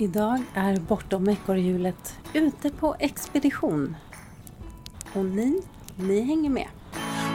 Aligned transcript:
Idag 0.00 0.42
är 0.54 0.76
Bortom 0.76 1.28
ekorrhjulet 1.28 2.18
ute 2.32 2.70
på 2.70 2.96
expedition. 2.98 3.96
Och 5.14 5.24
ni, 5.24 5.62
ni 5.96 6.20
hänger 6.20 6.50
med. 6.50 6.68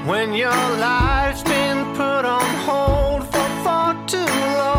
When 0.08 0.34
your 0.34 0.78
life's 0.78 1.44
been 1.44 1.86
put 1.96 2.26
on 2.26 2.56
hold 2.66 3.24
for 3.24 3.64
far 3.64 4.08
too 4.08 4.58
long. 4.58 4.73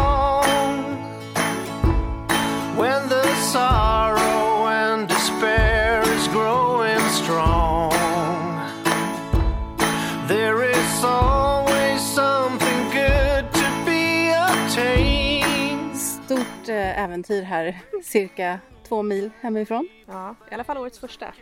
Äventyr 17.15 17.43
här, 17.43 17.81
cirka 18.03 18.61
två 18.89 19.03
mil 19.03 19.31
hemifrån. 19.41 19.89
Ja, 20.07 20.37
i 20.51 20.55
alla 20.55 20.65
fall 20.65 20.79
årets 20.79 20.99
första 20.99 21.35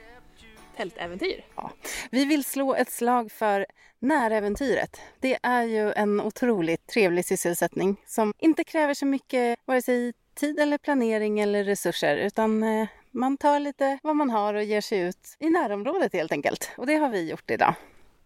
tältäventyr. 0.77 1.45
Ja. 1.57 1.71
Vi 2.11 2.25
vill 2.25 2.45
slå 2.45 2.75
ett 2.75 2.91
slag 2.91 3.33
för 3.33 3.67
näräventyret. 3.99 5.01
Det 5.21 5.39
är 5.43 5.63
ju 5.63 5.93
en 5.93 6.21
otroligt 6.21 6.87
trevlig 6.87 7.25
sysselsättning 7.25 7.97
som 8.07 8.33
inte 8.39 8.65
kräver 8.65 8.95
så 8.95 9.07
mycket 9.07 9.59
vare 9.65 9.83
sig 9.83 10.13
tid 10.35 10.59
eller 10.59 10.79
planering 10.79 11.41
eller 11.41 11.65
resurser 11.65 12.17
utan 12.17 12.63
eh, 12.63 12.89
man 13.11 13.37
tar 13.37 13.61
lite 13.61 13.99
vad 14.03 14.17
man 14.17 14.31
har 14.31 14.55
och 14.55 14.65
ger 14.65 14.81
sig 14.81 15.01
ut 15.01 15.37
i 15.39 15.51
närområdet 15.51 16.13
helt 16.13 16.33
enkelt. 16.33 16.71
Och 16.77 16.87
det 16.87 16.95
har 16.95 17.09
vi 17.09 17.31
gjort 17.31 17.51
idag. 17.51 17.75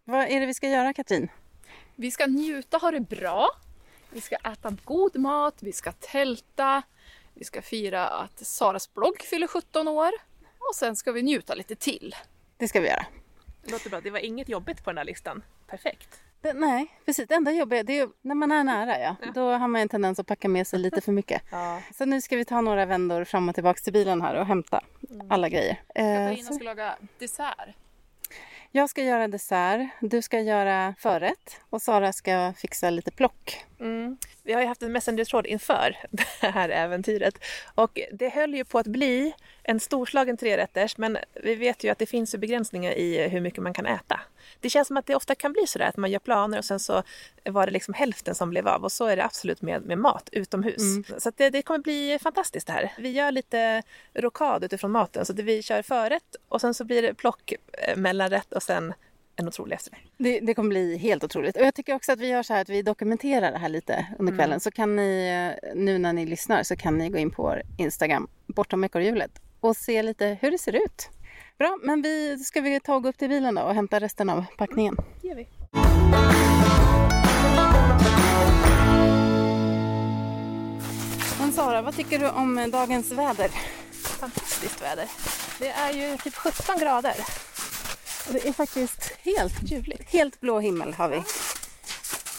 Vad 0.04 0.28
är 0.28 0.40
det 0.40 0.46
vi 0.46 0.54
ska 0.54 0.68
göra 0.68 0.92
Katrin? 0.92 1.28
Vi 1.96 2.10
ska 2.10 2.26
njuta, 2.26 2.78
ha 2.78 2.90
det 2.90 3.00
bra. 3.00 3.48
Vi 4.10 4.20
ska 4.20 4.36
äta 4.36 4.76
god 4.84 5.16
mat, 5.16 5.54
vi 5.60 5.72
ska 5.72 5.92
tälta. 5.92 6.82
Vi 7.38 7.44
ska 7.44 7.62
fira 7.62 8.08
att 8.08 8.38
Saras 8.46 8.94
blogg 8.94 9.22
fyller 9.22 9.46
17 9.46 9.88
år. 9.88 10.10
Och 10.58 10.74
sen 10.74 10.96
ska 10.96 11.12
vi 11.12 11.22
njuta 11.22 11.54
lite 11.54 11.74
till. 11.76 12.14
Det 12.56 12.68
ska 12.68 12.80
vi 12.80 12.88
göra. 12.88 13.06
Det 13.64 13.70
låter 13.72 13.90
bra. 13.90 14.00
Det 14.00 14.10
var 14.10 14.18
inget 14.18 14.48
jobbigt 14.48 14.84
på 14.84 14.90
den 14.90 14.98
här 14.98 15.04
listan. 15.04 15.42
Perfekt. 15.66 16.20
Det, 16.40 16.52
nej, 16.52 16.86
precis. 17.06 17.28
Det 17.28 17.34
enda 17.34 17.52
jobbiga 17.52 17.82
det 17.82 17.98
är 17.98 18.08
när 18.22 18.34
man 18.34 18.52
är 18.52 18.64
nära. 18.64 18.98
Ja. 19.00 19.16
Då 19.34 19.50
har 19.52 19.68
man 19.68 19.80
en 19.80 19.88
tendens 19.88 20.18
att 20.18 20.26
packa 20.26 20.48
med 20.48 20.66
sig 20.66 20.78
lite 20.78 21.00
för 21.00 21.12
mycket. 21.12 21.42
Ja. 21.50 21.82
Så 21.94 22.04
nu 22.04 22.20
ska 22.20 22.36
vi 22.36 22.44
ta 22.44 22.60
några 22.60 22.86
vändor 22.86 23.24
fram 23.24 23.48
och 23.48 23.54
tillbaka 23.54 23.80
till 23.80 23.92
bilen 23.92 24.22
här 24.22 24.34
och 24.34 24.46
hämta 24.46 24.80
alla 25.30 25.48
grejer. 25.48 25.82
Eh, 25.94 26.04
Katarina 26.04 26.48
så 26.48 26.54
ska 26.54 26.64
laga 26.64 26.96
dessert. 27.18 27.68
jag 28.70 28.90
ska 28.90 29.02
göra 29.02 29.28
dessert, 29.28 29.88
du 30.00 30.22
ska 30.22 30.40
göra 30.40 30.94
förrätt 30.98 31.60
och 31.70 31.82
Sara 31.82 32.12
ska 32.12 32.52
fixa 32.56 32.90
lite 32.90 33.10
plock. 33.10 33.64
Mm. 33.80 34.16
Vi 34.46 34.52
har 34.52 34.60
ju 34.60 34.66
haft 34.66 34.82
en 34.82 34.92
Messenger-tråd 34.92 35.46
inför 35.46 35.96
det 36.10 36.46
här 36.46 36.68
äventyret 36.68 37.34
och 37.74 38.00
det 38.12 38.28
höll 38.28 38.54
ju 38.54 38.64
på 38.64 38.78
att 38.78 38.86
bli 38.86 39.34
en 39.62 39.80
storslagen 39.80 40.36
trerätters 40.36 40.96
men 40.96 41.18
vi 41.34 41.54
vet 41.54 41.84
ju 41.84 41.90
att 41.90 41.98
det 41.98 42.06
finns 42.06 42.36
begränsningar 42.36 42.92
i 42.92 43.28
hur 43.28 43.40
mycket 43.40 43.62
man 43.62 43.74
kan 43.74 43.86
äta. 43.86 44.20
Det 44.60 44.70
känns 44.70 44.88
som 44.88 44.96
att 44.96 45.06
det 45.06 45.14
ofta 45.14 45.34
kan 45.34 45.52
bli 45.52 45.66
sådär 45.66 45.86
att 45.86 45.96
man 45.96 46.10
gör 46.10 46.18
planer 46.18 46.58
och 46.58 46.64
sen 46.64 46.80
så 46.80 47.02
var 47.44 47.66
det 47.66 47.72
liksom 47.72 47.94
hälften 47.94 48.34
som 48.34 48.50
blev 48.50 48.68
av 48.68 48.84
och 48.84 48.92
så 48.92 49.06
är 49.06 49.16
det 49.16 49.24
absolut 49.24 49.62
med, 49.62 49.82
med 49.82 49.98
mat 49.98 50.28
utomhus. 50.32 50.82
Så 51.18 51.28
att 51.28 51.36
det, 51.36 51.50
det 51.50 51.62
kommer 51.62 51.78
bli 51.78 52.18
fantastiskt 52.22 52.66
det 52.66 52.72
här. 52.72 52.92
Vi 52.98 53.10
gör 53.10 53.30
lite 53.30 53.82
rokad 54.14 54.64
utifrån 54.64 54.90
maten 54.90 55.26
så 55.26 55.32
att 55.32 55.38
vi 55.38 55.62
kör 55.62 55.82
förrätt 55.82 56.36
och 56.48 56.60
sen 56.60 56.74
så 56.74 56.84
blir 56.84 57.02
det 57.02 57.14
plock, 57.14 57.52
eh, 57.72 57.96
mellanrätt 57.96 58.52
och 58.52 58.62
sen 58.62 58.94
en 59.36 59.48
otrolig 59.48 59.74
efterrätt. 59.76 60.00
Det, 60.16 60.40
det 60.40 60.54
kommer 60.54 60.68
bli 60.68 60.96
helt 60.96 61.24
otroligt. 61.24 61.56
Och 61.56 61.62
jag 61.62 61.74
tycker 61.74 61.94
också 61.94 62.12
att 62.12 62.20
vi 62.20 62.28
gör 62.28 62.42
så 62.42 62.54
här 62.54 62.60
att 62.60 62.68
vi 62.68 62.82
dokumenterar 62.82 63.52
det 63.52 63.58
här 63.58 63.68
lite 63.68 64.06
under 64.18 64.36
kvällen. 64.36 64.60
Så 64.60 64.70
kan 64.70 64.96
ni, 64.96 65.28
eh, 65.62 65.74
nu 65.74 65.98
när 65.98 66.12
ni 66.12 66.26
lyssnar, 66.26 66.62
så 66.62 66.76
kan 66.76 66.98
ni 66.98 67.08
gå 67.08 67.18
in 67.18 67.30
på 67.30 67.42
vår 67.42 67.62
Instagram, 67.78 68.28
bortom 68.46 68.84
ekorrhjulet, 68.84 69.30
och 69.60 69.76
se 69.76 70.02
lite 70.02 70.38
hur 70.40 70.50
det 70.50 70.58
ser 70.58 70.72
ut. 70.72 71.10
Bra, 71.58 71.78
men 71.82 72.02
vi, 72.02 72.38
ska 72.38 72.60
vi 72.60 72.80
ta 72.80 72.94
och 72.94 73.02
gå 73.02 73.08
upp 73.08 73.18
till 73.18 73.28
bilen 73.28 73.54
då 73.54 73.62
och 73.62 73.74
hämta 73.74 74.00
resten 74.00 74.30
av 74.30 74.44
packningen? 74.58 74.96
Det 75.22 75.28
gör 75.28 75.36
vi. 75.36 75.48
Men 81.40 81.52
Sara, 81.52 81.82
vad 81.82 81.96
tycker 81.96 82.18
du 82.18 82.30
om 82.30 82.70
dagens 82.72 83.12
väder? 83.12 83.50
Fantastiskt 83.92 84.82
väder. 84.82 85.08
Det 85.58 85.68
är 85.68 85.92
ju 85.92 86.16
typ 86.16 86.34
17 86.34 86.78
grader. 86.78 87.14
Det 88.28 88.48
är 88.48 88.52
faktiskt 88.52 89.12
helt 89.22 89.54
ljuvligt. 89.62 90.02
Helt 90.10 90.40
blå 90.40 90.60
himmel 90.60 90.94
har 90.94 91.08
vi. 91.08 91.22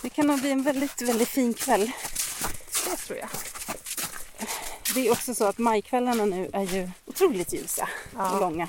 Det 0.01 0.09
kan 0.09 0.27
nog 0.27 0.41
bli 0.41 0.51
en 0.51 0.63
väldigt, 0.63 1.01
väldigt 1.01 1.29
fin 1.29 1.53
kväll. 1.53 1.91
Det 2.85 2.95
tror 2.95 3.19
jag. 3.19 3.29
Det 4.93 5.07
är 5.07 5.11
också 5.11 5.35
så 5.35 5.45
att 5.45 5.57
majkvällarna 5.57 6.25
nu 6.25 6.49
är 6.53 6.61
ju 6.63 6.89
otroligt 7.05 7.53
ljusa 7.53 7.89
Ja. 8.15 8.31
och 8.31 8.39
långa. 8.41 8.67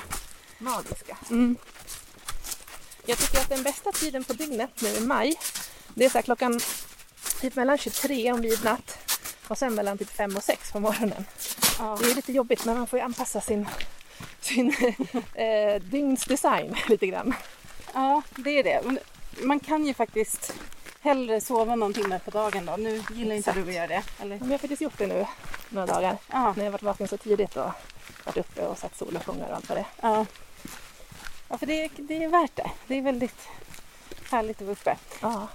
Magiska. 0.59 1.17
Mm. 1.31 1.57
Jag 3.07 3.19
tycker 3.19 3.39
att 3.41 3.49
den 3.49 3.63
bästa 3.63 3.93
tiden 3.93 4.25
på 4.25 4.33
dygnet 4.33 4.71
nu 4.81 4.89
i 4.89 5.01
maj, 5.01 5.37
det 5.95 6.05
är 6.05 6.09
så 6.11 6.19
här 6.19 6.23
klockan 6.23 6.61
typ 7.41 7.55
mellan 7.55 7.79
23 7.79 8.33
om 8.33 8.41
midnatt 8.41 8.99
och 9.49 9.59
sen 9.59 9.75
mellan 9.75 9.99
typ 9.99 10.11
5 10.11 10.37
och 10.37 10.45
6 10.45 10.73
på 10.73 10.81
morgonen. 10.81 11.25
Ja. 11.79 11.99
Det 12.01 12.11
är 12.11 12.15
lite 12.15 12.33
jobbigt 12.33 12.65
men 12.65 12.79
man 12.79 12.87
får 12.87 12.99
ju 12.99 13.05
anpassa 13.05 13.41
sin, 13.41 13.69
sin 14.41 14.75
eh, 15.35 15.83
dygnsdesign 15.83 16.77
lite 16.89 17.07
grann. 17.07 17.35
ja, 17.95 18.23
det 18.37 18.59
är 18.59 18.65
det. 18.65 18.99
Man 19.43 19.61
kan 19.61 19.87
ju 19.87 19.95
faktiskt 19.95 20.55
hellre 21.01 21.41
sova 21.41 21.77
någon 21.77 21.95
timme 21.95 22.21
på 22.25 22.31
dagen 22.31 22.67
då. 22.67 22.77
Nu 22.77 22.91
gillar 22.91 23.35
inte 23.35 23.51
Exakt. 23.51 23.57
du 23.57 23.71
att 23.71 23.77
göra 23.77 23.87
det. 23.87 24.03
Eller? 24.21 24.39
Men 24.39 24.49
jag 24.49 24.55
har 24.55 24.59
faktiskt 24.59 24.83
gjort 24.83 24.99
det 24.99 25.07
nu 25.07 25.27
några 25.69 25.87
dagar 25.87 26.17
Ja, 26.33 26.55
när 26.57 26.65
jag 26.65 26.73
varit 26.73 26.83
vaken 26.83 27.09
så 27.09 27.17
tidigt 27.17 27.57
och 27.57 27.71
varit 28.25 28.37
uppe 28.37 28.67
och 28.67 28.79
sett 28.79 28.97
soluppgångar 28.97 29.49
och 29.49 29.57
allt 29.57 29.69
vad 29.69 29.79
det 29.79 29.87
ja. 30.01 30.27
ja 31.49 31.59
för 31.59 31.67
det, 31.67 31.89
det 31.97 32.25
är 32.25 32.29
värt 32.29 32.57
det. 32.57 32.71
Det 32.87 32.95
är 32.95 33.03
väldigt 33.03 33.49
härligt 34.31 34.57
att 34.57 34.67
vara 34.67 34.73
uppe. 34.73 34.97
Ja. 35.21 35.49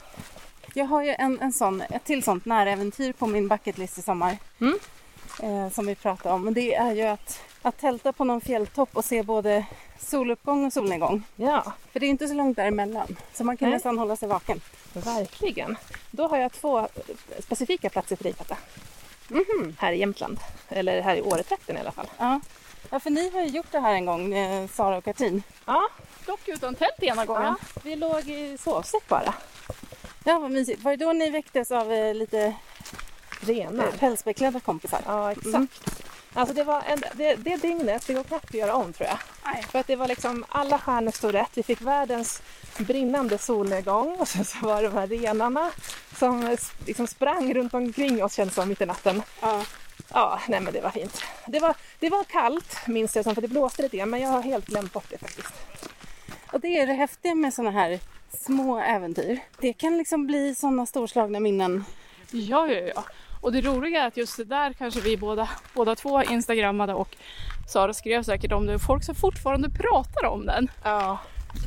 Jag 0.73 0.85
har 0.85 1.03
ju 1.03 1.15
en, 1.19 1.41
en 1.41 1.53
sån, 1.53 1.81
ett 1.81 2.03
till 2.03 2.23
sånt 2.23 2.45
näräventyr 2.45 3.13
på 3.13 3.27
min 3.27 3.47
bucketlist 3.47 3.97
i 3.97 4.01
sommar. 4.01 4.37
Mm. 4.61 4.79
Eh, 5.39 5.69
som 5.69 5.85
vi 5.85 5.95
pratade 5.95 6.35
om. 6.35 6.47
Och 6.47 6.53
det 6.53 6.75
är 6.75 6.91
ju 6.93 7.01
att, 7.03 7.39
att 7.61 7.77
tälta 7.77 8.13
på 8.13 8.23
någon 8.23 8.41
fjälltopp 8.41 8.89
och 8.93 9.05
se 9.05 9.23
både 9.23 9.65
soluppgång 9.99 10.65
och 10.65 10.73
solnedgång. 10.73 11.23
ja, 11.35 11.73
För 11.91 11.99
det 11.99 12.05
är 12.05 12.09
inte 12.09 12.27
så 12.27 12.33
långt 12.33 12.55
däremellan. 12.57 13.17
Så 13.33 13.43
man 13.43 13.57
kan 13.57 13.69
Nej. 13.69 13.75
nästan 13.75 13.97
hålla 13.97 14.15
sig 14.15 14.29
vaken. 14.29 14.61
verkligen. 14.93 15.77
Då 16.11 16.27
har 16.27 16.37
jag 16.37 16.51
två 16.51 16.87
specifika 17.39 17.89
platser 17.89 18.15
för 18.15 18.23
dig 18.23 18.33
Katta. 18.33 18.57
Mhm. 19.27 19.75
Här 19.79 19.91
i 19.91 19.99
Jämtland. 19.99 20.39
Eller 20.69 21.01
här 21.01 21.15
i 21.15 21.21
Åretrakten 21.21 21.77
i 21.77 21.79
alla 21.79 21.91
fall. 21.91 22.07
Ja. 22.17 22.39
ja, 22.89 22.99
för 22.99 23.09
ni 23.09 23.29
har 23.29 23.41
ju 23.41 23.47
gjort 23.47 23.71
det 23.71 23.79
här 23.79 23.93
en 23.93 24.05
gång, 24.05 24.33
eh, 24.33 24.67
Sara 24.67 24.97
och 24.97 25.03
Katrin. 25.03 25.43
Ja, 25.65 25.87
Dock 26.25 26.47
utan 26.47 26.75
tält 26.75 27.03
ena 27.03 27.25
gången. 27.25 27.43
ja, 27.43 27.55
vi 27.83 27.95
låg 27.95 28.29
i 28.29 28.57
sovsäck 28.57 29.07
bara. 29.07 29.33
Ja, 30.23 30.39
vad 30.39 30.51
mysigt. 30.51 30.81
Var 30.83 30.91
det 30.97 31.05
då 31.05 31.13
ni 31.13 31.29
väcktes 31.29 31.71
av 31.71 31.91
eh, 31.93 32.13
lite 32.13 32.53
Renar. 33.45 33.91
pälsbeklädda 33.99 34.59
kompisar? 34.59 35.01
Ja, 35.05 35.31
exakt. 35.31 35.45
Mm. 35.45 35.67
Alltså 36.33 36.55
det, 36.55 36.63
var 36.63 36.81
en, 36.87 37.03
det, 37.13 37.35
det 37.35 37.57
dygnet, 37.57 38.07
det 38.07 38.13
går 38.13 38.23
knappt 38.23 38.45
att 38.45 38.53
göra 38.53 38.73
om 38.73 38.93
tror 38.93 39.09
jag. 39.09 39.17
Nej. 39.45 39.65
För 39.69 39.79
att 39.79 39.87
det 39.87 39.95
var 39.95 40.07
liksom, 40.07 40.45
alla 40.49 40.79
stjärnor 40.79 41.11
stod 41.11 41.33
rätt. 41.33 41.49
Vi 41.53 41.63
fick 41.63 41.81
världens 41.81 42.41
brinnande 42.77 43.37
solnedgång 43.37 44.15
och 44.19 44.27
sen 44.27 44.45
så 44.45 44.57
var 44.65 44.81
det 44.81 44.89
de 44.89 44.97
här 44.97 45.07
renarna 45.07 45.71
som 46.17 46.57
liksom 46.85 47.07
sprang 47.07 47.53
runt 47.53 47.73
omkring 47.73 48.23
oss 48.23 48.33
kändes 48.33 48.55
som 48.55 48.69
mitt 48.69 48.81
i 48.81 48.85
natten. 48.85 49.21
Ja. 49.41 49.61
Ja, 50.13 50.39
nej 50.47 50.59
men 50.61 50.73
det 50.73 50.81
var 50.81 50.89
fint. 50.89 51.23
Det 51.47 51.59
var, 51.59 51.75
det 51.99 52.09
var 52.09 52.23
kallt 52.23 52.87
minns 52.87 53.15
jag 53.15 53.25
som 53.25 53.35
för 53.35 53.41
det 53.41 53.47
blåste 53.47 53.81
lite 53.81 53.97
grann 53.97 54.09
men 54.09 54.21
jag 54.21 54.29
har 54.29 54.41
helt 54.41 54.65
glömt 54.65 54.93
bort 54.93 55.05
det 55.09 55.17
faktiskt. 55.17 55.53
Och 56.51 56.59
det 56.59 56.79
är 56.79 56.87
det 56.87 56.93
häftiga 56.93 57.35
med 57.35 57.53
sådana 57.53 57.71
här 57.71 57.99
små 58.39 58.79
äventyr. 58.79 59.39
Det 59.59 59.73
kan 59.73 59.97
liksom 59.97 60.27
bli 60.27 60.55
sådana 60.55 60.85
storslagna 60.85 61.39
minnen. 61.39 61.85
Ja, 62.31 62.67
ja, 62.67 62.91
ja. 62.95 63.03
Och 63.43 63.51
det 63.51 63.61
roliga 63.61 64.03
är 64.03 64.07
att 64.07 64.17
just 64.17 64.37
det 64.37 64.43
där 64.43 64.73
kanske 64.73 64.99
vi 64.99 65.17
båda, 65.17 65.49
båda 65.73 65.95
två 65.95 66.23
instagrammade 66.23 66.93
och 66.93 67.15
Sara 67.67 67.93
skrev 67.93 68.23
säkert 68.23 68.51
om 68.51 68.65
det. 68.65 68.79
Folk 68.79 69.03
som 69.03 69.15
fortfarande 69.15 69.69
pratar 69.69 70.25
om 70.25 70.45
den. 70.45 70.71
Ja. 70.83 71.17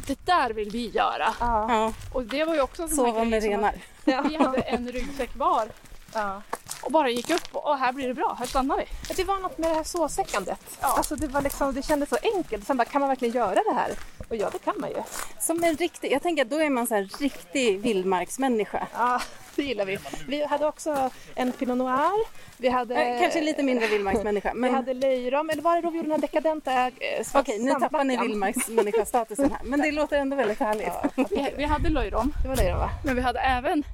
Det 0.07 0.27
där 0.27 0.51
vill 0.51 0.71
vi 0.71 0.91
göra. 0.91 1.35
Ja. 1.41 1.67
Ja, 1.69 1.93
Och 2.13 2.25
det 2.25 2.45
var 2.45 2.55
ju 2.55 2.61
också 2.61 2.83
en 2.83 2.89
sån 2.89 3.05
här 3.05 3.13
sova 3.13 3.25
med 3.25 3.31
grej 3.31 3.41
som 3.41 3.51
renar. 3.51 4.29
Vi 4.29 4.37
hade 4.37 4.59
en 4.59 4.93
ryggsäck 4.93 5.37
var 5.37 5.69
ja. 6.15 6.43
och 6.83 6.93
bara 6.93 7.11
gick 7.11 7.31
upp 7.31 7.49
och, 7.53 7.67
och 7.67 7.79
här 7.79 7.93
blir 7.93 8.09
det 8.09 8.15
bra, 8.15 8.37
här 8.39 8.47
stannar 8.47 8.77
vi. 8.77 9.15
Det 9.15 9.25
var 9.25 9.39
något 9.39 9.59
med 9.59 9.71
det 9.71 9.75
här 9.75 9.85
såsäckandet. 9.85 10.79
Alltså 10.81 11.17
det, 11.17 11.27
var 11.27 11.43
liksom, 11.43 11.75
det 11.75 11.83
kändes 11.83 12.09
så 12.09 12.17
enkelt. 12.35 12.67
Sen 12.67 12.77
bara, 12.77 12.85
kan 12.85 13.01
man 13.01 13.09
verkligen 13.09 13.35
göra 13.35 13.55
det 13.55 13.75
här? 13.75 13.91
Och 14.29 14.37
ja, 14.37 14.51
det 14.53 14.59
kan 14.59 14.75
man 14.81 14.91
ju. 14.91 15.03
Som 15.41 15.65
en 15.65 15.77
riktig, 15.77 16.13
jag 16.13 16.23
tänker 16.23 16.43
att 16.43 16.51
då 16.51 16.57
är 16.57 16.71
man 16.71 16.87
så 16.87 16.95
här 16.95 17.09
riktig 17.19 17.81
vildmarksmänniska. 17.81 18.87
Ja, 18.95 19.21
det 19.57 19.63
gillar 19.63 19.85
vi. 19.85 19.99
Vi 20.29 20.45
hade 20.45 20.67
också 20.67 21.11
en 21.35 21.53
Pinot 21.53 21.79
Noir. 21.79 22.27
Vi 22.57 22.69
hade, 22.69 22.95
Eh, 22.95 23.21
Kanske 23.21 23.41
lite 23.41 23.63
mindre 23.63 23.87
vildmarksmänniska. 23.87 24.53
Vi 24.55 24.61
Men 24.61 24.75
hade 24.75 24.95
löjrom, 24.95 25.51
eller 25.51 25.63
var 25.63 25.77
det 25.77 25.83
då 25.83 25.91
vi 25.91 25.97
gjorde 25.97 26.09
den 26.09 26.13
här 26.21 26.29
dekadenta 26.29 26.87
eh, 26.87 26.91
okej, 27.35 27.59
nu 27.59 27.71
tappar 27.75 28.05
ni 28.05 28.17
vildmarksmänniska-statusen 28.17 29.51
här. 29.51 29.61
Men 29.65 29.81
det 29.81 29.93
låter 29.93 30.19
ändå 30.19 30.37
väldigt 30.37 30.61
härligt. 30.61 30.93
Vi, 31.31 31.53
vi 31.57 31.65
hade 31.65 31.89
löjrom, 31.89 32.33
Det 32.43 32.49
var 32.49 32.57
löjrom 32.57 32.79
va? 32.79 32.91
men 33.05 33.15
vi 33.17 33.21
hade 33.23 33.39
även 33.41 33.85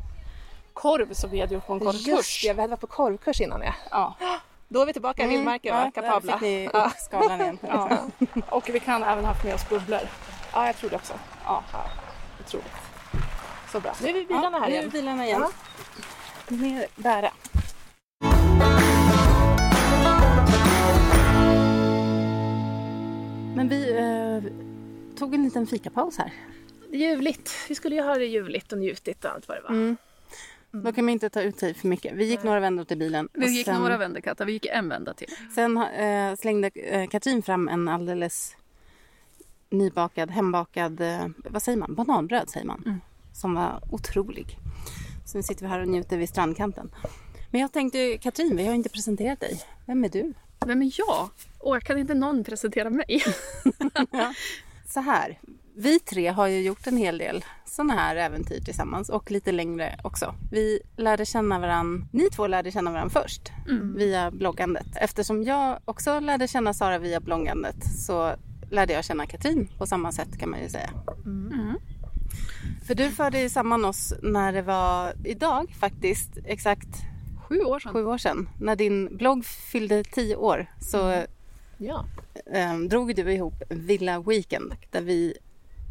korv 0.72 1.12
som 1.12 1.30
vi 1.30 1.40
hade 1.40 1.54
gjort 1.54 1.66
på 1.66 1.72
en 1.72 1.80
korvkurs. 1.80 2.06
Just 2.06 2.42
det, 2.42 2.52
vi 2.52 2.60
hade 2.60 2.70
varit 2.70 2.80
på 2.80 2.86
korvkurs 2.86 3.40
innan 3.40 3.62
ja. 3.62 3.74
Ja. 3.90 4.14
Då 4.68 4.82
är 4.82 4.86
vi 4.86 4.92
tillbaka 4.92 5.24
i 5.24 5.26
vildmarken, 5.26 5.74
va? 5.74 5.80
Mm. 5.80 5.92
ja, 5.96 6.02
kapabla. 6.02 6.32
Där 6.32 6.38
fick 6.38 6.48
ni 6.48 6.70
Ja. 6.72 6.84
upp 6.86 6.92
skalan 6.98 7.40
igen. 7.40 7.58
Ja. 7.68 7.98
Och 8.48 8.68
vi 8.68 8.80
kan 8.80 9.02
även 9.02 9.24
haft 9.24 9.44
med 9.44 9.54
oss 9.54 9.68
bubblor. 9.68 10.00
ja, 10.52 10.66
jag 10.66 10.76
tror 10.76 10.90
det 10.90 10.96
också. 10.96 11.12
Ja. 11.44 11.62
Otroligt. 12.46 12.72
Så 13.72 13.80
bra. 13.80 13.94
Nu 14.02 14.08
är 14.08 14.12
vi 14.12 14.26
bilarna 14.26 14.58
här 14.58 14.68
nu 14.68 14.74
är 14.74 14.78
igen. 14.78 14.90
bilarna 14.90 15.26
igen. 15.26 15.44
Mer 16.48 16.86
bära. 16.96 17.30
Men 23.56 23.68
vi 23.68 23.90
eh, 23.90 24.52
tog 25.18 25.34
en 25.34 25.44
liten 25.44 25.66
fikapaus 25.66 26.18
här. 26.18 26.32
Ljuvligt. 26.90 27.52
Vi 27.68 27.74
skulle 27.74 27.94
ju 27.94 28.02
ha 28.02 28.14
det 28.14 28.26
ljuvligt 28.26 28.72
och 28.72 28.78
njutigt 28.78 29.24
och 29.24 29.30
allt 29.30 29.48
vad 29.48 29.56
det 29.56 29.62
var. 29.62 29.70
Mm. 29.70 29.96
Då 30.70 30.92
kan 30.92 31.04
man 31.04 31.12
inte 31.12 31.30
ta 31.30 31.42
ut 31.42 31.58
sig 31.58 31.74
för 31.74 31.88
mycket. 31.88 32.12
Vi 32.14 32.24
gick 32.24 32.42
några 32.42 32.60
vändor 32.60 32.84
till 32.84 32.98
bilen. 32.98 33.28
Vi 33.32 33.46
gick 33.46 33.64
sen, 33.64 33.80
några 33.80 33.96
vändor 33.98 34.20
Katta, 34.20 34.44
vi 34.44 34.52
gick 34.52 34.66
en 34.66 34.88
vända 34.88 35.14
till. 35.14 35.28
Sen 35.54 35.76
eh, 35.76 36.36
slängde 36.36 36.70
eh, 36.74 37.08
Katrin 37.08 37.42
fram 37.42 37.68
en 37.68 37.88
alldeles 37.88 38.56
nybakad, 39.70 40.30
hembakad, 40.30 41.00
eh, 41.00 41.26
vad 41.36 41.62
säger 41.62 41.78
man, 41.78 41.94
bananbröd 41.94 42.50
säger 42.50 42.66
man. 42.66 42.82
Mm. 42.86 43.00
Som 43.32 43.54
var 43.54 43.82
otrolig. 43.90 44.58
Så 45.24 45.38
nu 45.38 45.42
sitter 45.42 45.62
vi 45.62 45.68
här 45.68 45.80
och 45.80 45.88
njuter 45.88 46.18
vid 46.18 46.28
strandkanten. 46.28 46.90
Men 47.50 47.60
jag 47.60 47.72
tänkte, 47.72 48.18
Katrin, 48.18 48.56
vi 48.56 48.66
har 48.66 48.74
inte 48.74 48.88
presenterat 48.88 49.40
dig. 49.40 49.60
Vem 49.86 50.04
är 50.04 50.08
du? 50.08 50.34
Vem 50.66 50.82
är 50.82 50.92
jag? 50.98 51.28
Och 51.58 51.82
kan 51.82 51.98
inte 51.98 52.14
någon 52.14 52.44
presentera 52.44 52.90
mig. 52.90 53.24
Så 54.88 55.00
här, 55.00 55.38
vi 55.74 56.00
tre 56.00 56.28
har 56.28 56.46
ju 56.46 56.62
gjort 56.62 56.86
en 56.86 56.96
hel 56.96 57.18
del 57.18 57.44
sådana 57.64 57.94
här 57.94 58.16
äventyr 58.16 58.60
tillsammans 58.60 59.08
och 59.08 59.30
lite 59.30 59.52
längre 59.52 60.00
också. 60.04 60.34
Vi 60.50 60.80
lärde 60.96 61.26
känna 61.26 61.58
varann, 61.58 62.08
ni 62.12 62.30
två 62.30 62.46
lärde 62.46 62.70
känna 62.70 62.90
varann 62.90 63.10
först 63.10 63.52
via 63.96 64.30
bloggandet. 64.30 64.86
Eftersom 64.94 65.42
jag 65.42 65.78
också 65.84 66.20
lärde 66.20 66.48
känna 66.48 66.74
Sara 66.74 66.98
via 66.98 67.20
bloggandet 67.20 67.76
så 67.98 68.34
lärde 68.70 68.92
jag 68.92 69.04
känna 69.04 69.26
Katrin 69.26 69.68
på 69.78 69.86
samma 69.86 70.12
sätt 70.12 70.38
kan 70.38 70.50
man 70.50 70.62
ju 70.62 70.68
säga. 70.68 70.90
Mm. 71.24 71.61
För 72.86 72.94
du 72.94 73.10
förde 73.10 73.40
ju 73.40 73.48
samman 73.48 73.84
oss 73.84 74.12
när 74.22 74.52
det 74.52 74.62
var 74.62 75.12
idag 75.24 75.74
faktiskt 75.80 76.30
exakt 76.44 76.88
Sju 77.48 77.60
år 77.60 77.78
sedan. 77.78 77.92
sju 77.92 78.04
år 78.06 78.18
sedan. 78.18 78.48
När 78.60 78.76
din 78.76 79.16
blogg 79.16 79.44
fyllde 79.44 80.04
tio 80.04 80.36
år 80.36 80.66
så 80.80 81.24
Ja. 81.78 82.04
eh, 82.52 82.78
drog 82.78 83.14
du 83.14 83.32
ihop 83.32 83.54
Villa 83.68 84.20
Weekend 84.20 84.74
där 84.90 85.00
vi 85.00 85.34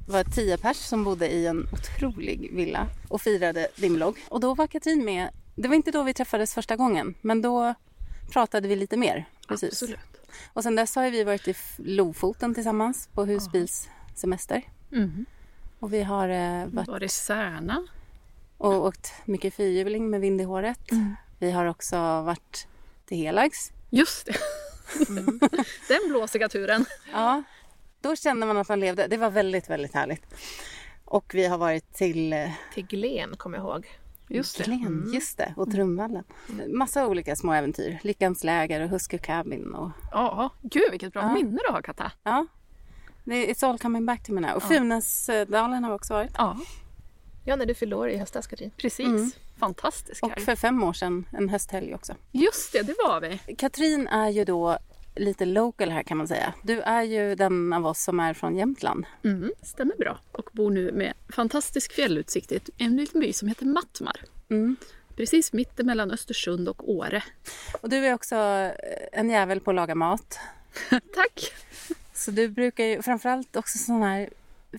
var 0.08 0.24
tio 0.24 0.58
pers 0.58 0.78
som 0.78 1.04
bodde 1.04 1.28
i 1.34 1.48
en 1.48 1.68
otrolig 1.74 2.50
villa 2.54 2.88
och 3.10 3.22
firade 3.22 3.68
din 3.76 3.94
blogg. 3.96 4.18
Och 4.30 4.40
då 4.40 4.54
var 4.56 4.68
Katrin 4.68 5.06
med. 5.06 5.30
Det 5.56 5.68
var 5.68 5.76
inte 5.76 5.92
då 5.92 6.04
vi 6.04 6.14
träffades 6.14 6.54
första 6.54 6.76
gången 6.76 7.16
men 7.22 7.42
då 7.42 7.74
pratade 8.32 8.68
vi 8.68 8.76
lite 8.76 8.98
mer. 8.98 9.26
Precis. 9.48 9.70
Absolut. 9.72 10.00
Och 10.54 10.64
sen 10.64 10.76
dess 10.76 10.96
har 10.96 11.10
vi 11.12 11.24
varit 11.24 11.48
i 11.48 11.56
Lofoten 11.78 12.54
tillsammans 12.54 13.10
på 13.14 13.26
husbilssemester. 13.26 14.62
Mm. 14.92 15.26
Och 15.82 15.94
vi 15.94 16.04
har 16.04 16.30
eh, 16.30 16.66
varit 16.68 16.88
Var 16.88 17.04
i 17.04 17.10
Särna. 17.10 17.88
och 18.58 18.86
åkt 18.86 19.14
mycket 19.26 19.54
fyrhjuling 19.54 20.10
med 20.10 20.22
vind 20.22 20.42
i 20.42 20.44
håret. 20.44 20.80
Vi 21.40 21.52
har 21.52 21.66
också 21.66 21.96
varit 22.22 22.68
till 23.06 23.18
Helags. 23.18 23.72
Just 23.90 24.26
det. 24.26 24.36
Den 25.88 26.10
blåsiga 26.10 26.50
turen. 26.50 26.86
Ja, 27.14 27.44
då 28.02 28.16
kände 28.16 28.46
man 28.46 28.58
att 28.58 28.70
man 28.70 28.80
levde. 28.80 29.08
Det 29.08 29.18
var 29.18 29.30
väldigt, 29.30 29.70
väldigt 29.70 29.94
härligt. 29.94 30.26
Och 31.06 31.32
vi 31.36 31.46
har 31.48 31.58
varit 31.58 31.94
till 31.94 32.34
eh, 32.34 32.50
Till 32.74 32.88
Glen 32.88 33.38
kommer 33.38 33.58
jag 33.58 33.66
ihåg. 33.68 33.88
Just 34.28 34.58
det. 34.58 34.64
Glen, 34.64 35.12
just 35.14 35.38
det, 35.38 35.54
och 35.58 35.72
Trumvallen. 35.72 36.24
Massa 36.68 37.08
olika 37.08 37.36
små 37.36 37.54
äventyr. 37.54 38.00
Lyckans 38.04 38.44
läger 38.44 38.82
och 38.82 38.90
Husky 38.90 39.18
Cabin 39.18 39.74
och 39.76 39.92
Ja, 40.12 40.50
gud 40.62 40.92
vilket 40.92 41.14
bra 41.14 41.22
Ja. 41.22 41.34
minne 41.34 41.60
du 41.68 41.74
har 41.74 41.82
Katta. 41.82 42.12
ja. 42.24 42.46
Det- 43.32 43.48
It's 43.54 43.66
all 43.66 43.80
coming 43.80 44.06
back 44.06 44.24
to 44.24 44.32
me 44.34 44.42
now. 44.42 44.56
Och 44.56 44.64
Funäsdalen 44.64 45.84
har 45.84 45.92
vi 45.92 45.98
också 45.98 46.14
varit. 46.14 46.32
Ja, 46.38 46.58
Ja, 47.46 47.56
när 47.56 47.66
du 47.66 47.74
fyllde 47.74 47.96
år 47.96 48.10
i 48.10 48.18
höstas, 48.18 48.48
Katrin. 48.48 48.72
precis. 48.78 49.06
Mm. 49.08 49.32
Fantastisk 49.60 50.24
Och 50.24 50.30
helg. 50.30 50.42
för 50.46 50.56
fem 50.56 50.84
år 50.84 50.94
sedan 50.94 51.26
en 51.38 51.50
hösthelg 51.50 51.96
också. 51.96 52.14
Just 52.32 52.74
det, 52.74 52.82
det 52.82 52.96
var 53.08 53.22
vi. 53.22 53.56
Katrin 53.56 54.08
är 54.08 54.30
ju 54.30 54.46
då 54.46 54.78
lite 55.16 55.46
local 55.46 55.90
här 55.92 56.04
kan 56.04 56.18
man 56.18 56.28
säga. 56.28 56.54
Du 56.64 56.82
är 56.82 57.04
ju 57.04 57.36
den 57.36 57.74
av 57.74 57.86
oss 57.88 58.04
som 58.04 58.20
är 58.20 58.34
från 58.34 58.56
Jämtland. 58.56 59.06
Mm, 59.24 59.52
stämmer 59.62 59.96
bra. 59.96 60.20
Och 60.32 60.50
bor 60.54 60.72
nu 60.72 60.92
med 60.92 61.14
fantastisk 61.30 61.92
fjällutsikt 61.94 62.52
i 62.52 62.60
en 62.78 62.96
liten 62.98 63.22
by 63.22 63.34
som 63.34 63.48
heter 63.48 63.66
Mattmar. 63.66 64.22
Mm. 64.50 64.76
Precis 65.16 65.54
mitt 65.54 65.78
mellan 65.78 66.12
Östersund 66.12 66.68
och 66.70 66.90
Åre. 66.90 67.24
Och 67.82 67.90
du 67.90 67.98
är 67.98 68.14
också 68.14 68.36
en 69.12 69.30
jävel 69.30 69.60
på 69.60 69.70
att 69.72 69.76
laga 69.76 69.96
mat. 69.96 70.40
Tack! 70.90 71.54
Så 72.22 72.32
du 72.32 72.50
brukar 72.50 72.86
ju 72.86 73.02
framförallt 73.02 73.56
också 73.56 73.78
sån 73.78 74.04
här 74.04 74.30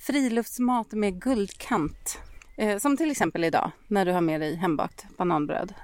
friluftsmat 0.00 0.92
med 0.92 1.22
guldkant. 1.22 2.18
Eh, 2.56 2.78
som 2.78 2.96
till 2.96 3.10
exempel 3.10 3.44
idag 3.44 3.70
när 3.88 4.04
du 4.04 4.12
har 4.12 4.20
med 4.20 4.40
dig 4.40 4.54
hembakt 4.54 5.04
bananbröd. 5.16 5.74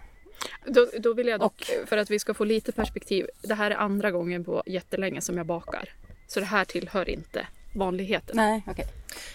Då, 0.67 0.87
då 1.01 1.15
vill 1.15 1.27
jag 1.27 1.41
dock, 1.41 1.71
för 1.87 1.97
att 1.97 2.11
vi 2.11 2.19
ska 2.19 2.35
få 2.35 2.45
lite 2.45 2.73
perspektiv. 2.73 3.27
Det 3.43 3.55
här 3.55 3.71
är 3.71 3.77
andra 3.77 4.11
gången 4.11 4.45
på 4.45 4.63
jättelänge 4.67 5.21
som 5.21 5.37
jag 5.37 5.47
bakar. 5.47 5.89
Så 6.27 6.41
det 6.41 6.47
här 6.47 6.65
tillhör 6.65 7.09
inte 7.09 7.47
vanligheten. 7.75 8.37
Nej, 8.37 8.63
okej. 8.67 8.87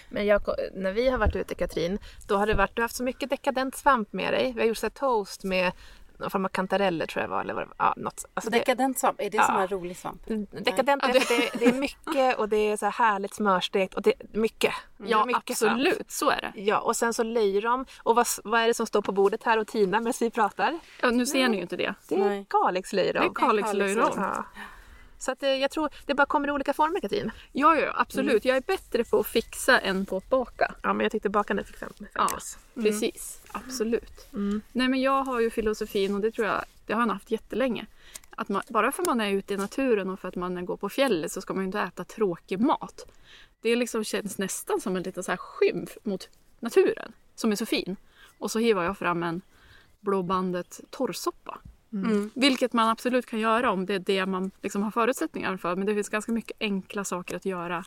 Men 0.08 0.26
jag, 0.26 0.42
när 0.74 0.92
vi 0.92 1.08
har 1.08 1.18
varit 1.18 1.36
ute, 1.36 1.54
Katrin, 1.54 1.98
då 2.28 2.36
har 2.36 2.46
det 2.46 2.54
varit, 2.54 2.76
du 2.76 2.82
har 2.82 2.84
haft 2.84 2.96
så 2.96 3.02
mycket 3.02 3.30
dekadent 3.30 3.76
svamp 3.76 4.12
med 4.12 4.32
dig. 4.32 4.52
Vi 4.52 4.60
har 4.60 4.66
gjort 4.66 4.78
så 4.78 4.86
här 4.86 4.90
toast 4.90 5.44
med 5.44 5.72
någon 6.18 6.30
form 6.30 6.44
av 6.44 6.48
kantareller 6.48 7.06
tror 7.06 7.22
jag 7.22 7.28
var. 7.28 7.40
Eller 7.40 7.54
vad 7.54 7.62
det 7.62 7.66
var. 7.68 7.86
Ja, 7.86 7.94
något. 7.96 8.24
Alltså 8.34 8.50
det, 8.50 8.58
Dekadent 8.58 8.98
svamp, 8.98 9.20
är 9.20 9.30
det 9.30 9.36
Ja. 9.36 9.42
som 9.46 9.56
en 9.56 9.68
rolig 9.68 9.96
svamp? 9.96 10.22
dekadent 10.64 11.02
är 11.04 11.08
för 11.08 11.18
att 11.18 11.28
det, 11.28 11.58
det 11.58 11.66
är 11.66 11.72
mycket 11.72 12.38
och 12.38 12.48
det 12.48 12.56
är 12.56 12.76
så 12.76 12.84
här 12.86 12.92
härligt 12.92 13.34
smörstekt 13.34 13.94
och 13.94 14.02
det 14.02 14.10
är 14.20 14.38
mycket. 14.38 14.72
Är 14.98 15.06
Ja, 15.06 15.24
mycket 15.24 15.58
svamp. 15.58 15.72
absolut. 15.72 16.10
Så 16.10 16.30
är 16.30 16.40
det. 16.54 16.60
Ja, 16.60 16.78
och 16.80 16.96
sen 16.96 17.14
så 17.14 17.22
löjrom. 17.22 17.86
Och 18.02 18.14
vad, 18.16 18.26
vad 18.44 18.60
är 18.60 18.66
det 18.66 18.74
som 18.74 18.86
står 18.86 19.02
på 19.02 19.12
bordet 19.12 19.42
här 19.44 19.58
och 19.58 19.66
Tina 19.66 20.00
medan 20.00 20.12
vi 20.20 20.30
pratar? 20.30 20.78
Ja, 21.02 21.10
nu 21.10 21.26
ser 21.26 21.48
ni 21.48 21.56
ju 21.56 21.62
inte 21.62 21.76
det. 21.76 21.94
Det 22.08 22.14
är 22.14 22.18
Nej. 22.18 22.46
Kalixlöjrom. 22.50 23.22
Det 23.22 23.28
är 23.42 23.46
Kalixlöjrom. 23.46 24.10
Ja. 24.16 24.44
Så 25.24 25.32
att, 25.32 25.42
eh, 25.42 25.50
jag 25.50 25.70
tror 25.70 25.90
det 26.06 26.14
bara 26.14 26.26
kommer 26.26 26.48
i 26.48 26.50
olika 26.50 26.72
former 26.72 27.00
Katrin. 27.00 27.30
Ja, 27.52 27.76
ja, 27.76 27.92
absolut. 27.96 28.44
Jag 28.44 28.56
är 28.56 28.60
bättre 28.60 29.04
på 29.04 29.20
att 29.20 29.26
fixa 29.26 29.78
än 29.78 30.06
på 30.06 30.16
att 30.16 30.30
baka. 30.30 30.74
Ja, 30.82 30.92
men 30.92 31.04
jag 31.04 31.12
tyckte 31.12 31.28
bakandet 31.28 31.66
fick 31.66 31.76
fem, 31.76 31.92
fem 31.98 32.08
Ja, 32.14 32.28
plus. 32.28 32.58
precis. 32.74 33.40
Absolut. 33.52 34.32
Mm. 34.32 34.62
Nej, 34.72 34.88
men 34.88 35.00
jag 35.00 35.24
har 35.24 35.40
ju 35.40 35.50
filosofin 35.50 36.14
och 36.14 36.20
det 36.20 36.30
tror 36.32 36.46
jag, 36.46 36.64
det 36.86 36.92
har 36.92 37.00
jag 37.00 37.08
haft 37.12 37.30
jättelänge. 37.30 37.86
Att 38.30 38.48
man, 38.48 38.62
bara 38.68 38.92
för 38.92 39.02
att 39.02 39.06
man 39.06 39.20
är 39.20 39.30
ute 39.30 39.54
i 39.54 39.56
naturen 39.56 40.10
och 40.10 40.20
för 40.20 40.28
att 40.28 40.36
man 40.36 40.66
går 40.66 40.76
på 40.76 40.88
fjället 40.88 41.32
så 41.32 41.40
ska 41.40 41.54
man 41.54 41.62
ju 41.62 41.66
inte 41.66 41.80
äta 41.80 42.04
tråkig 42.04 42.60
mat. 42.60 43.06
Det 43.60 43.76
liksom 43.76 44.04
känns 44.04 44.38
nästan 44.38 44.80
som 44.80 44.96
en 44.96 45.02
liten 45.02 45.22
så 45.22 45.32
här 45.32 45.36
skymf 45.36 45.96
mot 46.02 46.28
naturen 46.60 47.12
som 47.34 47.52
är 47.52 47.56
så 47.56 47.66
fin. 47.66 47.96
Och 48.38 48.50
så 48.50 48.58
hivar 48.58 48.84
jag 48.84 48.98
fram 48.98 49.22
en 49.22 49.40
blåbandet 50.00 50.80
torrsoppa. 50.90 51.58
Mm. 51.94 52.30
Vilket 52.34 52.72
man 52.72 52.88
absolut 52.88 53.26
kan 53.26 53.40
göra 53.40 53.70
om 53.70 53.86
det 53.86 53.94
är 53.94 53.98
det 53.98 54.26
man 54.26 54.50
liksom 54.62 54.82
har 54.82 54.90
förutsättningar 54.90 55.56
för. 55.56 55.76
Men 55.76 55.86
det 55.86 55.94
finns 55.94 56.08
ganska 56.08 56.32
mycket 56.32 56.56
enkla 56.60 57.04
saker 57.04 57.36
att 57.36 57.44
göra 57.44 57.84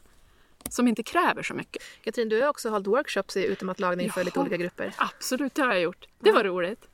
som 0.69 0.87
inte 0.87 1.03
kräver 1.03 1.43
så 1.43 1.53
mycket. 1.53 1.83
Katrin, 2.03 2.29
du 2.29 2.41
har 2.41 2.49
också 2.49 2.69
hållit 2.69 2.87
workshops 2.87 3.37
i 3.37 3.45
utematlagning 3.45 4.11
för 4.11 4.23
lite 4.23 4.39
olika 4.39 4.57
grupper. 4.57 4.93
Absolut, 4.97 5.55
det 5.55 5.61
har 5.61 5.73
jag 5.73 5.81
gjort. 5.81 6.07
Det 6.19 6.31
var 6.31 6.43
roligt. 6.43 6.87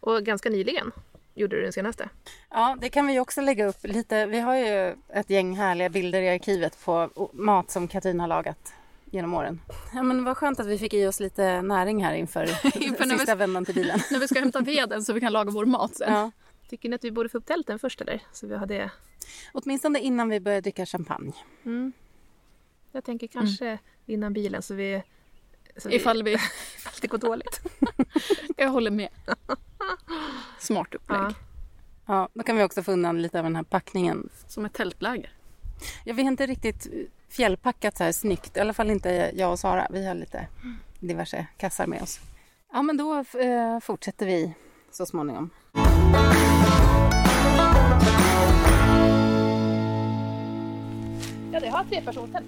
Och 0.00 0.22
ganska 0.24 0.50
nyligen 0.50 0.92
gjorde 1.34 1.56
du 1.56 1.62
den 1.62 1.72
senaste. 1.72 2.08
Ja, 2.50 2.76
det 2.80 2.88
kan 2.88 3.06
vi 3.06 3.20
också 3.20 3.40
lägga 3.40 3.66
upp 3.66 3.78
lite. 3.82 4.26
Vi 4.26 4.40
har 4.40 4.54
ju 4.56 4.96
ett 5.08 5.30
gäng 5.30 5.56
härliga 5.56 5.88
bilder 5.88 6.20
i 6.22 6.28
arkivet 6.28 6.84
på 6.84 7.10
mat 7.32 7.70
som 7.70 7.88
Katrin 7.88 8.20
har 8.20 8.28
lagat 8.28 8.72
genom 9.10 9.34
åren. 9.34 9.60
Ja, 9.94 10.02
men 10.02 10.24
vad 10.24 10.36
skönt 10.36 10.60
att 10.60 10.66
vi 10.66 10.78
fick 10.78 10.94
i 10.94 11.06
oss 11.06 11.20
lite 11.20 11.62
näring 11.62 12.04
här 12.04 12.14
inför, 12.14 12.42
Inför 12.82 13.06
när 13.06 13.14
vi- 13.14 13.18
sista 13.18 13.34
vändan 13.34 13.64
till 13.64 13.74
bilen. 13.74 14.00
När 14.10 14.18
vi 14.18 14.28
ska 14.28 14.40
hämta 14.40 14.60
veden 14.60 15.04
så 15.04 15.12
vi 15.12 15.20
kan 15.20 15.32
laga 15.32 15.50
vår 15.50 15.64
mat 15.64 15.96
sen. 15.96 16.12
Ja, 16.12 16.30
Tycker 16.68 16.88
ni 16.88 16.94
att 16.94 17.04
vi 17.04 17.10
borde 17.10 17.28
få 17.28 17.38
upp 17.38 17.46
tälten 17.46 17.78
först 17.78 18.00
eller? 18.00 18.22
Så 18.32 18.46
vi 18.46 18.56
har 18.56 18.66
det. 18.66 18.90
åtminstone 19.52 19.98
innan 19.98 20.28
vi 20.28 20.40
börjar 20.40 20.60
dricka 20.60 20.86
champagne. 20.86 21.32
Mm. 21.64 21.92
Jag 22.92 23.04
tänker 23.04 23.26
kanske 23.26 23.78
innan 24.06 24.32
bilen 24.32 24.62
så 24.62 24.74
vi... 24.74 25.02
Så 25.76 25.90
Ifall 25.90 26.22
vi... 26.22 26.32
ifall 26.76 26.92
det 27.00 27.06
går 27.06 27.18
dåligt. 27.18 27.60
Jag 28.56 28.68
håller 28.68 28.90
med. 28.90 29.08
Smart 30.58 30.94
upplägg. 30.94 31.20
Ja. 31.20 31.34
Ja, 32.06 32.28
då 32.34 32.42
kan 32.42 32.56
vi 32.56 32.62
också 32.62 32.82
få 32.82 32.92
undan 32.92 33.22
lite 33.22 33.38
av 33.38 33.44
den 33.44 33.56
här 33.56 33.62
packningen. 33.62 34.28
Som 34.48 34.64
ett 34.64 34.72
tältläger. 34.72 35.32
Ja, 36.04 36.14
vi 36.14 36.22
har 36.22 36.30
inte 36.30 36.46
riktigt 36.46 36.86
fjällpackat 37.28 37.96
så 37.96 38.04
här 38.04 38.12
snyggt. 38.12 38.56
I 38.56 38.60
alla 38.60 38.72
fall 38.72 38.90
inte 38.90 39.32
jag 39.34 39.52
och 39.52 39.58
Sara. 39.58 39.86
Vi 39.90 40.06
har 40.06 40.14
lite 40.14 40.48
diverse 41.00 41.46
kassar 41.56 41.86
med 41.86 42.02
oss. 42.02 42.20
Ja, 42.72 42.82
men 42.82 42.96
då 42.96 43.18
eh, 43.18 43.80
fortsätter 43.80 44.26
vi 44.26 44.54
så 44.90 45.06
småningom. 45.06 45.50
Ja, 51.52 51.60
det 51.60 51.68
har 51.68 51.84
trepersonstält. 51.84 52.46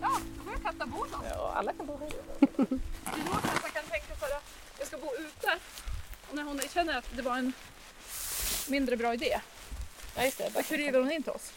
Ja, 0.00 0.10
då 0.38 0.44
får 0.44 0.52
jag 0.52 0.62
katta 0.62 0.86
bo 0.86 1.04
då. 1.12 1.18
Ja, 1.30 1.52
alla 1.54 1.72
kan 1.72 1.86
bo 1.86 1.98
här. 1.98 2.08
Det 2.40 2.62
är 2.62 3.24
då 3.24 3.32
kanske 3.32 3.66
jag 3.66 3.72
kan 3.72 3.84
tänka 3.84 4.14
för 4.14 4.26
att 4.26 4.44
jag 4.78 4.86
ska 4.86 4.96
bo 4.96 5.10
ute. 5.18 5.58
Och 6.30 6.36
när 6.36 6.42
hon 6.42 6.60
känner 6.74 6.98
att 6.98 7.16
det 7.16 7.22
var 7.22 7.38
en 7.38 7.52
mindre 8.68 8.96
bra 8.96 9.14
idé. 9.14 9.40
Ja, 10.16 10.24
just 10.24 10.38
det. 10.38 10.50
Då 10.54 10.62
kryper 10.62 10.98
hon 10.98 11.12
in 11.12 11.22
till 11.22 11.32
oss. 11.32 11.52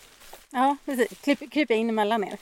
Ja, 0.49 0.77
precis. 0.85 1.19
Kryp, 1.19 1.51
kryper 1.51 1.75
in 1.75 1.89
emellan 1.89 2.23
er. 2.23 2.37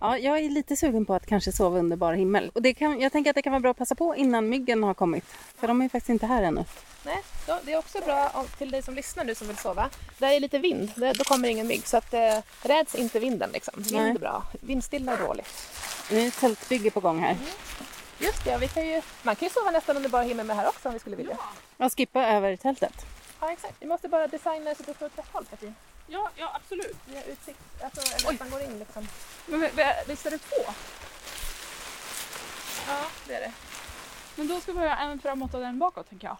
Ja, 0.00 0.18
jag 0.18 0.38
är 0.38 0.50
lite 0.50 0.76
sugen 0.76 1.06
på 1.06 1.14
att 1.14 1.26
kanske 1.26 1.52
sova 1.52 1.78
under 1.78 1.96
bar 1.96 2.12
himmel. 2.12 2.50
Och 2.54 2.62
det 2.62 2.74
kan, 2.74 3.00
jag 3.00 3.12
tänker 3.12 3.30
att 3.30 3.34
det 3.34 3.42
kan 3.42 3.52
vara 3.52 3.60
bra 3.60 3.70
att 3.70 3.76
passa 3.76 3.94
på 3.94 4.16
innan 4.16 4.48
myggen 4.48 4.82
har 4.82 4.94
kommit. 4.94 5.24
För 5.56 5.68
de 5.68 5.82
är 5.82 5.88
faktiskt 5.88 6.08
inte 6.08 6.26
här 6.26 6.42
ännu. 6.42 6.64
Nej, 7.04 7.22
då, 7.46 7.58
det 7.64 7.72
är 7.72 7.78
också 7.78 7.98
bra 8.00 8.30
om, 8.34 8.46
till 8.58 8.70
dig 8.70 8.82
som 8.82 8.94
lyssnar 8.94 9.24
nu 9.24 9.34
som 9.34 9.46
vill 9.46 9.56
sova. 9.56 9.90
Där 10.18 10.30
är 10.30 10.40
lite 10.40 10.58
vind, 10.58 10.92
det, 10.96 11.12
då 11.12 11.24
kommer 11.24 11.48
ingen 11.48 11.66
mygg. 11.66 11.86
Så 11.86 11.96
att, 11.96 12.14
eh, 12.14 12.38
räds 12.62 12.94
inte 12.94 13.18
vinden. 13.20 13.50
Liksom. 13.52 13.74
Vind 13.76 14.16
är 14.16 14.20
bra. 14.20 14.42
Vindstilla 14.60 15.12
är 15.12 15.26
dåligt. 15.26 15.70
Nu 16.10 16.20
är 16.20 16.28
ett 16.28 16.40
tältbygge 16.40 16.90
på 16.90 17.00
gång 17.00 17.18
här. 17.18 17.36
Just 18.18 18.44
det, 18.44 18.58
vi 18.58 18.68
kan 18.68 18.86
ju, 18.88 19.02
man 19.22 19.36
kan 19.36 19.48
ju 19.48 19.54
sova 19.54 19.70
nästan 19.70 19.96
under 19.96 20.08
bara 20.08 20.22
himmel 20.22 20.46
med 20.46 20.56
här 20.56 20.68
också 20.68 20.88
om 20.88 20.94
vi 20.94 21.00
skulle 21.00 21.16
vilja. 21.16 21.36
Jag 21.76 21.92
skippar 21.92 22.22
över 22.22 22.56
tältet. 22.56 23.06
Ja, 23.40 23.52
exakt. 23.52 23.74
Vi 23.80 23.86
måste 23.86 24.08
bara 24.08 24.26
designa 24.26 24.74
så 24.74 24.82
att 24.82 24.86
du 24.86 24.94
får 24.94 25.06
ett 25.06 25.18
rätt 25.18 25.32
håll 25.32 25.44
Katrin. 25.50 25.74
Ja, 26.06 26.30
ja 26.36 26.52
absolut. 26.62 26.96
Vi 27.06 27.16
har 27.16 27.22
utsikt, 27.22 27.58
alltså 27.82 28.00
eller 28.16 28.30
att 28.34 28.40
man 28.40 28.50
går 28.50 28.60
in 28.62 28.78
liksom. 28.78 29.08
Men 29.46 29.60
vi- 29.60 29.70
vi- 29.74 29.94
visst 30.06 30.26
är 30.26 30.30
det 30.30 30.38
två? 30.38 30.72
Ja, 32.88 33.06
det 33.26 33.34
är 33.34 33.40
det. 33.40 33.52
Men 34.36 34.48
då 34.48 34.60
ska 34.60 34.72
vi 34.72 34.78
ha 34.78 34.96
en 34.96 35.18
framåt 35.20 35.54
och 35.54 35.64
en 35.64 35.78
bakåt 35.78 36.08
tänker 36.08 36.26
jag. 36.26 36.36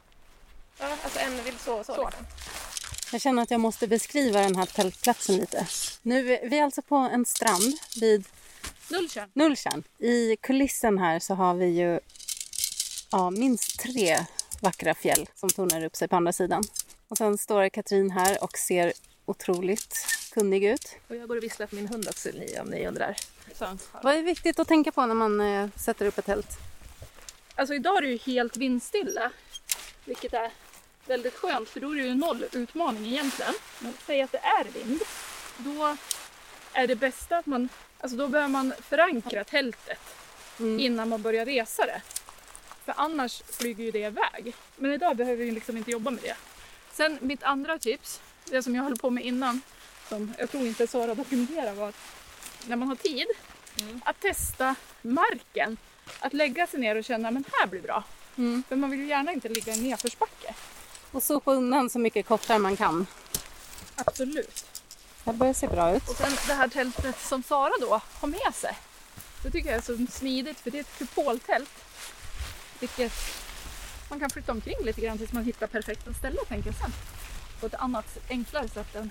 Ja, 0.78 0.96
alltså 1.04 1.18
en 1.18 1.44
vill 1.44 1.58
så 1.58 1.78
och 1.78 1.86
så. 1.86 1.94
Så. 1.94 2.04
Liksom. 2.06 2.26
Jag 3.12 3.20
känner 3.20 3.42
att 3.42 3.50
jag 3.50 3.60
måste 3.60 3.86
beskriva 3.88 4.40
den 4.40 4.56
här 4.56 4.66
tältplatsen 4.66 5.36
lite. 5.36 5.66
Nu, 6.02 6.22
vi 6.22 6.58
är 6.58 6.64
alltså 6.64 6.82
på 6.82 6.94
en 6.96 7.24
strand 7.24 7.74
vid 8.00 8.24
Nulltjärn. 8.90 9.30
Nulltjärn. 9.34 9.82
I 9.98 10.36
kulissen 10.36 10.98
här 10.98 11.18
så 11.18 11.34
har 11.34 11.54
vi 11.54 11.66
ju 11.66 12.00
ja, 13.12 13.30
minst 13.30 13.78
tre 13.80 14.18
vackra 14.60 14.94
fjäll 14.94 15.28
som 15.34 15.48
tornar 15.50 15.84
upp 15.84 15.96
sig 15.96 16.08
på 16.08 16.16
andra 16.16 16.32
sidan. 16.32 16.62
Och 17.08 17.16
sen 17.16 17.38
står 17.38 17.68
Katrin 17.68 18.10
här 18.10 18.44
och 18.44 18.58
ser 18.58 18.92
otroligt 19.26 19.96
kunnig 20.32 20.64
ut. 20.64 20.96
Och 21.08 21.16
jag 21.16 21.28
går 21.28 21.36
och 21.36 21.42
visslar 21.42 21.66
för 21.66 21.76
min 21.76 21.88
hund 21.88 22.08
också 22.08 22.28
ni- 22.34 22.58
om 22.60 22.68
ni 22.68 22.86
undrar. 22.86 23.16
Vad 24.02 24.14
är 24.14 24.22
viktigt 24.22 24.58
att 24.58 24.68
tänka 24.68 24.92
på 24.92 25.06
när 25.06 25.14
man 25.14 25.40
eh, 25.40 25.68
sätter 25.76 26.06
upp 26.06 26.18
ett 26.18 26.24
tält? 26.26 26.48
Alltså 27.54 27.74
idag 27.74 27.96
är 27.96 28.02
det 28.02 28.08
ju 28.08 28.18
helt 28.18 28.56
vindstilla. 28.56 29.30
Vilket 30.04 30.32
är 30.32 30.50
väldigt 31.06 31.34
skönt 31.34 31.68
för 31.68 31.80
då 31.80 31.90
är 31.90 31.94
det 31.96 32.02
ju 32.02 32.14
noll 32.14 32.44
utmaning 32.52 33.06
egentligen. 33.06 33.54
Men 33.78 33.92
säg 34.06 34.22
att 34.22 34.32
det 34.32 34.38
är 34.38 34.64
vind. 34.64 35.00
Då 35.58 35.96
är 36.72 36.86
det 36.86 36.96
bästa 36.96 37.36
att 37.38 37.46
man, 37.46 37.68
alltså 38.00 38.16
då 38.16 38.28
behöver 38.28 38.48
man 38.52 38.72
förankra 38.88 39.44
tältet 39.44 39.98
Mm. 40.60 40.80
innan 40.80 41.08
man 41.08 41.22
börjar 41.22 41.44
resa 41.46 41.86
det. 41.86 42.02
För 42.84 42.94
annars 42.96 43.42
flyger 43.46 43.84
ju 43.84 43.90
det 43.90 43.98
iväg. 43.98 44.54
Men 44.76 44.92
idag 44.92 45.16
behöver 45.16 45.44
vi 45.44 45.50
liksom 45.50 45.76
inte 45.76 45.90
jobba 45.90 46.10
med 46.10 46.22
det. 46.22 46.36
Sen 46.92 47.18
mitt 47.20 47.42
andra 47.42 47.78
tips, 47.78 48.20
det 48.50 48.62
som 48.62 48.74
jag 48.74 48.82
höll 48.82 48.96
på 48.96 49.10
med 49.10 49.24
innan, 49.24 49.60
som 50.08 50.34
jag 50.38 50.50
tror 50.50 50.66
inte 50.66 50.86
Sara 50.86 51.14
dokumenterar 51.14 51.74
var 51.74 51.88
att 51.88 51.94
när 52.66 52.76
man 52.76 52.88
har 52.88 52.96
tid 52.96 53.26
att 54.04 54.20
testa 54.20 54.74
marken. 55.02 55.76
Att 56.20 56.32
lägga 56.32 56.66
sig 56.66 56.80
ner 56.80 56.96
och 56.96 57.04
känna 57.04 57.30
men 57.30 57.44
här 57.52 57.66
blir 57.66 57.80
bra. 57.80 58.04
Mm. 58.36 58.62
För 58.68 58.76
man 58.76 58.90
vill 58.90 59.00
ju 59.00 59.06
gärna 59.06 59.32
inte 59.32 59.48
ligga 59.48 59.74
i 59.74 59.80
nedförsbacke. 59.80 60.54
Och 61.12 61.22
sopa 61.22 61.52
undan 61.52 61.90
så 61.90 61.98
mycket 61.98 62.26
kottar 62.26 62.58
man 62.58 62.76
kan. 62.76 63.06
Absolut. 63.96 64.64
Det 65.24 65.32
börjar 65.32 65.54
se 65.54 65.68
bra 65.68 65.96
ut. 65.96 66.08
Och 66.08 66.16
sen 66.16 66.32
det 66.46 66.54
här 66.54 66.68
tältet 66.68 67.20
som 67.20 67.42
Sara 67.42 67.72
då 67.80 68.00
har 68.12 68.28
med 68.28 68.54
sig. 68.54 68.76
Det 69.42 69.50
tycker 69.50 69.70
jag 69.70 69.78
är 69.78 69.82
så 69.82 70.12
smidigt 70.12 70.60
för 70.60 70.70
det 70.70 70.78
är 70.78 70.80
ett 70.80 70.98
kupoltält. 70.98 71.70
Vilket 72.80 73.12
man 74.10 74.20
kan 74.20 74.30
flytta 74.30 74.52
omkring 74.52 74.76
lite 74.84 75.00
grann 75.00 75.18
tills 75.18 75.32
man 75.32 75.44
hittar 75.44 75.66
perfekta 75.66 76.14
ställen 76.14 76.44
tänker 76.48 76.68
jag 76.68 76.78
sen. 76.78 76.92
På 77.60 77.66
ett 77.66 77.74
annat 77.74 78.18
enklare 78.30 78.68
sätt 78.68 78.94
än 78.96 79.10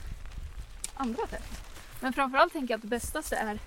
andra 0.93 1.27
tält. 1.27 1.61
Men 1.99 2.13
framförallt 2.13 2.53
tänker 2.53 2.73
jag 2.73 2.77
att 2.77 2.81
det 2.81 2.87
bästaste 2.87 3.35
är 3.35 3.59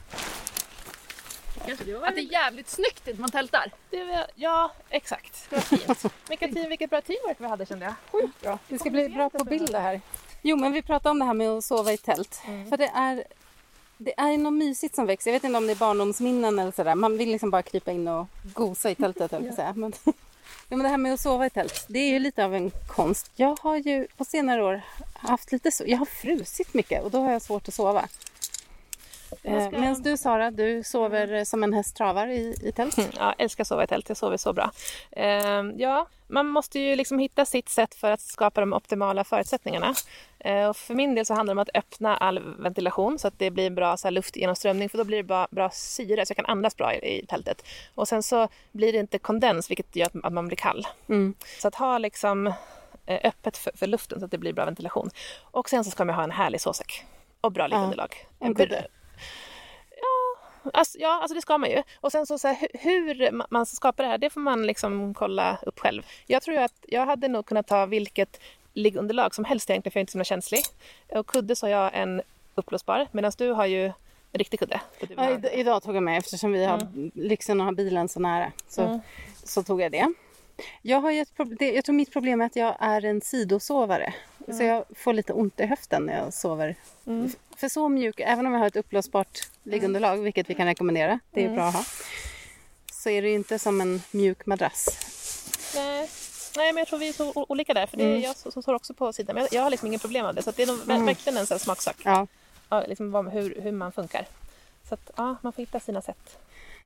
att 1.67 2.15
det 2.15 2.21
är 2.21 2.33
jävligt 2.33 2.69
snyggt 2.69 3.07
när 3.07 3.15
man 3.15 3.31
tältar. 3.31 3.73
det 3.91 4.05
var, 4.05 4.27
Ja, 4.35 4.73
exakt. 4.91 5.51
Det 5.51 5.57
var 5.57 5.63
fint. 5.63 6.13
Vilket 6.69 6.91
bra 6.91 7.01
teamwork 7.01 7.37
vi 7.41 7.47
hade 7.47 7.67
kände 7.67 7.85
jag. 7.85 7.95
Sjukt 8.13 8.41
bra. 8.41 8.59
Det 8.69 8.79
ska 8.79 8.91
bli 8.91 9.09
bra 9.09 9.31
på 9.31 9.45
bild 9.45 9.73
det 9.73 9.79
här. 9.79 10.01
Jo, 10.43 10.57
men 10.57 10.73
vi 10.73 10.83
pratade 10.83 11.11
om 11.11 11.19
det 11.19 11.25
här 11.25 11.35
med 11.35 11.51
att 11.51 11.65
sova 11.65 11.93
i 11.93 11.97
tält. 11.97 12.41
För 12.69 12.77
det 12.77 12.91
är, 12.95 13.25
det 13.97 14.21
är 14.21 14.39
något 14.39 14.53
mysigt 14.53 14.95
som 14.95 15.07
växer. 15.07 15.31
Jag 15.31 15.35
vet 15.35 15.45
inte 15.45 15.59
om 15.59 15.67
det 15.67 15.73
är 15.73 15.77
barndomsminnen 15.77 16.59
eller 16.59 16.73
sådär. 16.73 16.95
Man 16.95 17.19
vill 17.19 17.29
liksom 17.29 17.51
bara 17.51 17.63
krypa 17.63 17.91
in 17.91 18.09
och 18.09 18.27
gosa 18.43 18.91
i 18.91 18.95
tältet, 18.95 19.33
höll 19.33 19.45
jag 19.45 19.57
på 19.57 19.63
att 19.63 19.75
säga. 19.75 19.91
Men, 20.05 20.15
ja, 20.69 20.77
men 20.77 20.83
det 20.83 20.89
här 20.89 20.97
med 20.97 21.15
att 21.15 21.21
sova 21.21 21.47
i 21.47 21.51
tält, 21.51 21.85
det 21.89 21.99
är 21.99 22.09
ju 22.09 22.19
lite 22.19 22.45
av 22.45 22.55
en 22.55 22.71
konst. 22.87 23.31
Jag 23.37 23.59
har 23.61 23.77
ju 23.77 24.07
på 24.17 24.25
senare 24.25 24.65
år 24.65 24.83
haft 25.13 25.53
lite 25.53 25.71
så, 25.71 25.85
jag 25.87 25.99
har 25.99 26.07
frusit 26.07 26.75
mycket 26.75 27.03
och 27.03 27.11
då 27.11 27.21
har 27.21 27.33
jag 27.33 27.43
svårt 27.43 27.69
att 27.69 27.75
sova. 27.75 28.09
Eh, 29.43 29.71
Medan 29.71 30.03
du 30.03 30.17
Sara, 30.17 30.51
du 30.51 30.83
sover 30.83 31.45
som 31.45 31.63
en 31.63 31.73
häst 31.73 31.97
travar 31.97 32.27
i, 32.27 32.57
i 32.63 32.73
tält. 32.73 32.99
Mm, 32.99 33.11
Ja, 33.17 33.35
älskar 33.39 33.65
att 33.65 33.69
sova 33.69 33.85
i 33.85 33.87
tält, 33.87 34.09
jag 34.09 34.17
sover 34.17 34.37
så 34.37 34.53
bra. 34.53 34.71
Ehm, 35.13 35.75
ja, 35.79 36.07
man 36.27 36.47
måste 36.47 36.79
ju 36.79 36.97
liksom 36.97 37.19
hitta 37.19 37.45
sitt 37.45 37.69
sätt 37.69 37.95
för 37.95 38.11
att 38.11 38.21
skapa 38.21 38.61
de 38.61 38.73
optimala 38.73 39.25
förutsättningarna. 39.25 39.95
Eh, 40.39 40.69
och 40.69 40.77
för 40.77 40.95
min 40.95 41.15
del 41.15 41.27
så 41.27 41.35
handlar 41.35 41.55
det 41.55 41.61
om 41.61 41.63
att 41.63 41.77
öppna 41.77 42.17
all 42.17 42.39
ventilation 42.39 43.19
så 43.19 43.29
att 43.29 43.39
det 43.39 43.51
blir 43.51 43.71
bra 43.71 43.97
så 43.97 44.07
här, 44.07 44.13
luftgenomströmning 44.13 44.89
för 44.89 44.99
då 44.99 45.05
blir 45.05 45.17
det 45.17 45.25
bra, 45.25 45.49
bra 45.51 45.71
syre 45.71 46.27
så 46.27 46.31
jag 46.31 46.37
kan 46.37 46.47
andas 46.47 46.77
bra 46.77 46.95
i, 46.95 47.19
i 47.19 47.27
tältet. 47.27 47.65
Och 47.95 48.09
sen 48.09 48.23
så 48.23 48.49
blir 48.73 48.93
det 48.93 48.99
inte 48.99 49.19
kondens 49.19 49.71
vilket 49.71 49.97
gör 49.97 50.07
att, 50.07 50.33
man 50.33 50.47
blir 50.47 50.57
kall. 50.57 50.87
Mm. 51.09 51.35
Så 51.59 51.69
att 51.69 51.75
ha 51.75 51.99
liksom 51.99 52.47
eh, 53.07 53.21
öppet 53.25 53.57
för, 53.57 53.73
för 53.75 53.87
luften 53.87 54.19
så 54.19 54.25
att 54.25 54.31
det 54.31 54.39
blir 54.39 54.53
bra 54.53 54.65
ventilation. 54.65 55.11
Och 55.43 55.69
sen 55.69 55.85
så 55.85 55.91
ska 55.91 56.05
man 56.05 56.15
ha 56.15 56.25
en 56.25 56.31
härlig 56.31 56.61
sovsäck 56.61 57.05
och 57.41 57.53
bra 57.53 57.67
liggunderlag. 57.67 58.27
en 58.39 58.55
kudde. 58.55 58.87
Alltså, 60.73 60.99
ja, 60.99 61.19
alltså 61.21 61.35
det 61.35 61.43
ska 61.43 61.59
man 61.59 61.71
ju. 61.71 61.83
Och 62.01 62.13
sen 62.13 62.27
så, 62.27 62.39
så 62.39 62.49
här, 62.49 62.55
hu- 62.57 62.79
hur 62.81 63.15
ma- 63.31 63.47
man 63.51 63.67
ska 63.67 63.75
skapa 63.77 64.03
det 64.03 64.09
här, 64.09 64.19
det 64.19 64.31
får 64.31 64.41
man 64.41 64.67
liksom 64.67 65.15
kolla 65.15 65.59
upp 65.67 65.79
själv. 65.79 66.03
Jag 66.27 66.43
tror 66.43 66.59
att 66.59 66.75
jag 66.89 67.07
hade 67.07 67.29
nog 67.29 67.47
kunnat 67.47 67.67
ta 67.67 67.87
vilket 67.87 68.41
liggunderlag 68.75 69.35
som 69.35 69.45
helst 69.45 69.71
egentligen, 69.71 69.93
för 69.93 69.99
jag 69.99 70.01
är 70.01 70.03
inte 70.03 70.13
så 70.13 70.25
känslig. 70.25 70.61
Och 71.09 71.27
kudde 71.27 71.57
så 71.57 71.67
har 71.67 71.71
jag 71.71 71.91
en 71.95 72.23
uppblåsbar, 72.55 73.07
medan 73.13 73.33
du 73.39 73.51
har 73.51 73.67
ju 73.67 73.85
en 73.87 74.39
riktig 74.39 74.61
kudde. 74.61 74.81
Ja, 75.17 75.51
idag 75.53 75.83
tog 75.83 75.97
jag 75.97 76.03
med 76.03 76.19
eftersom 76.19 76.53
vi 76.53 76.65
har 76.65 76.79
lyxen 77.15 77.61
att 77.61 77.65
ha 77.67 77.73
bilen 77.73 78.09
så 78.09 78.21
nära. 78.21 78.53
Så, 78.69 78.83
Mm. 78.83 79.01
så 79.45 79.63
tog 79.63 79.81
jag 79.81 79.93
det. 79.93 80.13
Jag, 80.83 81.01
har 81.01 81.13
ett 81.13 81.37
prob- 81.37 81.57
det, 81.59 81.73
jag 81.73 81.85
tror 81.85 81.95
mitt 81.95 82.13
problem 82.13 82.41
är 82.41 82.47
att 82.47 82.57
jag 82.57 82.77
är 82.81 83.05
en 83.05 83.21
sidosovare. 83.21 84.15
Så 84.53 84.63
jag 84.63 84.85
får 84.97 85.13
lite 85.13 85.33
ont 85.33 85.61
i 85.61 85.67
höften 85.67 86.03
när 86.03 86.19
jag 86.19 86.35
sover. 86.35 86.75
Mm. 87.07 87.31
För 87.61 87.69
så 87.69 87.89
mjuk, 87.89 88.21
även 88.21 88.47
om 88.47 88.53
jag 88.53 88.59
har 88.61 88.67
ett 88.67 88.77
uppblåsbart 88.77 89.39
liggunderlag, 89.63 90.17
vilket 90.17 90.51
vi 90.51 90.55
kan 90.55 90.67
rekommendera, 90.67 91.21
det 91.31 91.41
är 91.41 91.45
Mm. 91.45 91.57
bra 91.57 91.65
att 91.67 91.75
ha. 91.75 91.85
Så 92.93 93.11
är 93.11 93.23
det 93.23 93.29
ju 93.29 93.35
inte 93.35 93.59
som 93.59 93.81
en 93.81 94.03
mjuk 94.11 94.47
madrass. 94.47 94.89
Nej. 95.75 96.11
Nej, 96.57 96.73
men 96.73 96.79
jag 96.79 96.89
tror 96.89 96.99
vi 96.99 97.09
är 97.09 97.13
så 97.13 97.33
olika 97.49 97.75
där, 97.75 97.87
för 97.87 97.97
det 97.97 98.03
är 98.05 98.09
Mm. 98.09 98.21
jag 98.21 98.37
som 98.37 98.63
står 98.63 98.75
också 98.75 98.95
på 98.95 99.13
sidan. 99.13 99.35
Men 99.35 99.43
jag, 99.45 99.53
jag 99.53 99.63
har 99.63 99.71
liksom 99.71 99.87
ingen 99.87 100.01
problem 100.01 100.27
med 100.27 100.35
det, 100.35 100.43
så 100.43 100.51
det 100.51 100.63
är 100.63 100.67
nog 100.67 100.79
ver- 100.79 101.05
verkligen 101.07 101.37
en 101.39 101.47
sån 101.47 101.59
smaksak. 101.59 101.97
Ja, 102.05 102.27
Ja, 102.71 102.85
liksom 102.89 103.11
vad, 103.11 103.29
hur, 103.33 103.61
hur 103.61 103.73
man 103.73 103.93
funkar. 103.93 104.27
Så 104.89 104.95
att, 104.95 105.11
ja, 105.17 105.37
man 105.43 105.53
får 105.53 105.63
hitta 105.63 105.81
sina 105.81 106.03
sätt. 106.03 106.39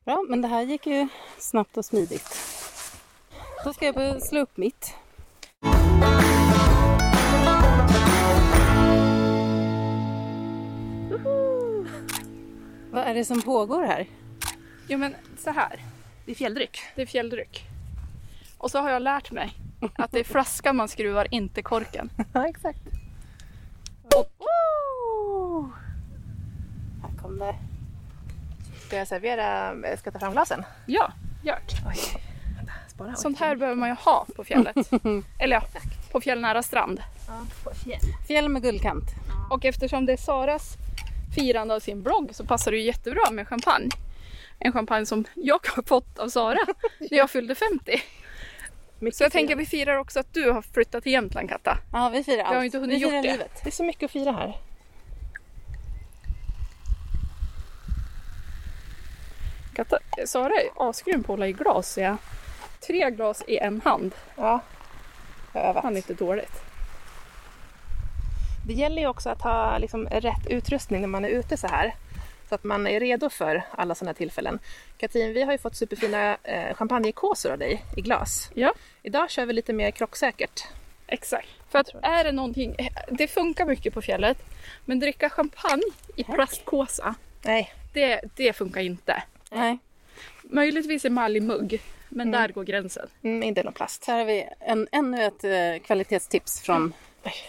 bra. 0.05 0.25
Men 0.29 0.43
det 0.43 0.49
här 0.49 0.63
gick 0.63 0.87
ju 0.87 1.09
snabbt 1.39 1.77
och 1.77 1.85
smidigt. 1.85 2.37
Då 3.65 3.73
ska 3.73 3.87
jag 3.87 4.23
slå 4.23 4.41
upp 4.41 4.57
mitt. 4.57 4.95
Vad 12.93 13.05
är 13.05 13.15
det 13.15 13.25
som 13.25 13.43
pågår 13.43 13.83
här? 13.85 14.07
Jo 14.89 14.99
men 14.99 15.15
så 15.39 15.51
här. 15.51 15.85
Det 16.25 16.31
är 16.31 16.37
fjälldryck. 16.37 16.79
Det 16.95 17.03
är 17.03 17.07
fjälldryck. 17.07 17.65
Och 18.59 18.71
så 18.71 18.79
har 18.79 18.91
jag 18.91 19.03
lärt 19.03 19.31
mig 19.31 19.53
att 19.97 20.13
det 20.13 20.19
är 20.19 20.25
flaskan 20.25 20.77
man 20.77 20.89
skruvar, 20.89 21.27
inte 21.31 21.63
korken. 21.63 22.11
Ja, 22.33 22.49
exakt. 22.49 22.79
Här 27.03 27.19
kom 27.23 27.39
det. 27.39 27.55
Ska 28.87 28.97
jag 28.97 29.09
servera, 29.09 29.75
ska 29.97 30.07
jag 30.07 30.13
ta 30.15 30.21
fram 30.21 30.33
glasen? 30.33 30.65
Ja, 30.87 31.13
vänta, 32.57 32.73
spara. 32.89 33.15
Sånt 33.15 33.39
här 33.41 33.57
behöver 33.57 33.77
man 33.77 33.89
ju 33.89 33.95
ha 33.95 34.27
på 34.37 34.45
fjället. 34.45 34.77
Eller 35.39 35.57
ja, 35.57 35.63
på 36.13 36.21
fjällnära 36.21 36.63
strand. 36.63 37.03
Ja, 37.29 37.41
på 37.65 37.75
fjäll. 37.75 38.01
Fjäll 38.27 38.49
med 38.49 38.63
guldkant. 38.63 39.05
Och 39.51 39.65
eftersom 39.65 40.07
det 40.07 40.13
är 40.13 40.17
Saras 40.17 40.77
firande 41.35 41.75
av 41.75 41.81
sin 41.81 42.03
blogg 42.03 42.35
så 42.35 42.45
passar 42.45 42.71
det 42.71 42.77
ju 42.77 42.85
jättebra 42.85 43.31
med 43.31 43.49
champagne. 43.49 43.89
En 44.59 44.73
champagne 44.73 45.07
som 45.07 45.25
jag 45.35 45.67
har 45.75 45.83
fått 45.83 46.19
av 46.19 46.29
Sara 46.29 46.59
när 46.99 47.19
jag 47.19 47.31
fyllde 47.31 47.55
50. 47.55 48.03
Så 49.13 49.23
jag 49.25 49.33
tänker 49.33 49.55
att 49.55 49.61
vi 49.61 49.67
firar 49.67 49.97
också 49.97 50.21
att 50.21 50.35
du 50.35 50.51
har 50.51 50.63
flyttat 50.63 51.03
till 51.03 51.13
Jämtland 51.13 51.49
Katta. 51.49 51.79
Ja, 51.93 52.09
vi 52.09 52.25
firar 52.25 52.45
allt. 52.45 52.57
har 52.57 52.65
inte 52.65 52.79
hunnit 52.79 52.97
vi 52.97 53.01
firar 53.01 53.17
gjort 53.17 53.25
det. 53.25 53.33
livet. 53.33 53.61
Det 53.63 53.69
är 53.69 53.73
så 53.73 53.85
mycket 53.85 54.05
att 54.05 54.11
fira 54.11 54.33
här. 54.33 54.57
Katta 59.75 59.99
Sara 60.27 60.53
är 60.55 60.89
asgrym 60.91 61.23
på 61.23 61.33
att 61.33 61.39
hålla 61.39 61.49
i 61.49 61.53
glas. 61.53 61.99
Ja. 61.99 62.17
Tre 62.87 63.11
glas 63.11 63.43
i 63.47 63.57
en 63.57 63.81
hand. 63.81 64.15
Ja, 64.37 64.61
jag 65.53 65.61
har 65.61 65.69
övat. 65.69 65.85
Han 65.85 65.93
är 65.93 65.97
inte 65.97 66.15
dåligt. 66.15 66.72
Det 68.67 68.73
gäller 68.73 69.03
ju 69.03 69.09
också 69.09 69.31
att 69.31 69.43
ha 69.43 69.79
liksom, 69.79 70.07
rätt 70.07 70.47
utrustning 70.47 71.01
när 71.01 71.09
man 71.09 71.25
är 71.25 71.29
ute 71.29 71.57
så 71.57 71.67
här. 71.67 71.95
Så 72.49 72.55
att 72.55 72.65
man 72.65 72.87
är 72.87 73.01
redo 73.01 73.31
för 73.31 73.63
alla 73.71 73.95
sådana 73.95 74.15
tillfällen. 74.15 74.59
Katrin, 74.97 75.33
vi 75.33 75.43
har 75.43 75.53
ju 75.53 75.59
fått 75.59 75.77
superfina 75.77 76.37
eh, 76.43 76.75
champagnekåsor 76.75 77.53
av 77.53 77.59
dig 77.59 77.85
i 77.97 78.01
glas. 78.01 78.51
Ja. 78.55 78.73
Idag 79.03 79.31
kör 79.31 79.47
vi 79.47 79.53
lite 79.53 79.73
mer 79.73 79.91
krocksäkert. 79.91 80.65
Exakt. 81.07 81.49
För 81.71 81.79
att 81.79 81.89
är 82.03 82.25
det 82.25 82.33
någonting, 82.33 82.77
det 83.11 83.29
funkar 83.29 83.67
mycket 83.67 83.95
på 83.95 84.03
fjället, 84.03 84.39
men 84.85 85.01
dricka 85.01 85.31
champagne 85.31 85.83
i 86.17 86.25
plastkåsa, 86.25 87.15
Nej, 87.45 87.75
det, 87.93 88.21
det 88.37 88.53
funkar 88.53 88.81
inte. 88.81 89.23
Nej. 89.51 89.79
Möjligtvis 90.43 91.05
emaljmugg, 91.05 91.81
men 92.09 92.31
där 92.31 92.49
går 92.49 92.65
gränsen. 92.65 93.09
mm, 93.23 93.43
inte 93.43 93.63
någon 93.63 93.73
plast. 93.73 94.05
Här 94.07 94.19
har 94.19 94.25
vi 94.25 94.49
en, 94.61 94.89
ännu 94.93 95.25
ett 95.25 95.45
eh, 95.45 95.87
kvalitetstips 95.87 96.61
från 96.61 96.93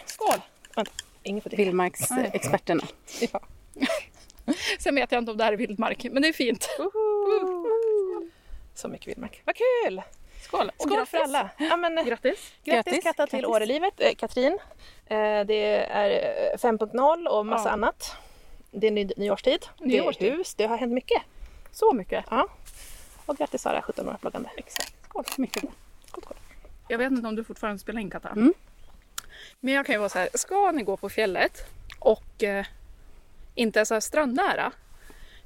Skål! 0.05 0.41
Vänta. 0.75 0.91
Vildmarksexperterna. 1.51 2.83
Ja. 3.33 3.39
Sen 4.79 4.95
vet 4.95 5.11
jag 5.11 5.19
inte 5.21 5.31
om 5.31 5.37
det 5.37 5.43
här 5.43 5.53
är 5.53 5.57
vildmark, 5.57 6.03
men 6.11 6.21
det 6.21 6.27
är 6.27 6.33
fint. 6.33 6.69
Så 8.75 8.87
mycket 8.87 9.07
vildmark. 9.07 9.41
Vad 9.45 9.55
kul! 9.55 10.01
Skål! 10.41 10.71
Och 10.77 10.81
Skål 10.87 11.05
för 11.05 11.17
grattis. 11.17 11.35
alla! 11.35 11.49
Ja, 11.57 11.77
men, 11.77 11.95
grattis, 11.95 12.53
Grattis! 12.63 12.85
Grattis, 12.93 13.03
Katta 13.03 13.27
till. 13.27 13.45
Årelivet, 13.45 13.93
eh, 13.97 14.13
Katrin. 14.15 14.57
Eh, 15.05 15.17
det 15.45 15.85
är 15.89 16.09
eh, 16.53 16.57
5.0 16.57 17.27
och 17.27 17.45
massa 17.45 17.69
Ja. 17.69 17.73
annat. 17.73 18.15
Det 18.71 18.87
är 18.87 18.91
ny, 18.91 19.09
nyårstid. 19.17 19.65
Det 19.79 19.85
Nyårstid. 19.85 20.27
är 20.33 20.37
hus. 20.37 20.55
Det 20.55 20.65
har 20.65 20.77
hänt 20.77 20.93
mycket. 20.93 21.21
Så 21.71 21.93
mycket. 21.93 22.25
Ja. 22.29 22.47
Och 23.25 23.37
grattis 23.37 23.61
Sara, 23.61 23.81
17 23.81 24.09
år 24.09 24.17
bloggande. 24.21 24.49
Exakt. 24.57 24.93
Skål, 25.09 25.23
mycket 25.37 25.61
bra. 25.61 25.71
Skål, 26.07 26.23
skål. 26.23 26.37
Jag 26.87 26.97
vet 26.97 27.11
inte 27.11 27.27
om 27.27 27.35
du 27.35 27.43
fortfarande 27.43 27.79
spelar 27.79 28.01
in 28.01 28.09
Katta. 28.09 28.29
Mm. 28.29 28.53
Men 29.65 29.73
jag 29.73 29.85
kan 29.85 29.95
ju 29.95 29.99
vara 29.99 30.09
så 30.09 30.19
här, 30.19 30.29
ska 30.33 30.71
ni 30.71 30.83
gå 30.83 30.97
på 30.97 31.09
fjället 31.09 31.65
och 31.99 32.43
eh, 32.43 32.65
inte 33.55 33.79
är 33.79 33.85
så 33.85 33.93
här 33.93 34.01
strandnära, 34.01 34.71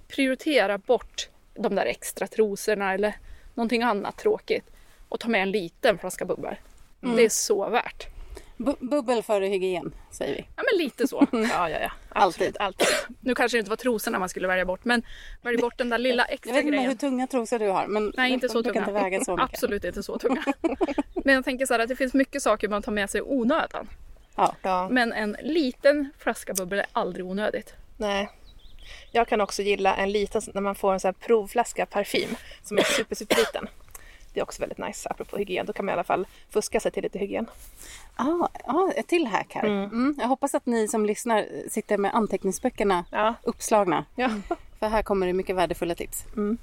prioritera 0.07 0.77
bort 0.77 1.29
de 1.55 1.75
där 1.75 1.85
extra 1.85 2.27
trosorna 2.27 2.93
eller 2.93 3.13
någonting 3.53 3.83
annat 3.83 4.17
tråkigt 4.17 4.65
och 5.09 5.19
ta 5.19 5.27
med 5.27 5.41
en 5.41 5.51
liten 5.51 5.97
flaska 5.97 6.25
bubbel. 6.25 6.55
Mm. 7.03 7.15
Det 7.15 7.25
är 7.25 7.29
så 7.29 7.69
värt. 7.69 8.07
Bu- 8.57 8.77
bubbel 8.89 9.23
före 9.23 9.45
hygien, 9.45 9.93
säger 10.11 10.35
vi. 10.35 10.47
Ja 10.55 10.63
men 10.71 10.85
lite 10.85 11.07
så. 11.07 11.27
Ja, 11.31 11.69
ja, 11.69 11.79
ja. 11.81 11.91
Alltid. 12.09 12.57
Alltid. 12.59 12.87
Nu 13.19 13.35
kanske 13.35 13.57
det 13.57 13.59
inte 13.59 13.69
var 13.69 13.77
trosorna 13.77 14.19
man 14.19 14.29
skulle 14.29 14.47
välja 14.47 14.65
bort 14.65 14.85
men 14.85 15.01
välj 15.41 15.57
bort 15.57 15.77
den 15.77 15.89
där 15.89 15.97
lilla 15.97 16.23
Jag 16.23 16.33
extra 16.33 16.51
vet 16.53 16.59
inte 16.65 16.71
grejen. 16.71 16.89
hur 16.89 16.97
tunga 16.97 17.27
trosor 17.27 17.59
du 17.59 17.67
har, 17.67 17.87
men 17.87 18.13
Nej, 18.17 18.31
inte 18.31 18.49
så 18.49 18.63
tunga. 18.63 19.07
inte 19.07 19.25
så. 19.25 19.39
Absolut 19.39 19.83
inte 19.83 20.03
så 20.03 20.17
tunga. 20.17 20.43
Men 21.25 21.35
jag 21.35 21.45
tänker 21.45 21.65
så 21.65 21.73
här 21.73 21.79
att 21.79 21.89
det 21.89 21.95
finns 21.95 22.13
mycket 22.13 22.41
saker 22.41 22.67
man 22.67 22.81
tar 22.81 22.91
med 22.91 23.09
sig 23.09 23.19
i 23.19 23.21
onödan. 23.21 23.87
Ja. 24.37 24.55
ja. 24.61 24.89
Men 24.89 25.13
en 25.13 25.37
liten 25.41 26.09
flaska 26.17 26.53
bubbel 26.53 26.79
är 26.79 26.85
aldrig 26.93 27.25
onödigt. 27.25 27.73
Nej. 27.97 28.29
Jag 29.11 29.27
kan 29.27 29.41
också 29.41 29.61
gilla 29.61 29.95
en 29.95 30.11
liten, 30.11 30.41
när 30.53 30.61
man 30.61 30.75
får 30.75 30.93
en 30.93 30.99
sån 30.99 31.07
här 31.07 31.27
provflaska 31.27 31.85
parfym 31.85 32.29
som 32.63 32.77
är 32.77 32.83
super, 32.83 33.15
super 33.15 33.35
liten. 33.35 33.67
Det 34.33 34.39
är 34.39 34.43
också 34.43 34.61
väldigt 34.61 34.77
nice 34.77 35.09
apropå 35.09 35.37
hygien. 35.37 35.65
Då 35.65 35.73
kan 35.73 35.85
man 35.85 35.91
i 35.91 35.93
alla 35.93 36.03
fall 36.03 36.27
fuska 36.49 36.79
sig 36.79 36.91
till 36.91 37.03
lite 37.03 37.19
hygien. 37.19 37.49
Ah, 38.15 38.47
ah, 38.65 38.91
ett 38.95 39.07
till 39.07 39.27
hack 39.27 39.53
här. 39.55 39.63
Mm. 39.63 40.15
Jag 40.19 40.27
hoppas 40.27 40.55
att 40.55 40.65
ni 40.65 40.87
som 40.87 41.05
lyssnar 41.05 41.45
sitter 41.69 41.97
med 41.97 42.15
anteckningsböckerna 42.15 43.05
Ja. 43.11 43.33
uppslagna. 43.43 44.05
Ja. 44.15 44.29
För 44.79 44.87
här 44.87 45.03
kommer 45.03 45.27
det 45.27 45.33
mycket 45.33 45.55
värdefulla 45.55 45.95
tips. 45.95 46.25
Mm. 46.35 46.57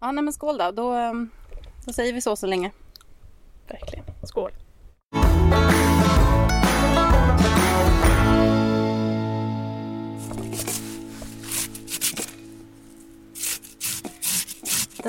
Ja, 0.00 0.12
nej, 0.12 0.24
men 0.24 0.32
skål 0.32 0.58
då. 0.58 0.70
Då, 0.70 0.92
ehm, 0.92 1.30
då 1.86 1.92
säger 1.92 2.12
vi 2.12 2.20
så 2.20 2.36
så 2.36 2.46
länge. 2.46 2.70
Verkligen. 3.68 4.04
Skål! 4.24 4.50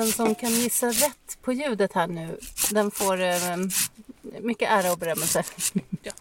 Den 0.00 0.12
som 0.12 0.34
kan 0.34 0.50
gissa 0.50 0.86
rätt 0.88 1.38
på 1.42 1.52
ljudet 1.52 1.92
här 1.92 2.06
nu, 2.06 2.38
den 2.72 2.90
får 2.90 3.20
ehm, 3.20 3.68
mycket 4.40 4.70
ära 4.70 4.92
och 4.92 4.98
berömmelse. 4.98 5.42
Ja. 6.02 6.12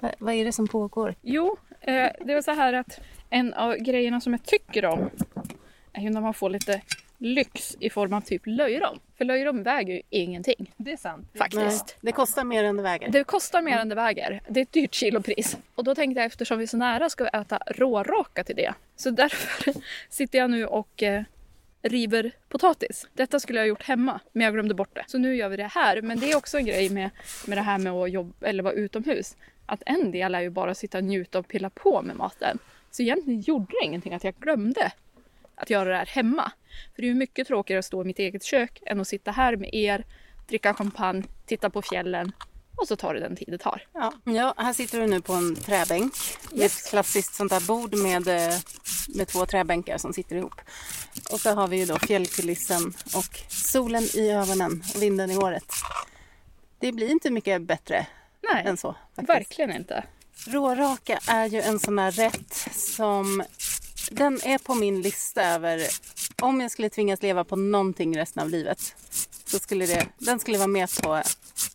Va- 0.00 0.12
Vad 0.18 0.34
är 0.34 0.44
det 0.44 0.52
som 0.52 0.68
pågår? 0.68 1.14
Jo, 1.22 1.56
eh, 1.80 2.08
det 2.24 2.34
var 2.34 2.42
så 2.42 2.50
här 2.54 2.72
att 2.72 3.00
en 3.30 3.54
av 3.54 3.76
grejerna 3.76 4.20
som 4.20 4.32
jag 4.32 4.42
tycker 4.44 4.84
om 4.84 5.10
är 5.92 6.00
ju 6.02 6.10
när 6.10 6.20
man 6.20 6.34
får 6.34 6.50
lite 6.50 6.80
lyx 7.18 7.76
i 7.80 7.90
form 7.90 8.12
av 8.12 8.20
typ 8.20 8.42
löjrom. 8.44 8.98
För 9.18 9.24
löjrom 9.24 9.62
väger 9.62 9.94
ju 9.94 10.02
ingenting 10.10 10.72
Det 10.76 10.92
är 10.92 10.96
sant. 10.96 11.26
faktiskt. 11.38 11.96
Det 12.00 12.12
kostar 12.12 12.44
mer 12.44 12.64
än 12.64 12.76
det 12.76 12.82
väger. 12.82 13.10
Det 13.10 13.24
kostar 13.24 13.62
mer 13.62 13.78
än 13.78 13.88
det 13.88 13.94
väger. 13.94 14.40
Det 14.48 14.60
är 14.60 14.62
ett 14.62 14.72
dyrt 14.72 14.94
kilopris. 14.94 15.56
Och 15.74 15.84
då 15.84 15.94
tänkte 15.94 16.20
jag 16.20 16.26
eftersom 16.26 16.58
vi 16.58 16.62
är 16.64 16.68
så 16.68 16.76
nära 16.76 17.10
ska 17.10 17.24
vi 17.24 17.30
äta 17.40 17.58
råraka 17.66 18.44
till 18.44 18.56
det. 18.56 18.74
Så 18.96 19.10
därför 19.10 19.74
sitter 20.10 20.38
jag 20.38 20.50
nu 20.50 20.66
och 20.66 21.02
eh, 21.02 21.22
river 21.88 22.32
potatis. 22.48 23.08
Detta 23.14 23.40
skulle 23.40 23.58
jag 23.58 23.64
ha 23.64 23.68
gjort 23.68 23.82
hemma, 23.82 24.20
men 24.32 24.44
jag 24.44 24.54
glömde 24.54 24.74
bort 24.74 24.94
det. 24.94 25.04
Så 25.06 25.18
nu 25.18 25.36
gör 25.36 25.48
vi 25.48 25.56
det 25.56 25.70
här. 25.74 26.02
Men 26.02 26.20
det 26.20 26.32
är 26.32 26.36
också 26.36 26.58
en 26.58 26.66
grej 26.66 26.90
med, 26.90 27.10
med 27.46 27.58
det 27.58 27.62
här 27.62 27.78
med 27.78 27.92
att 27.92 28.10
jobba 28.10 28.46
eller 28.46 28.62
vara 28.62 28.74
utomhus. 28.74 29.36
Att 29.66 29.82
en 29.86 30.10
del 30.10 30.34
är 30.34 30.40
ju 30.40 30.50
bara 30.50 30.70
att 30.70 30.78
sitta 30.78 30.98
och 30.98 31.04
njuta 31.04 31.38
och 31.38 31.48
pilla 31.48 31.70
på 31.70 32.02
med 32.02 32.16
maten. 32.16 32.58
Så 32.90 33.02
egentligen 33.02 33.40
gjorde 33.40 33.72
det 33.80 33.86
ingenting 33.86 34.14
att 34.14 34.24
jag 34.24 34.34
glömde 34.34 34.92
att 35.54 35.70
göra 35.70 35.88
det 35.88 35.96
här 35.96 36.06
hemma. 36.06 36.52
För 36.94 37.02
det 37.02 37.06
är 37.06 37.08
ju 37.08 37.14
mycket 37.14 37.46
tråkigare 37.46 37.78
att 37.78 37.84
stå 37.84 38.02
i 38.02 38.04
mitt 38.04 38.18
eget 38.18 38.44
kök 38.44 38.82
än 38.86 39.00
att 39.00 39.08
sitta 39.08 39.30
här 39.30 39.56
med 39.56 39.74
er, 39.74 40.04
dricka 40.48 40.74
champagne, 40.74 41.22
titta 41.46 41.70
på 41.70 41.82
fjällen 41.82 42.32
och 42.76 42.88
så 42.88 42.96
tar 42.96 43.14
det 43.14 43.20
den 43.20 43.36
tid 43.36 43.48
det 43.50 43.58
tar. 43.58 43.82
Ja. 43.92 44.12
ja, 44.24 44.54
här 44.56 44.72
sitter 44.72 45.00
du 45.00 45.06
nu 45.06 45.20
på 45.20 45.32
en 45.32 45.56
träbänk. 45.56 46.12
Är 46.54 46.66
ett 46.66 46.88
klassiskt 46.90 47.34
sånt 47.34 47.52
där 47.52 47.66
bord 47.66 47.94
med, 47.94 48.28
eh, 48.28 48.54
med 49.08 49.28
två 49.28 49.46
träbänkar 49.46 49.98
som 49.98 50.12
sitter 50.12 50.36
ihop. 50.36 50.60
Och 51.32 51.40
så 51.40 51.54
har 51.54 51.68
vi 51.68 51.76
ju 51.76 51.86
då 51.86 51.98
fjällkulissen 51.98 52.94
och 53.14 53.40
solen 53.48 54.02
i 54.02 54.30
ögonen 54.30 54.84
och 54.94 55.02
vinden 55.02 55.30
i 55.30 55.34
håret. 55.34 55.72
Det 56.78 56.92
blir 56.92 57.10
inte 57.10 57.30
mycket 57.30 57.62
bättre 57.62 58.06
Nej, 58.52 58.66
än 58.66 58.76
så. 58.76 58.92
Faktiskt. 58.92 59.28
verkligen 59.28 59.72
inte. 59.76 60.04
Råraka 60.46 61.18
är 61.26 61.46
ju 61.46 61.60
en 61.60 61.78
sån 61.78 61.98
här 61.98 62.10
rätt 62.10 62.68
som... 62.72 63.44
Den 64.10 64.40
är 64.44 64.58
på 64.58 64.74
min 64.74 65.02
lista 65.02 65.42
över... 65.42 65.82
Om 66.42 66.60
jag 66.60 66.70
skulle 66.70 66.90
tvingas 66.90 67.22
leva 67.22 67.44
på 67.44 67.56
någonting 67.56 68.18
resten 68.18 68.42
av 68.42 68.50
livet 68.50 68.94
så 69.44 69.58
skulle 69.58 69.86
det... 69.86 70.06
Den 70.18 70.38
skulle 70.38 70.58
vara 70.58 70.68
med 70.68 70.88
på 71.02 71.22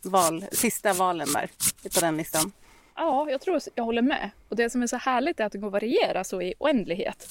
val, 0.05 0.45
sista 0.51 0.93
valen 0.93 1.27
där 1.33 1.49
på 1.93 1.99
den 1.99 2.17
listan. 2.17 2.51
Ja, 2.95 3.29
jag 3.29 3.41
tror 3.41 3.61
jag 3.75 3.83
håller 3.83 4.01
med. 4.01 4.29
Och 4.49 4.55
det 4.55 4.69
som 4.69 4.83
är 4.83 4.87
så 4.87 4.97
härligt 4.97 5.39
är 5.39 5.45
att 5.45 5.51
det 5.51 5.57
går 5.57 5.67
att 5.67 5.73
variera 5.73 6.23
så 6.23 6.41
i 6.41 6.53
oändlighet. 6.59 7.27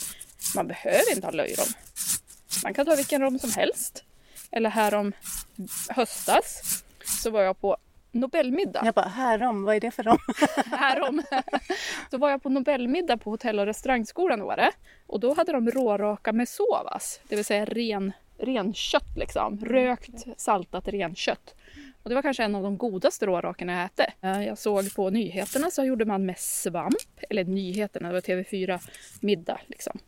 Man 0.54 0.66
behöver 0.66 1.12
inte 1.12 1.26
ha 1.26 1.32
löjrom. 1.32 1.66
Man 2.64 2.74
kan 2.74 2.86
ta 2.86 2.94
vilken 2.94 3.22
rom 3.22 3.38
som 3.38 3.50
helst. 3.50 4.04
Eller 4.50 4.70
här 4.70 4.94
om 4.94 5.12
höstas 5.88 6.62
så 7.22 7.30
var 7.30 7.42
jag 7.42 7.60
på 7.60 7.76
Nobelmiddag. 8.12 8.82
Jag 8.84 8.94
bara, 8.94 9.08
härom, 9.08 9.64
vad 9.64 9.76
är 9.76 9.80
det 9.80 9.90
för 9.90 10.02
rom? 10.02 10.18
Härom. 10.78 11.22
Då 12.10 12.18
var 12.18 12.30
jag 12.30 12.42
på 12.42 12.48
Nobelmiddag 12.48 13.16
på 13.16 13.30
Hotell 13.30 13.58
och 13.58 13.66
restaurangskolan 13.66 14.38
i 14.38 14.42
Åre. 14.42 14.70
Och 15.06 15.20
då 15.20 15.34
hade 15.34 15.52
de 15.52 15.70
råraka 15.70 16.32
med 16.32 16.48
sovas, 16.48 17.20
det 17.28 17.36
vill 17.36 17.44
säga 17.44 17.64
ren, 17.64 18.12
renkött 18.38 19.16
liksom. 19.16 19.58
Rökt, 19.64 20.40
saltat 20.40 20.88
renkött. 20.88 21.54
Och 22.02 22.08
det 22.08 22.14
var 22.14 22.22
kanske 22.22 22.44
en 22.44 22.54
av 22.54 22.62
de 22.62 22.78
godaste 22.78 23.26
rårakorna 23.26 23.72
jag 23.72 23.84
ätit. 23.84 24.14
Eh, 24.20 24.42
Jag 24.46 24.58
såg 24.58 24.94
på 24.94 25.10
nyheterna 25.10 25.70
så 25.70 25.84
gjorde 25.84 26.04
man 26.04 26.26
med 26.26 26.38
svamp, 26.38 27.20
eller 27.30 27.44
nyheterna, 27.44 28.08
det 28.08 28.14
var 28.14 28.20
TV4 28.20 28.80
middag 29.20 29.60
liksom. 29.66 29.98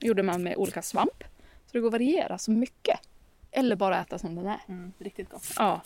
Gjorde 0.00 0.22
man 0.22 0.42
med 0.42 0.56
olika 0.56 0.82
svamp. 0.82 1.24
Så 1.66 1.72
det 1.72 1.80
går 1.80 1.88
att 1.88 1.92
variera 1.92 2.38
så 2.38 2.50
mycket. 2.50 3.00
Eller 3.50 3.76
bara 3.76 4.00
äta 4.00 4.18
som 4.18 4.34
den 4.34 4.46
är. 4.46 4.60
Riktigt 4.98 5.30
gott. 5.30 5.52
Ja. 5.56 5.80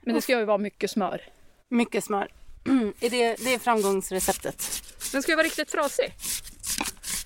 Men 0.00 0.14
det 0.14 0.22
ska 0.22 0.38
ju 0.38 0.44
vara 0.44 0.58
mycket 0.58 0.90
smör. 0.90 1.22
Mycket 1.68 2.04
smör. 2.04 2.28
är 3.00 3.10
det, 3.10 3.34
det 3.44 3.54
är 3.54 3.58
framgångsreceptet. 3.58 4.82
Den 5.12 5.22
ska 5.22 5.32
ju 5.32 5.36
vara 5.36 5.46
riktigt 5.46 5.70
frasig. 5.70 6.12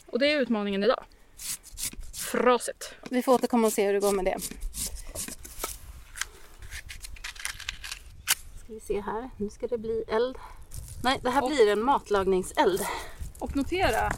Och 0.07 0.19
det 0.19 0.33
är 0.33 0.41
utmaningen 0.41 0.85
idag. 0.85 1.05
Frasigt. 2.33 2.95
Vi 3.11 3.23
får 3.23 3.35
återkomma 3.35 3.67
och 3.67 3.73
se 3.73 3.87
hur 3.87 3.93
det 3.93 4.01
går 4.01 4.13
med 4.13 4.25
det. 4.25 4.37
Ska 8.67 8.75
vi 8.75 8.81
se 8.81 9.01
här. 9.01 9.31
Nu 9.37 9.51
ska 9.51 9.67
det 9.67 9.79
bli 9.79 10.05
eld. 10.09 10.39
Nej, 11.03 11.21
det 11.23 11.31
här 11.31 11.43
Och- 11.43 11.49
blir 11.51 11.73
en 11.73 11.83
matlagningseld. 11.83 12.81
Och 13.39 13.57
notera, 13.57 14.11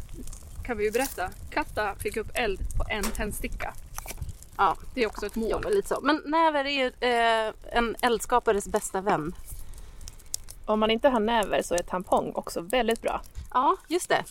kan 0.64 0.76
vi 0.76 0.84
ju 0.84 0.90
berätta, 0.90 1.28
Katta 1.50 1.94
fick 1.94 2.16
upp 2.16 2.30
eld 2.34 2.60
på 2.76 2.84
en 2.90 3.02
tändsticka. 3.04 3.74
Ja, 4.56 4.76
Det 4.94 5.02
är 5.02 5.06
också 5.06 5.26
ett 5.26 5.36
mål. 5.36 5.50
jobbar 5.50 5.70
lite 5.70 5.88
så. 5.88 6.00
Men 6.02 6.22
näver 6.24 6.64
är 6.64 6.70
ju 6.70 6.86
eh, 6.86 7.54
en 7.78 7.96
eldskapares 8.02 8.68
bästa 8.68 9.00
vän. 9.00 9.34
Om 10.66 10.80
man 10.80 10.90
inte 10.90 11.08
har 11.08 11.20
näver 11.20 11.62
så 11.62 11.74
är 11.74 11.78
tampong 11.82 12.32
också 12.34 12.60
väldigt 12.60 13.02
bra. 13.02 13.20
Ja, 13.54 13.76
just 13.88 14.08
det. 14.08 14.24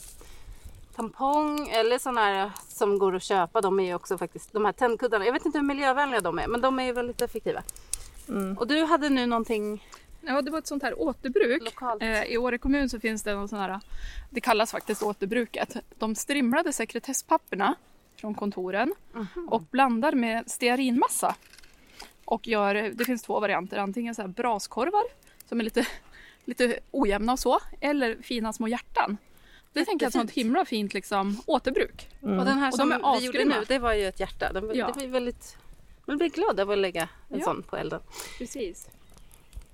Tampong 0.95 1.67
eller 1.69 1.99
sådana 1.99 2.21
här 2.21 2.51
som 2.69 2.99
går 2.99 3.15
att 3.15 3.23
köpa, 3.23 3.61
de 3.61 3.79
är 3.79 3.83
ju 3.83 3.93
också 3.95 4.17
faktiskt, 4.17 4.53
de 4.53 4.65
här 4.65 4.71
tändkuddarna, 4.73 5.25
jag 5.25 5.33
vet 5.33 5.45
inte 5.45 5.57
hur 5.57 5.65
miljövänliga 5.65 6.21
de 6.21 6.39
är, 6.39 6.47
men 6.47 6.61
de 6.61 6.79
är 6.79 6.83
ju 6.83 6.91
väldigt 6.93 7.21
effektiva. 7.21 7.63
Mm. 8.29 8.57
Och 8.57 8.67
du 8.67 8.83
hade 8.83 9.09
nu 9.09 9.25
någonting, 9.25 9.87
Ja, 10.21 10.41
det 10.41 10.51
var 10.51 10.59
ett 10.59 10.67
sånt 10.67 10.83
här 10.83 10.99
återbruk. 11.01 11.63
Lokalt. 11.63 12.01
Eh, 12.03 12.23
I 12.23 12.37
Åre 12.37 12.57
kommun 12.57 12.89
så 12.89 12.99
finns 12.99 13.23
det 13.23 13.33
någon 13.35 13.47
sån 13.47 13.59
här, 13.59 13.79
det 14.29 14.41
kallas 14.41 14.71
faktiskt 14.71 15.03
återbruket. 15.03 15.77
De 15.97 16.15
strimlade 16.15 16.73
sekretesspapperna 16.73 17.75
från 18.15 18.33
kontoren 18.33 18.93
och 19.49 19.61
blandar 19.61 20.11
med 20.13 20.49
stearinmassa. 20.51 21.35
Och 22.25 22.47
gör, 22.47 22.75
det 22.75 23.05
finns 23.05 23.21
två 23.23 23.39
varianter, 23.39 23.77
antingen 23.77 24.15
så 24.15 24.21
här 24.21 24.29
braskorvar 24.29 25.03
som 25.49 25.59
är 25.59 25.63
lite, 25.63 25.87
lite 26.45 26.79
ojämna 26.91 27.31
och 27.33 27.39
så, 27.39 27.59
eller 27.81 28.17
fina 28.21 28.53
små 28.53 28.67
hjärtan. 28.67 29.17
Det 29.73 29.85
tänker 29.85 30.05
jag 30.05 30.07
är 30.07 30.09
ett 30.09 30.13
sånt 30.13 30.31
himla 30.31 30.65
fint 30.65 30.93
liksom, 30.93 31.41
återbruk. 31.45 32.09
Och 32.21 32.27
den 32.29 32.57
här 32.57 32.67
Och 32.67 32.73
som 32.75 32.89
vi 33.19 33.25
gjorde 33.25 33.45
nu, 33.45 33.63
det 33.67 33.79
var 33.79 33.93
ju 33.93 34.07
ett 34.07 34.19
hjärta. 34.19 34.53
Den, 34.53 34.71
Ja. 34.75 34.87
Det 34.87 34.93
var 34.93 35.01
ju 35.01 35.07
väldigt... 35.07 35.57
Man 36.05 36.17
blir 36.17 36.29
glad 36.29 36.59
av 36.59 36.71
att 36.71 36.77
lägga 36.77 37.01
en 37.29 37.39
Ja. 37.39 37.45
sån 37.45 37.63
på 37.63 37.77
elden. 37.77 37.99
Precis. 38.37 38.87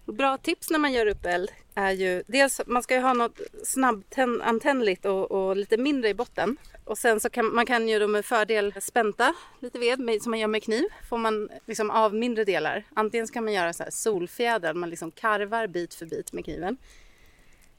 Bra 0.06 0.38
tips 0.38 0.70
när 0.70 0.80
man 0.80 0.94
gör 0.94 1.08
upp 1.08 1.26
eld 1.26 1.52
är 1.76 1.92
ju 1.92 2.24
dels 2.28 2.62
man 2.68 2.84
ska 2.84 2.96
ju 2.96 3.02
ha 3.02 3.14
något 3.14 3.40
snabbantändligt 3.64 5.06
och, 5.06 5.32
och 5.32 5.58
lite 5.58 5.78
mindre 5.78 6.10
i 6.10 6.14
botten. 6.14 6.58
Och 6.86 6.98
sen 6.98 7.20
så 7.20 7.30
kan 7.30 7.56
man 7.56 7.66
kan 7.66 7.90
ju 7.90 8.00
då 8.00 8.08
med 8.08 8.26
fördel 8.26 8.74
spänta 8.82 9.34
lite 9.60 9.80
ved 9.80 10.00
med, 10.00 10.22
som 10.22 10.30
man 10.30 10.40
gör 10.40 10.48
med 10.48 10.64
kniv. 10.64 10.86
Får 11.10 11.18
man 11.18 11.50
liksom 11.66 11.90
av 11.90 12.16
mindre 12.16 12.44
delar. 12.44 12.84
Antingen 12.94 13.28
så 13.28 13.34
kan 13.34 13.44
man 13.44 13.54
göra 13.54 13.74
så 13.74 13.84
här 13.84 13.92
solfjäder, 13.92 14.74
man 14.74 14.90
liksom 14.90 15.12
karvar 15.12 15.68
bit 15.68 15.94
för 15.94 16.06
bit 16.06 16.34
med 16.34 16.46
kniven. 16.46 16.78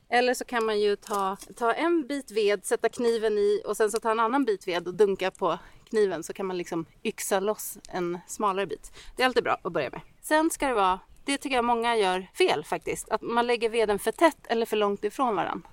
Eller 0.09 0.35
så 0.35 0.45
kan 0.45 0.65
man 0.65 0.81
ju 0.81 0.97
ta, 0.97 1.37
ta 1.57 1.73
en 1.73 2.07
bit 2.07 2.31
ved, 2.31 2.65
sätta 2.65 2.89
kniven 2.89 3.39
i 3.39 3.63
och 3.67 3.77
sen 3.77 3.91
så 3.91 4.01
ta 4.01 4.11
en 4.11 4.21
annan 4.21 4.45
bit 4.45 4.69
ved 4.69 4.89
och 4.89 4.95
dunka 4.95 5.31
på 5.31 5.59
kniven 5.91 6.23
så 6.23 6.33
kan 6.33 6.47
man 6.47 6.59
liksom 6.59 6.87
yxa 7.03 7.41
loss 7.41 7.79
en 7.89 8.19
smalare 8.27 8.67
bit. 8.67 8.93
Det 9.17 9.23
är 9.23 9.27
alltid 9.27 9.45
bra 9.45 9.59
att 9.63 9.73
börja 9.73 9.91
med. 9.91 10.01
Sen 10.23 10.51
ska 10.51 10.69
det 10.69 10.75
vara, 10.75 11.01
det 11.25 11.39
tycker 11.39 11.57
jag 11.57 11.65
många 11.65 11.97
gör 11.97 12.27
fel 12.35 12.65
faktiskt, 12.65 13.09
att 13.09 13.23
man 13.23 13.47
lägger 13.47 13.69
veden 13.69 13.99
för 13.99 14.13
tätt 14.13 14.47
eller 14.47 14.67
för 14.67 14.77
långt 14.77 15.05
ifrån 15.05 15.37
varandra. 15.37 15.69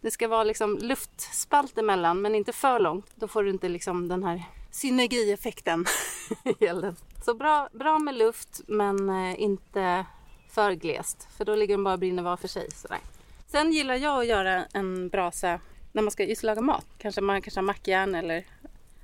Det 0.00 0.10
ska 0.10 0.28
vara 0.28 0.44
liksom 0.44 0.78
luftspalt 0.78 1.78
emellan 1.78 2.22
men 2.22 2.34
inte 2.34 2.52
för 2.52 2.78
långt. 2.78 3.06
Då 3.14 3.28
får 3.28 3.42
du 3.42 3.50
inte 3.50 3.68
liksom 3.68 4.08
den 4.08 4.24
här 4.24 4.42
synergieffekten 4.70 5.86
i 6.60 6.64
elden. 6.64 6.96
Så 7.24 7.34
bra, 7.34 7.68
bra 7.72 7.98
med 7.98 8.14
luft 8.14 8.60
men 8.66 9.10
eh, 9.10 9.40
inte 9.40 10.06
för 10.50 10.72
glest 10.72 11.28
för 11.36 11.44
då 11.44 11.54
ligger 11.54 11.74
de 11.74 11.84
bara 11.84 11.94
och 11.94 12.00
brinner 12.00 12.22
var 12.22 12.36
för 12.36 12.48
sig. 12.48 12.70
Sådär. 12.70 12.98
Sen 13.46 13.72
gillar 13.72 13.94
jag 13.94 14.20
att 14.20 14.26
göra 14.26 14.64
en 14.72 15.08
brasa 15.08 15.60
när 15.92 16.02
man 16.02 16.10
ska 16.10 16.24
just 16.24 16.42
laga 16.42 16.60
mat. 16.60 16.86
Kanske 16.98 17.20
man 17.20 17.42
kanske 17.42 17.60
har 17.60 17.64
mackjärn 17.64 18.14
eller 18.14 18.44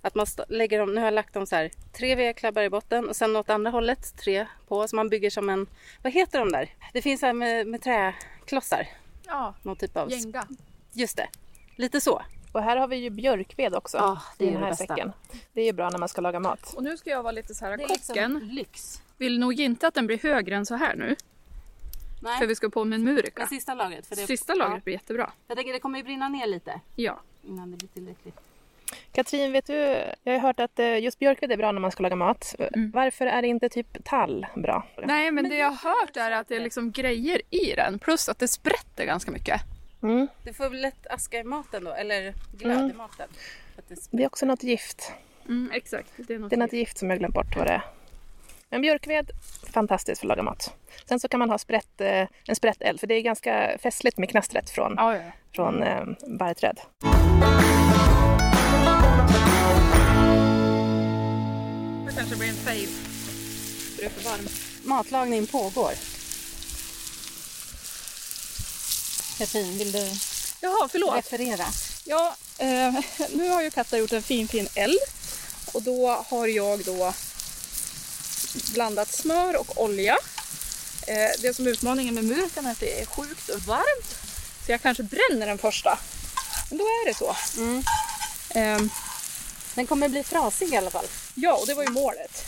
att 0.02 0.14
man 0.14 0.26
lägger 0.48 0.78
dem, 0.78 0.94
nu 0.94 1.00
har 1.00 1.04
jag 1.06 1.14
lagt 1.14 1.34
dem 1.34 1.46
så 1.46 1.56
här, 1.56 1.70
tre 1.92 2.14
vedklabbar 2.14 2.62
i 2.62 2.70
botten 2.70 3.08
och 3.08 3.16
sen 3.16 3.36
åt 3.36 3.50
andra 3.50 3.70
hållet 3.70 4.16
tre 4.16 4.46
på. 4.68 4.88
Så 4.88 4.96
man 4.96 5.08
bygger 5.08 5.30
som 5.30 5.48
en, 5.48 5.66
vad 6.02 6.12
heter 6.12 6.38
de 6.38 6.52
där? 6.52 6.70
Det 6.92 7.02
finns 7.02 7.22
här 7.22 7.32
med, 7.32 7.66
med 7.66 7.82
träklossar. 7.82 8.88
Ja, 9.26 9.54
Någon 9.62 9.76
typ 9.76 9.96
av, 9.96 10.10
gänga. 10.12 10.46
just 10.92 11.16
det. 11.16 11.28
Lite 11.76 12.00
så. 12.00 12.22
Och 12.52 12.62
här 12.62 12.76
har 12.76 12.88
vi 12.88 12.96
ju 12.96 13.10
björkved 13.10 13.74
också 13.74 13.96
Ja, 13.96 14.22
det 14.38 14.44
i 14.44 14.48
är 14.48 14.52
den 14.52 14.60
det 14.60 14.66
här 14.66 14.72
bästa. 14.72 14.86
säcken. 14.86 15.12
Det 15.52 15.60
är 15.60 15.64
ju 15.64 15.72
bra 15.72 15.90
när 15.90 15.98
man 15.98 16.08
ska 16.08 16.20
laga 16.20 16.40
mat. 16.40 16.74
Och 16.76 16.82
nu 16.82 16.96
ska 16.96 17.10
jag 17.10 17.22
vara 17.22 17.32
lite 17.32 17.54
så 17.54 17.64
här, 17.64 17.76
Det 17.76 17.84
är 17.84 17.88
kocken 17.88 18.32
liksom 18.34 18.48
lyx. 18.50 19.02
vill 19.18 19.38
nog 19.38 19.60
inte 19.60 19.86
att 19.86 19.94
den 19.94 20.06
blir 20.06 20.18
högre 20.18 20.56
än 20.56 20.66
så 20.66 20.74
här 20.74 20.96
nu. 20.96 21.16
För 22.20 22.24
Nej, 22.28 22.46
vi 22.46 22.54
ska 22.54 22.70
på 22.70 22.84
med 22.84 22.96
en 22.96 23.04
murika. 23.04 23.42
det 23.42 23.48
sista 23.48 23.74
lagret. 23.74 24.06
För 24.06 24.16
det, 24.16 24.26
Sista 24.26 24.54
lagret 24.54 24.74
Ja, 24.76 24.80
blir 24.84 24.94
jättebra. 24.94 25.32
jag 25.46 25.56
tänker 25.56 25.72
det 25.72 25.80
kommer 25.80 25.98
ju 25.98 26.04
brinna 26.04 26.28
ner 26.28 26.46
lite 26.46 26.80
Ja. 26.96 27.20
innan 27.42 27.70
det 27.70 27.76
blir 27.76 27.88
tillräckligt. 27.88 28.36
Katrin, 29.12 29.52
vet 29.52 29.66
du, 29.66 30.04
jag 30.22 30.32
har 30.32 30.38
hört 30.38 30.60
att 30.60 30.78
eh, 30.78 30.98
just 30.98 31.18
björkved 31.18 31.52
är 31.52 31.56
bra 31.56 31.72
när 31.72 31.80
man 31.80 31.90
ska 31.90 32.02
laga 32.02 32.16
mat. 32.16 32.54
Mm. 32.58 32.90
Varför 32.90 33.26
är 33.26 33.42
inte 33.42 33.68
typ 33.68 34.04
tall 34.04 34.46
bra? 34.56 34.86
Nej, 35.04 35.30
men 35.30 35.48
det 35.48 35.56
jag 35.56 35.70
har 35.70 35.90
hört 35.90 36.16
är 36.16 36.30
att 36.30 36.48
det 36.48 36.56
är 36.56 36.60
liksom 36.60 36.92
grejer 36.92 37.42
i 37.50 37.74
den. 37.76 37.98
Plus 37.98 38.28
att 38.28 38.38
det 38.38 38.48
sprätter 38.48 39.04
ganska 39.04 39.30
mycket. 39.30 39.60
Mm. 40.02 40.28
Du 40.44 40.52
får 40.52 40.70
väl 40.70 40.80
lätt 40.80 41.06
aska 41.06 41.38
i 41.38 41.44
maten 41.44 41.84
då, 41.84 41.92
eller 41.92 42.34
glöd 42.58 42.90
i 42.90 42.94
maten. 42.94 43.28
Det 43.88 43.94
Det 44.10 44.22
är 44.22 44.26
också 44.26 44.46
något 44.46 44.62
gift. 44.62 45.12
Mm, 45.48 45.70
exakt. 45.74 46.12
Det 46.16 46.34
är 46.34 46.38
något 46.38 46.50
Det 46.50 46.56
är 46.56 46.58
något 46.58 46.72
gift 46.72 46.98
som 46.98 47.10
jag 47.10 47.18
glömt 47.18 47.34
bort 47.34 47.56
vad 47.56 47.66
det 47.66 47.72
är. 47.72 47.82
Men 48.68 48.80
björkved, 48.80 49.30
fantastiskt 49.72 50.20
för 50.20 50.26
att 50.26 50.28
laga 50.28 50.42
mat. 50.42 50.74
Sen 51.04 51.20
så 51.20 51.28
kan 51.28 51.38
man 51.38 51.50
ha 51.50 51.58
sprätt, 51.58 52.00
eh, 52.00 52.26
en 52.48 52.56
sprätteld 52.56 53.00
för 53.00 53.06
det 53.06 53.14
är 53.14 53.20
ganska 53.20 53.78
festligt 53.82 54.18
med 54.18 54.30
knastret 54.30 54.70
från, 54.70 54.94
Ja, 54.96 55.16
ja. 55.16 55.22
från 55.54 55.82
eh, 55.82 56.04
barrträd. 56.26 56.80
Det 62.06 62.12
kanske 62.16 62.36
blir 62.36 62.48
en. 62.48 62.56
För 62.56 62.74
det 63.96 64.04
är 64.04 64.10
för 64.10 64.30
varmt. 64.30 64.50
Matlagning 64.84 65.46
pågår. 65.46 65.92
Katrin, 69.38 69.78
vill 69.78 69.92
du 69.92 70.10
Jaha, 70.60 70.88
förlåt. 70.92 71.16
referera? 71.16 71.66
Ja, 72.04 72.36
eh, 72.58 72.94
nu 73.32 73.48
har 73.48 73.62
ju 73.62 73.70
Katta 73.70 73.98
gjort 73.98 74.12
en 74.12 74.22
fin 74.22 74.48
fin 74.48 74.68
eld. 74.74 74.98
Och 75.72 75.82
då 75.82 76.24
har 76.28 76.46
jag 76.46 76.84
då 76.84 77.14
blandat 78.74 79.12
smör 79.12 79.56
och 79.56 79.82
olja. 79.82 80.18
Eh, 81.06 81.30
det 81.38 81.54
som 81.54 81.66
är 81.66 81.70
utmaningen 81.70 82.14
med 82.14 82.24
murikan 82.24 82.66
är 82.66 82.72
att 82.72 82.80
det 82.80 83.00
är 83.00 83.06
sjukt 83.06 83.50
varmt. 83.66 84.16
Så 84.66 84.72
jag 84.72 84.82
kanske 84.82 85.02
bränner 85.02 85.46
den 85.46 85.58
första. 85.58 85.98
Men 86.68 86.78
då 86.78 86.84
är 86.84 87.06
det 87.06 87.14
så. 87.14 87.36
Mm. 87.56 87.82
Ehm, 88.54 88.90
Den 89.74 89.86
kommer 89.86 90.08
bli 90.08 90.22
frasig 90.22 90.72
i 90.72 90.76
alla 90.76 90.90
fall. 90.90 91.06
ja, 91.34 91.52
och 91.54 91.66
det 91.66 91.74
var 91.74 91.82
ju 91.82 91.90
målet. 91.90 92.44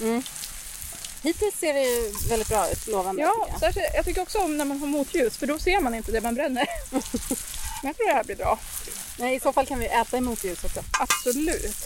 Hittills 1.22 1.54
ser 1.58 1.74
det 1.74 1.80
ju 1.82 2.12
väldigt 2.28 2.48
bra 2.48 2.70
ut, 2.70 2.86
lovande. 2.86 3.22
Ja, 3.22 3.32
tycker 3.32 3.52
jag. 3.52 3.60
särskilt, 3.60 3.94
jag 3.94 4.04
tycker 4.04 4.22
också 4.22 4.38
om 4.38 4.56
när 4.56 4.64
man 4.64 4.78
har 4.80 4.86
motljus 4.86 5.36
för 5.36 5.46
då 5.46 5.58
ser 5.58 5.80
man 5.80 5.94
inte 5.94 6.12
det 6.12 6.20
man 6.20 6.34
bränner. 6.34 6.66
Men 7.82 7.88
jag 7.88 7.96
tror 7.96 8.06
det 8.08 8.14
här 8.14 8.24
blir 8.24 8.36
bra. 8.36 8.58
Nej, 9.18 9.34
I 9.36 9.40
så 9.40 9.52
fall 9.52 9.66
kan 9.66 9.78
vi 9.78 9.86
äta 9.86 10.16
emot 10.16 10.44
ljus 10.44 10.64
också. 10.64 10.80
Absolut. 11.00 11.76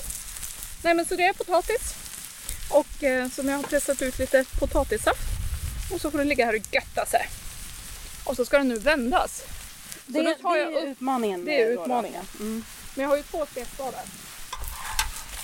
Nej 0.82 0.94
men 0.94 1.06
så 1.06 1.14
det 1.14 1.24
är 1.24 1.32
potatis. 1.32 1.80
Och 2.70 3.02
eh, 3.04 3.28
som 3.30 3.48
jag 3.48 3.56
har 3.56 3.62
pressat 3.62 4.02
ut 4.02 4.18
lite 4.18 4.44
potatissaft. 4.60 5.20
Och 5.92 6.00
så 6.00 6.10
får 6.10 6.18
den 6.18 6.28
ligga 6.28 6.44
här 6.46 6.54
och 6.54 6.74
götta 6.74 7.06
sig. 7.06 7.28
Och 8.24 8.36
så 8.36 8.44
ska 8.44 8.58
den 8.58 8.68
nu 8.68 8.78
vändas. 8.78 9.42
Det, 10.06 10.22
då 10.22 10.34
tar 10.34 10.54
det 10.54 10.60
jag 10.60 10.72
är 10.72 10.76
upp- 10.82 10.88
utmaningen. 10.88 11.44
Det 11.44 11.62
är 11.62 11.66
utmaningen. 11.70 12.24
Mm. 12.40 12.64
Men 12.94 13.02
jag 13.02 13.08
har 13.10 13.16
ju 13.16 13.22
två 13.22 13.46
stekbladar. 13.50 14.02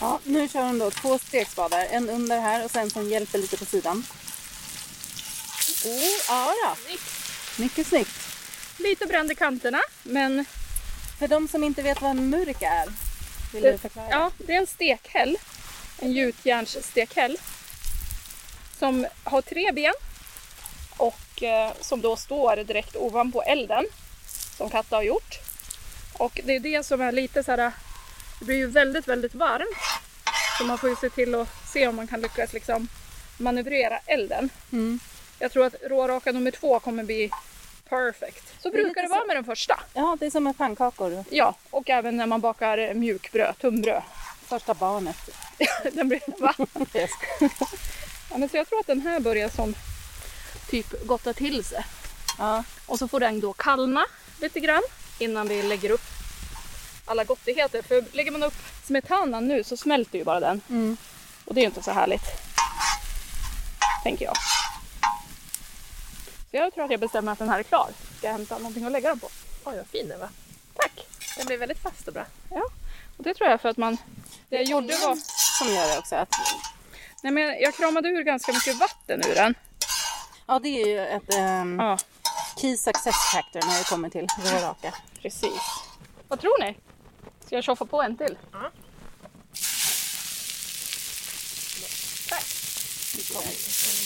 Ja, 0.01 0.21
nu 0.25 0.49
kör 0.49 0.63
hon 0.63 0.79
då 0.79 0.91
två 0.91 1.19
stekspadar. 1.19 1.87
En 1.91 2.11
under 2.11 2.41
här 2.41 2.65
och 2.65 2.71
sen 2.71 2.91
som 2.91 3.09
hjälper 3.11 3.39
lite 3.39 3.57
på 3.57 3.65
sidan. 3.65 4.05
Oh, 5.85 6.03
ja 6.29 6.55
då. 6.65 6.77
Mycket 7.63 7.87
snyggt. 7.87 8.11
Lite 8.79 9.07
bränd 9.07 9.33
i 9.33 9.35
kanterna 9.35 9.81
men 10.03 10.45
För 11.19 11.29
de 11.29 11.49
som 11.49 11.65
inte 11.65 11.83
vet 11.83 12.01
vad 12.03 12.11
en 12.11 12.31
murika 12.31 12.69
är, 12.71 12.87
vill 13.53 13.63
Det- 13.63 13.73
du 13.73 13.79
förklara? 13.79 14.07
ja, 14.11 14.31
det 14.39 14.53
är 14.55 14.59
en 14.59 14.67
stekhäll. 14.67 15.37
En 15.99 16.13
gjutjärnsstekhäll. 16.13 17.39
Som 18.79 19.07
har 19.25 19.43
tre 19.43 19.73
ben. 19.73 19.95
Och 20.97 21.43
eh, 21.43 21.73
som 21.81 22.01
då 22.01 22.17
står 22.17 22.57
direkt 22.57 22.97
ovanpå 22.97 23.43
elden. 23.43 23.85
Som 24.57 24.71
Katta 24.71 24.97
har 24.97 25.03
gjort. 25.03 25.39
Och 26.13 26.41
det 26.45 26.53
är 26.57 26.61
det 26.61 26.87
som 26.87 27.01
är 27.01 27.13
lite 27.13 27.45
så 27.45 27.51
här. 27.51 27.73
Det 28.45 28.47
blir 28.47 28.57
ju 28.57 28.67
väldigt, 28.67 29.09
väldigt 29.09 29.35
varmt. 29.35 29.77
Så 30.59 30.65
man 30.65 30.79
får 30.79 30.91
ju 30.91 30.97
se 30.97 31.11
till 31.11 31.35
att 31.35 31.49
se 31.73 31.89
om 31.89 31.97
man 31.97 32.07
kan 32.07 32.21
lyckas 32.21 32.53
liksom 32.53 32.89
manövrera 33.39 33.99
elden. 34.07 34.51
Mm. 34.73 35.01
Jag 35.39 35.53
tror 35.53 35.67
att 35.67 35.75
råraka 35.83 36.33
nummer 36.33 36.51
två 36.51 36.81
kommer 36.81 37.05
bli 37.05 37.31
perfect. 37.89 38.63
Så 38.63 38.69
Det 38.69 38.75
brukar 38.75 39.03
det 39.03 39.09
så- 39.09 39.15
vara 39.15 39.25
med 39.25 39.37
den 39.37 39.45
första. 39.45 39.81
ja, 39.95 40.17
det 40.21 40.27
är 40.27 40.31
som 40.31 40.45
med 40.45 40.59
pannkakor. 40.59 41.25
Ja, 41.31 41.55
och 41.71 41.91
även 41.91 42.17
när 42.17 42.27
man 42.27 42.41
bakar 42.41 42.95
mjukbröd, 42.95 43.59
tunnbröd. 43.61 44.03
Första 44.47 44.75
barnet. 44.75 45.17
Den 45.93 46.09
blir, 46.09 46.21
va? 46.41 46.55
Ja, 48.31 48.39
men 48.39 48.49
så 48.49 48.57
jag 48.57 48.69
tror 48.69 48.81
att 48.81 48.87
den 48.87 49.01
här 49.01 49.21
börjar 49.21 49.49
som 49.49 49.75
typ 50.71 51.07
gotta 51.07 51.33
till 51.33 51.65
sig. 51.65 51.85
Ja. 52.39 52.65
Och 52.87 52.99
så 52.99 53.09
får 53.09 53.21
den 53.21 53.41
då 53.41 53.53
kallna 53.53 54.05
lite 54.41 54.61
grann 54.61 54.83
innan 55.19 55.49
vi 55.49 55.63
lägger 55.63 55.91
upp 55.91 56.03
alla 57.05 57.25
gottigheter. 57.25 57.83
För 57.83 58.05
lägger 58.12 58.31
man 58.31 58.43
upp 58.43 58.55
smetana 58.85 59.40
nu 59.40 59.64
så 59.64 59.77
smälter 59.77 60.19
ju 60.19 60.25
bara 60.25 60.40
den. 60.40 60.61
Mm. 60.69 60.97
Och 61.45 61.55
det 61.55 61.61
är 61.61 61.62
ju 61.62 61.67
inte 61.69 61.83
så 61.83 61.90
härligt. 61.90 62.25
Tänker 64.03 64.25
jag. 64.25 64.37
Så 66.51 66.57
jag 66.57 66.75
tror 66.75 66.85
att 66.85 66.90
jag 66.90 67.01
bestämmer 67.01 67.33
att 67.33 67.38
den 67.38 67.49
här 67.49 67.59
är 67.59 67.62
klar. 67.62 67.90
Ska 68.19 68.27
jag 68.27 68.33
hämta 68.33 68.59
någonting 68.59 68.85
att 68.85 68.93
lägga 68.93 69.09
den 69.09 69.19
på. 69.21 69.29
Oj, 69.64 69.77
vad 69.77 69.87
fin 69.87 70.09
den 70.09 70.21
var. 70.21 70.29
Tack! 70.75 71.07
Den 71.37 71.47
blir 71.47 71.59
väldigt 71.59 71.83
fast 71.83 72.09
och 72.09 72.14
bra. 72.14 72.25
Ja, 72.51 72.62
och 73.17 73.25
det 73.25 73.35
tror 73.35 73.51
jag 73.51 73.61
för 73.61 73.69
att 73.69 73.77
man... 73.77 73.97
Det 74.49 74.57
jag 74.57 74.64
gjorde 74.64 74.87
var... 74.97 75.17
Som 75.59 75.75
gör 75.75 75.88
det 75.93 75.99
också. 75.99 76.17
Att, 76.17 76.35
Nej, 77.23 77.33
men 77.33 77.43
jag 77.61 77.75
kramade 77.75 78.09
ur 78.09 78.23
ganska 78.23 78.53
mycket 78.53 78.77
vatten 78.77 79.21
ur 79.31 79.35
den. 79.35 79.55
ja, 80.47 80.59
det 80.59 80.69
är 80.83 80.87
ju 80.87 81.01
ett 81.07 81.35
um, 81.35 81.79
Ja, 81.81 81.99
key 82.61 82.77
success 82.77 83.14
factor 83.33 83.61
när 83.69 83.79
det 83.79 83.85
kommer 83.88 84.11
till 84.11 84.27
råraka. 84.45 84.95
precis. 85.23 85.61
Vad 86.29 86.40
tror 86.40 86.61
ni? 86.61 86.77
Ska 87.47 87.55
jag 87.55 87.65
tjoffa 87.65 87.85
på 87.85 88.03
en 88.03 88.17
till? 88.17 88.37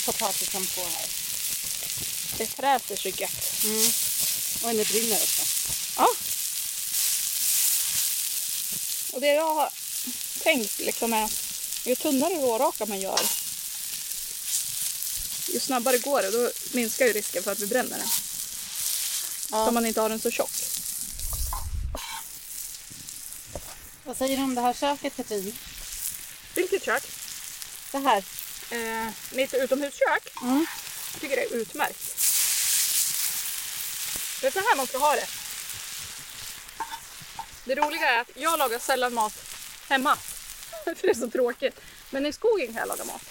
Potatisen 0.06 0.66
på 0.66 0.80
här. 0.80 1.06
Det 2.38 2.46
fräser 2.46 2.96
så 2.96 3.08
gött. 3.08 3.64
Nu 4.62 4.84
brinner 4.84 5.16
det 5.16 5.22
också. 5.22 5.42
Ja. 5.96 6.08
Och 9.12 9.20
det 9.20 9.34
jag 9.34 9.54
har 9.54 9.70
tänkt 10.42 10.78
liksom 10.78 11.12
är 11.12 11.30
ju 11.84 11.94
tunnare 11.94 12.34
råraka 12.34 12.86
man 12.86 13.00
gör 13.00 13.20
ju 15.52 15.60
snabbare 15.60 15.98
går 15.98 16.22
det. 16.22 16.30
Då 16.30 16.50
minskar 16.72 17.06
ju 17.06 17.12
risken 17.12 17.42
för 17.42 17.52
att 17.52 17.58
vi 17.58 17.66
bränner 17.66 17.98
den. 17.98 18.08
Ja. 19.50 19.66
Så 19.66 19.70
man 19.70 19.86
inte 19.86 20.00
har 20.00 20.08
den 20.08 20.20
så 20.20 20.30
tjock. 20.30 20.50
Vad 24.08 24.16
säger 24.16 24.36
du 24.36 24.42
om 24.42 24.54
det 24.54 24.60
här 24.60 24.72
köket, 24.72 25.16
Katrin? 25.16 25.54
Vilket 26.54 26.84
kök? 26.84 27.02
Det 27.92 27.98
här. 27.98 28.24
Eh, 28.70 29.12
mitt 29.32 29.54
utomhuskök. 29.54 30.42
Mm. 30.42 30.66
Jag 31.12 31.20
tycker 31.20 31.36
det 31.36 31.42
är 31.42 31.54
utmärkt. 31.54 31.98
Det 34.40 34.46
är 34.46 34.50
så 34.50 34.58
här 34.58 34.76
man 34.76 34.86
ska 34.86 34.98
ha 34.98 35.14
det. 35.14 35.26
Det 37.64 37.74
roliga 37.74 38.10
är 38.10 38.20
att 38.20 38.30
jag 38.34 38.58
lagar 38.58 38.78
sällan 38.78 39.14
mat 39.14 39.34
hemma. 39.88 40.16
För 40.84 40.96
det 41.02 41.10
är 41.10 41.14
så 41.14 41.30
tråkigt. 41.30 41.80
Men 42.10 42.26
i 42.26 42.32
skogen 42.32 42.66
kan 42.66 42.76
jag 42.76 42.88
laga 42.88 43.04
mat. 43.04 43.22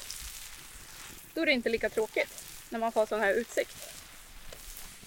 Då 1.33 1.41
är 1.41 1.45
det 1.45 1.51
inte 1.51 1.69
lika 1.69 1.89
tråkigt 1.89 2.43
när 2.69 2.79
man 2.79 2.91
får 2.91 3.05
sån 3.05 3.19
här 3.19 3.33
utsikt. 3.33 3.77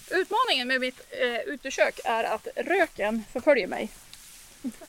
Utmaningen 0.09 0.67
med 0.67 0.81
mitt 0.81 1.01
eh, 1.09 1.39
utekök 1.39 1.99
är 2.03 2.23
att 2.23 2.47
röken 2.55 3.23
förföljer 3.33 3.67
mig. 3.67 3.89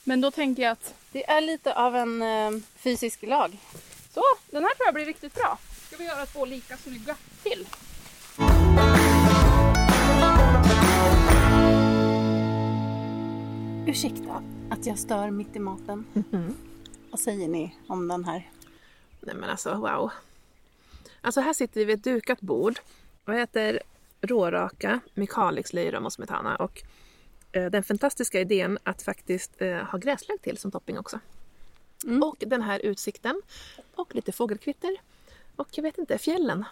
Men 0.04 0.20
då 0.20 0.30
tänker 0.30 0.62
jag 0.62 0.72
att 0.72 0.94
Det 1.12 1.30
är 1.30 1.40
lite 1.40 1.74
av 1.74 1.96
en 1.96 2.22
eh, 2.22 2.50
fysisk 2.76 3.22
lag. 3.22 3.58
så, 4.14 4.22
den 4.50 4.62
här 4.64 4.74
tror 4.74 4.86
jag 4.86 4.94
blir 4.94 5.04
riktigt 5.06 5.34
bra. 5.34 5.58
Ska 5.86 5.96
vi 5.96 6.04
göra 6.04 6.26
två 6.26 6.44
lika 6.44 6.76
snygga 6.76 7.16
till? 7.42 7.66
Ursäkta 13.86 14.42
att 14.70 14.86
jag 14.86 14.98
stör 14.98 15.30
mitt 15.30 15.56
i 15.56 15.58
maten. 15.58 16.04
Vad 17.10 17.20
säger 17.20 17.48
ni 17.48 17.76
om 17.86 18.08
den 18.08 18.24
här? 18.24 18.50
Nej 19.20 19.34
men 19.34 19.50
alltså 19.50 19.74
wow. 19.74 20.10
Alltså 21.20 21.40
här 21.40 21.52
sitter 21.52 21.80
vi 21.80 21.84
vid 21.84 21.96
ett 21.98 22.04
dukat 22.04 22.40
bord 22.40 22.80
och 23.24 23.34
äter 23.34 23.80
råraka 24.20 25.00
med 25.14 25.30
Kalix, 25.30 25.72
löjrom 25.72 26.06
och 26.06 26.12
smetana 26.12 26.56
och 26.56 26.82
den 27.52 27.82
fantastiska 27.82 28.40
idén 28.40 28.78
att 28.84 29.02
faktiskt 29.02 29.62
eh, 29.62 29.76
ha 29.76 29.98
gräslök 29.98 30.42
till 30.42 30.58
som 30.58 30.70
topping 30.70 30.98
också. 30.98 31.20
Mm. 32.04 32.22
Och 32.22 32.36
den 32.46 32.62
här 32.62 32.78
utsikten 32.78 33.42
och 33.94 34.14
lite 34.14 34.32
fågelkvitter 34.32 34.96
och 35.56 35.68
jag 35.72 35.82
vet 35.82 35.98
inte, 35.98 36.18
fjällen. 36.18 36.64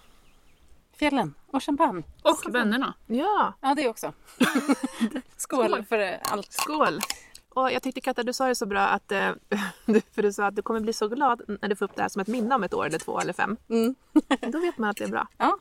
Fjällen 0.93 1.35
och 1.47 1.63
champagne. 1.65 2.03
Och 2.23 2.55
vännerna. 2.55 2.95
Ja, 3.07 3.55
Ja, 3.61 3.75
det 3.75 3.89
också. 3.89 4.13
Skål, 5.37 5.69
Skål. 5.71 5.85
för 5.85 5.99
eh, 5.99 6.15
allt. 6.23 6.53
skål! 6.53 7.01
Och 7.49 7.73
jag 7.73 7.83
tyckte 7.83 8.01
Katta, 8.01 8.23
du 8.23 8.33
sa 8.33 8.47
det 8.49 8.55
så 8.55 8.67
bra 8.67 8.81
att, 8.81 9.13
eh, 9.13 9.31
du- 9.87 10.01
för 10.13 10.23
du 10.23 10.33
sa 10.33 10.47
att 10.47 10.57
du 10.57 10.63
kommer 10.63 10.81
bli 10.81 10.93
så 10.93 11.09
glad 11.09 11.43
när 11.63 11.69
du 11.69 11.77
får 11.77 11.85
upp 11.85 11.97
det 11.97 12.03
här 12.03 12.09
som 12.09 12.21
ett 12.23 12.29
minne 12.29 12.55
om 12.55 12.65
ett 12.65 12.75
år 12.75 12.87
eller 12.87 12.99
två 12.99 13.21
eller 13.21 13.33
fem. 13.33 13.57
Mm. 13.69 13.95
Då 14.41 14.59
vet 14.61 14.79
man 14.79 14.91
att 14.91 14.97
det 14.97 15.05
är 15.05 15.09
bra. 15.09 15.29
Ja. 15.39 15.59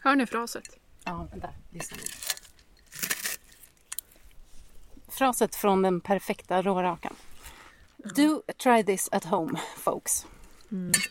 Hör 0.00 0.16
ni 0.16 0.26
fraset? 0.26 0.64
Ja, 1.04 1.28
vänta. 1.30 1.48
Lyssna. 1.70 1.96
Fraset 5.18 5.56
från 5.56 5.82
den 5.82 6.00
perfekta 6.00 6.62
rårakan. 6.62 7.14
Do 7.96 8.42
try 8.62 8.84
this 8.84 9.08
at 9.12 9.24
home, 9.24 9.60
folks. 9.76 10.26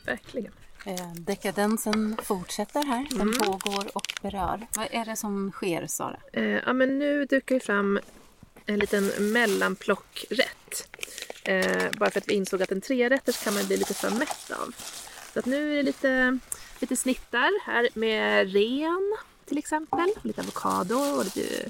Verkligen. 0.05 0.51
Eh, 0.85 1.13
dekadensen 1.13 2.17
fortsätter 2.23 2.83
här. 2.83 3.07
Den 3.11 3.33
pågår 3.33 3.97
och 3.97 4.13
berör. 4.21 4.67
Vad 4.75 4.87
är 4.91 5.05
det 5.05 5.15
som 5.15 5.51
sker, 5.51 5.87
Sara? 5.87 6.17
Eh, 6.33 6.43
ja, 6.43 6.73
men 6.73 6.99
nu 6.99 7.25
dukar 7.25 7.55
vi 7.55 7.61
fram 7.61 7.99
en 8.65 8.79
liten 8.79 9.05
mellanplockrätt. 9.19 10.97
Eh, 11.43 11.91
bara 11.91 12.09
för 12.09 12.19
att 12.19 12.27
vi 12.27 12.33
insåg 12.33 12.61
att 12.61 12.71
en 12.71 12.81
trerätters 12.81 13.43
kan 13.43 13.53
man 13.53 13.65
bli 13.65 13.77
lite 13.77 13.93
för 13.93 14.09
mätt 14.09 14.51
av. 14.51 14.75
Så 15.33 15.39
att 15.39 15.45
nu 15.45 15.71
är 15.71 15.75
det 15.75 15.83
lite, 15.83 16.39
lite 16.79 16.95
snittar 16.95 17.65
här 17.65 17.89
med 17.93 18.53
ren 18.53 19.17
till 19.45 19.57
exempel. 19.57 20.09
Lite 20.21 20.41
avokado 20.41 20.95
och 20.95 21.23
lite 21.23 21.69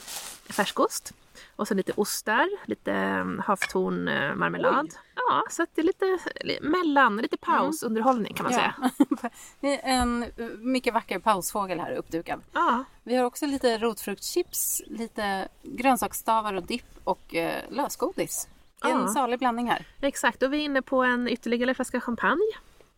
färskost. 0.49 1.13
Och 1.55 1.67
sen 1.67 1.77
lite 1.77 1.93
ostar, 1.95 2.49
lite 2.65 2.91
mm, 2.93 3.39
havtornmarmelad. 3.39 4.93
Ja, 5.15 5.43
så 5.49 5.65
det 5.75 5.81
är 5.81 5.85
lite 5.85 6.19
li- 6.41 6.59
mellan, 6.61 7.17
lite 7.17 7.37
pausunderhållning 7.37 8.33
kan 8.33 8.43
man 8.43 8.53
säga. 8.53 8.75
Det 9.59 9.73
är 9.73 9.99
en 9.99 10.23
eh, 10.23 10.45
mycket 10.59 10.93
vacker 10.93 11.19
pausfågel 11.19 11.79
här 11.79 11.95
uppdukad. 11.95 12.41
Ja, 12.53 12.83
Vi 13.03 13.15
har 13.15 13.25
också 13.25 13.45
lite 13.45 13.77
rotfruktschips, 13.77 14.81
lite 14.85 15.47
grönsaksstavar 15.63 16.53
och 16.53 16.63
dipp 16.63 16.85
och 17.03 17.35
eh, 17.35 17.61
lösgodis. 17.69 18.47
Det 18.81 18.87
är 18.87 18.91
en 18.93 18.99
Ja. 19.01 19.07
salig 19.07 19.39
blandning 19.39 19.69
här. 19.69 19.85
exakt. 20.01 20.43
Och 20.43 20.53
vi 20.53 20.57
är 20.57 20.61
inne 20.65 20.81
på 20.81 21.03
en 21.03 21.27
ytterligare 21.27 21.73
flaska 21.73 22.01
champagne. 22.01 22.51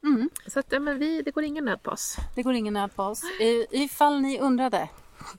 Mm. 0.03 0.29
Så 0.47 0.59
att, 0.59 0.65
ja, 0.69 0.79
men 0.79 0.99
vi, 0.99 1.21
det 1.21 1.31
går 1.31 1.43
ingen 1.43 1.65
nöd 1.65 1.83
på 1.83 1.91
oss. 1.91 2.17
Det 2.35 2.43
går 2.43 2.53
ingen 2.53 2.73
nöd 2.73 2.95
på 2.95 3.03
oss. 3.03 3.23
I, 3.23 3.65
ifall 3.71 4.21
ni 4.21 4.39
undrade. 4.39 4.89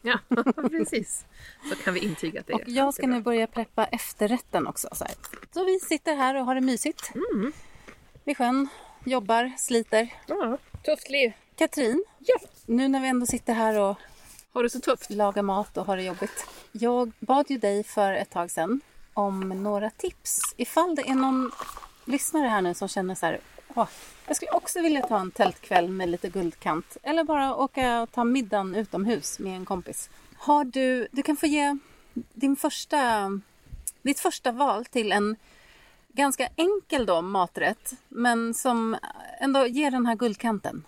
Ja, 0.03 0.19
precis. 0.71 1.25
Så 1.69 1.75
kan 1.85 1.95
vi 1.95 2.01
intyga 2.01 2.41
att 2.41 2.47
det 2.47 2.53
Och 2.53 2.61
jag 2.67 2.95
ska 2.95 3.07
nu 3.07 3.21
börja 3.21 3.47
preppa 3.47 3.85
efterrätten 3.85 4.67
också. 4.67 4.89
Så, 4.93 5.05
här. 5.05 5.15
så 5.55 5.65
vi 5.65 5.81
sitter 5.81 6.17
här 6.17 6.35
och 6.35 6.45
har 6.47 6.55
det 6.55 6.61
mysigt. 6.61 7.13
Mm. 7.15 7.53
Vid 8.25 8.37
sjön, 8.37 8.69
jobbar, 9.05 9.53
sliter. 9.59 10.15
Ja. 10.27 10.59
Tufft 10.85 11.11
liv. 11.11 11.33
Katrin, 11.57 12.05
Ja. 12.19 12.37
nu 12.67 12.89
när 12.89 13.01
vi 13.01 13.09
ändå 13.09 13.27
sitter 13.27 13.55
här 13.55 13.79
och 13.79 13.97
Har 14.53 14.63
du 14.63 14.69
så 14.71 14.81
tufft? 14.81 15.11
lagar 15.11 15.43
mat 15.43 15.77
och 15.77 15.87
har 15.87 15.97
det 15.97 16.03
jobbigt. 16.03 16.47
Jag 16.73 17.13
bad 17.21 17.47
ju 17.51 17.59
dig 17.59 17.85
för 17.85 18.13
ett 18.13 18.31
tag 18.31 18.51
sedan 18.51 18.81
om 19.15 19.49
några 19.49 19.91
tips. 19.91 20.41
Ifall 20.57 20.95
det 20.95 21.09
är 21.11 21.15
någon 21.15 21.51
lyssnare 22.05 22.47
här 22.49 22.63
nu 22.63 22.75
som 22.75 22.89
känner 22.89 23.15
så 23.15 23.27
här, 23.27 23.41
"Åh, 23.75 23.89
jag 24.31 24.37
skulle 24.37 24.51
också 24.51 24.81
vilja 24.81 25.07
ta 25.07 25.21
en 25.21 25.31
tältkväll 25.31 25.89
med 25.89 26.09
lite 26.09 26.29
guldkant. 26.29 26.97
Eller 27.03 27.25
bara 27.25 27.57
åka 27.57 28.03
och 28.03 28.13
ta 28.13 28.25
middagen 28.25 28.75
utomhus 28.75 29.39
med 29.39 29.57
en 29.57 29.65
kompis. 29.65 30.11
Har 30.37 30.65
du, 30.65 31.09
du 31.13 31.23
kan 31.23 31.37
få 31.37 31.47
ge 31.47 31.79
din 32.15 32.57
första, 32.57 33.31
ditt 34.03 34.21
första 34.21 34.53
val 34.53 34.85
till 34.85 35.13
en 35.13 35.37
ganska 36.09 36.49
enkel 36.57 37.07
då 37.07 37.23
maträtt. 37.23 37.93
Men 38.09 38.55
som 38.55 38.97
ändå 39.41 39.67
ger 39.67 39.91
den 39.91 40.07
här 40.07 40.17
guldkanten. 40.17 40.85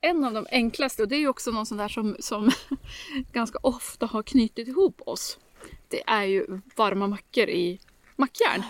En 0.00 0.24
av 0.24 0.32
de 0.32 0.46
enklaste, 0.50 1.02
och 1.02 1.08
det 1.08 1.16
är 1.16 1.20
ju 1.20 1.28
också 1.28 1.50
någon 1.50 1.66
sån 1.66 1.78
där 1.78 1.88
som, 1.88 2.16
som 2.20 2.50
ganska 3.32 3.58
ofta 3.62 4.06
har 4.06 4.22
knutit 4.22 4.68
ihop 4.68 5.00
oss. 5.06 5.38
Det 5.88 6.02
är 6.06 6.24
ju 6.24 6.60
varma 6.76 7.06
mackor 7.06 7.48
i 7.48 7.80
mackjärn. 8.16 8.62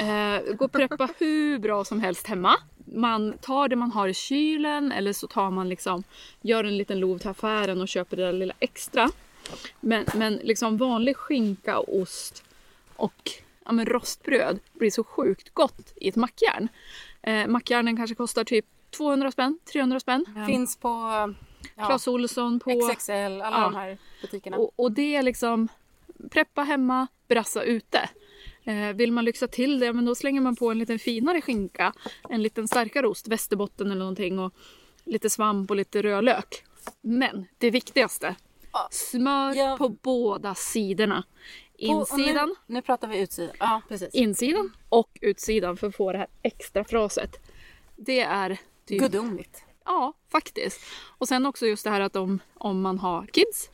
Eh, 0.00 0.54
gå 0.54 0.64
och 0.64 0.72
preppa 0.72 1.08
hur 1.18 1.58
bra 1.58 1.84
som 1.84 2.00
helst 2.00 2.26
hemma. 2.26 2.56
Man 2.92 3.38
tar 3.38 3.68
det 3.68 3.76
man 3.76 3.90
har 3.90 4.08
i 4.08 4.14
kylen 4.14 4.92
eller 4.92 5.12
så 5.12 5.26
tar 5.26 5.50
man 5.50 5.68
liksom, 5.68 6.02
gör 6.40 6.64
en 6.64 6.76
liten 6.78 7.00
lov 7.00 7.18
till 7.18 7.28
affären 7.28 7.80
och 7.80 7.88
köper 7.88 8.16
det 8.16 8.22
där 8.22 8.32
lilla 8.32 8.54
extra. 8.60 9.08
Men, 9.80 10.04
men 10.14 10.34
liksom 10.34 10.76
vanlig 10.76 11.16
skinka 11.16 11.78
och 11.78 11.96
ost 11.96 12.44
och 12.96 13.30
ja, 13.64 13.72
men 13.72 13.86
rostbröd 13.86 14.58
blir 14.72 14.90
så 14.90 15.04
sjukt 15.04 15.54
gott 15.54 15.92
i 15.96 16.08
ett 16.08 16.16
mackjärn. 16.16 16.68
Eh, 17.22 17.46
mackjärnen 17.46 17.96
kanske 17.96 18.14
kostar 18.14 18.44
typ 18.44 18.66
200 18.90 19.30
spänn, 19.30 19.58
300 19.72 20.00
spänn. 20.00 20.44
Finns 20.46 20.76
på 20.76 20.88
ja, 21.76 21.86
Clas 21.86 22.08
Ohlson 22.08 22.60
på... 22.60 22.70
XXL, 22.70 23.12
alla 23.12 23.42
Ja. 23.42 23.60
de 23.60 23.74
här 23.74 23.98
butikerna. 24.20 24.56
Och, 24.56 24.72
och 24.76 24.92
det 24.92 25.16
är 25.16 25.22
liksom 25.22 25.68
preppa 26.30 26.62
hemma, 26.62 27.06
brassa 27.28 27.62
ute. 27.62 28.08
Eh, 28.68 28.92
vill 28.96 29.12
man 29.12 29.24
lyxa 29.24 29.48
till 29.48 29.78
det, 29.80 29.92
men 29.92 30.04
då 30.04 30.14
slänger 30.14 30.40
man 30.40 30.56
på 30.56 30.70
en 30.70 30.78
lite 30.78 30.98
finare 30.98 31.40
skinka, 31.40 31.92
en 32.28 32.42
liten 32.42 32.68
starkare 32.68 33.06
ost, 33.08 33.28
västerbotten 33.28 33.86
eller 33.86 33.98
någonting 33.98 34.38
och 34.38 34.54
lite 35.04 35.30
svamp 35.30 35.70
och 35.70 35.76
lite 35.76 36.02
rödlök. 36.02 36.64
Men 37.00 37.46
det 37.58 37.70
viktigaste, 37.70 38.34
smör 38.90 39.54
Ja. 39.54 39.76
på 39.78 39.88
båda 39.88 40.54
sidorna. 40.54 41.24
Insidan, 41.74 42.48
Nu, 42.66 42.74
nu 42.74 42.82
pratar 42.82 43.08
vi 43.08 43.18
utsidan. 43.20 43.56
Ja, 43.60 43.82
precis. 43.88 44.14
insidan 44.14 44.72
och 44.88 45.18
utsidan 45.20 45.76
för 45.76 45.86
att 45.86 45.96
få 45.96 46.12
det 46.12 46.18
här 46.18 46.26
extra 46.42 46.84
fraset. 46.84 47.30
Det 47.96 48.20
är 48.20 48.58
typ 48.86 49.00
Gudomligt. 49.00 49.62
Ja, 49.84 50.12
faktiskt. 50.32 50.80
Och 51.18 51.28
sen 51.28 51.46
också 51.46 51.66
just 51.66 51.84
det 51.84 51.90
här 51.90 52.00
att 52.00 52.16
om, 52.16 52.38
om 52.54 52.80
man 52.80 52.98
har 52.98 53.26
kids, 53.26 53.70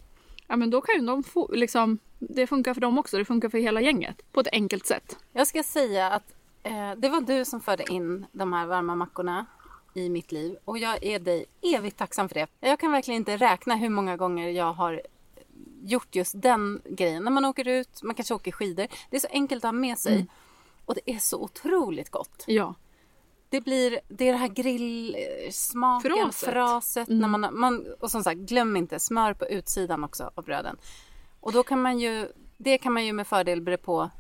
ja 0.48 0.56
men 0.56 0.70
då 0.70 0.80
kan 0.80 0.94
ju 1.00 1.06
de 1.06 1.22
få, 1.24 1.50
liksom, 1.52 1.98
det 2.28 2.46
funkar 2.46 2.74
för 2.74 2.80
dem 2.80 2.98
också, 2.98 3.18
det 3.18 3.24
funkar 3.24 3.48
för 3.48 3.58
hela 3.58 3.80
gänget 3.80 4.32
på 4.32 4.40
ett 4.40 4.48
enkelt 4.52 4.86
sätt. 4.86 5.16
Jag 5.32 5.46
ska 5.46 5.62
säga 5.62 6.10
att 6.10 6.34
eh, 6.62 6.92
det 6.96 7.08
var 7.08 7.20
du 7.20 7.44
som 7.44 7.60
förde 7.60 7.92
in 7.92 8.26
de 8.32 8.52
här 8.52 8.66
varma 8.66 8.94
mackorna 8.94 9.46
i 9.94 10.08
mitt 10.08 10.32
liv 10.32 10.56
och 10.64 10.78
jag 10.78 11.04
är 11.04 11.18
dig 11.18 11.44
evigt 11.62 11.96
tacksam 11.96 12.28
för 12.28 12.34
det. 12.34 12.46
Jag 12.60 12.80
kan 12.80 12.92
verkligen 12.92 13.18
inte 13.18 13.36
räkna 13.36 13.76
hur 13.76 13.88
många 13.88 14.16
gånger 14.16 14.48
jag 14.48 14.72
har 14.72 15.02
gjort 15.82 16.14
just 16.14 16.42
den 16.42 16.82
grejen. 16.84 17.24
När 17.24 17.30
man 17.30 17.44
åker 17.44 17.68
ut, 17.68 18.02
man 18.02 18.14
kanske 18.14 18.34
åker 18.34 18.52
skidor. 18.52 18.86
Det 19.10 19.16
är 19.16 19.20
så 19.20 19.28
enkelt 19.30 19.64
att 19.64 19.68
ha 19.68 19.72
med 19.72 19.98
sig 19.98 20.26
och 20.84 20.94
det 20.94 21.10
är 21.10 21.18
så 21.18 21.42
otroligt 21.42 22.10
gott. 22.10 22.44
Ja, 22.46 22.74
Det 23.48 23.60
blir 23.60 24.00
det, 24.08 24.28
är 24.28 24.32
det 24.32 24.38
här 24.38 24.48
grillsmaken, 24.48 26.10
Fraset. 26.10 26.48
fraset. 26.50 27.08
Mm. 27.08 27.20
när 27.20 27.28
man, 27.28 27.58
man, 27.58 27.86
och 28.00 28.10
som 28.10 28.24
sagt, 28.24 28.38
glöm 28.38 28.76
inte 28.76 28.98
smör 28.98 29.34
på 29.34 29.46
utsidan 29.46 30.04
också 30.04 30.30
av 30.34 30.44
bröden. 30.44 30.76
Och 31.44 31.52
då 31.52 31.62
kan 31.62 31.82
man 31.82 31.98
ju, 31.98 32.28
det 32.56 32.78
kan 32.78 32.92
man 32.92 33.06
ju 33.06 33.12
med 33.12 33.26
fördel 33.26 33.60
bre 33.60 33.76
på 33.76 34.10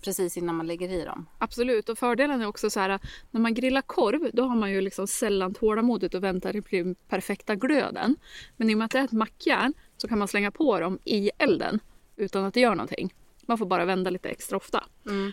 precis 0.00 0.36
innan 0.36 0.54
man 0.54 0.66
lägger 0.66 0.88
i 0.88 1.04
dem. 1.04 1.26
Absolut, 1.38 1.88
och 1.88 1.98
fördelen 1.98 2.40
är 2.42 2.46
också 2.46 2.70
så 2.70 2.80
här 2.80 3.00
när 3.30 3.40
man 3.40 3.54
grillar 3.54 3.82
korv 3.82 4.30
då 4.32 4.44
har 4.44 4.56
man 4.56 4.70
ju 4.70 4.80
liksom 4.80 5.06
sällan 5.06 5.54
tålamodet 5.54 6.14
att 6.14 6.22
vänta 6.22 6.52
till 6.52 6.62
den 6.70 6.94
perfekta 6.94 7.54
glöden. 7.54 8.16
Men 8.56 8.70
i 8.70 8.74
och 8.74 8.78
med 8.78 8.84
att 8.84 8.90
det 8.90 8.98
är 8.98 9.04
ett 9.04 9.12
mackjärn 9.12 9.74
så 9.96 10.08
kan 10.08 10.18
man 10.18 10.28
slänga 10.28 10.50
på 10.50 10.80
dem 10.80 10.98
i 11.04 11.30
elden 11.38 11.80
utan 12.16 12.44
att 12.44 12.54
det 12.54 12.60
gör 12.60 12.74
någonting. 12.74 13.14
Man 13.46 13.58
får 13.58 13.66
bara 13.66 13.84
vända 13.84 14.10
lite 14.10 14.28
extra 14.28 14.56
ofta. 14.56 14.84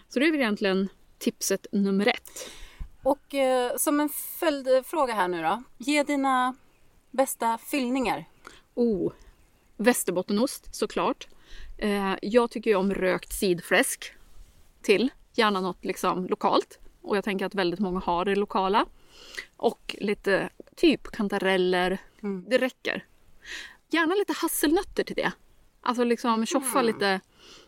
Så 0.09 0.19
det 0.19 0.27
är 0.27 0.31
väl 0.31 0.39
egentligen 0.39 0.89
tipset 1.17 1.67
nummer 1.71 2.07
ett. 2.07 2.49
Och 3.03 3.33
eh, 3.33 3.77
som 3.77 3.99
en 3.99 4.09
följdfråga 4.09 5.13
här 5.13 5.27
nu 5.27 5.41
då. 5.41 5.63
Ge 5.77 6.03
dina 6.03 6.55
bästa 7.11 7.57
fyllningar. 7.57 8.25
Oh, 8.73 9.11
västerbottenost 9.77 10.75
såklart. 10.75 11.27
Eh, 11.81 12.15
jag 12.21 12.51
tycker 12.51 12.69
ju 12.69 12.75
om 12.75 12.93
rökt 12.93 13.33
sidfläsk 13.33 14.13
till. 14.81 15.09
Gärna 15.33 15.61
något 15.61 15.85
liksom 15.85 16.27
lokalt. 16.27 16.79
Och 17.01 17.17
jag 17.17 17.23
tänker 17.23 17.45
att 17.45 17.55
väldigt 17.55 17.79
många 17.79 17.99
har 17.99 18.25
det 18.25 18.35
lokala. 18.35 18.85
Och 19.57 19.95
lite 19.99 20.49
typ 20.75 21.07
kantareller. 21.07 21.97
Det 22.49 22.57
räcker. 22.57 23.05
Gärna 23.89 24.15
lite 24.15 24.33
hasselnötter 24.33 25.03
till 25.03 25.15
det. 25.15 25.31
Alltså 25.81 26.03
liksom 26.03 26.45
tjoffa 26.45 26.81
lite, 26.81 27.19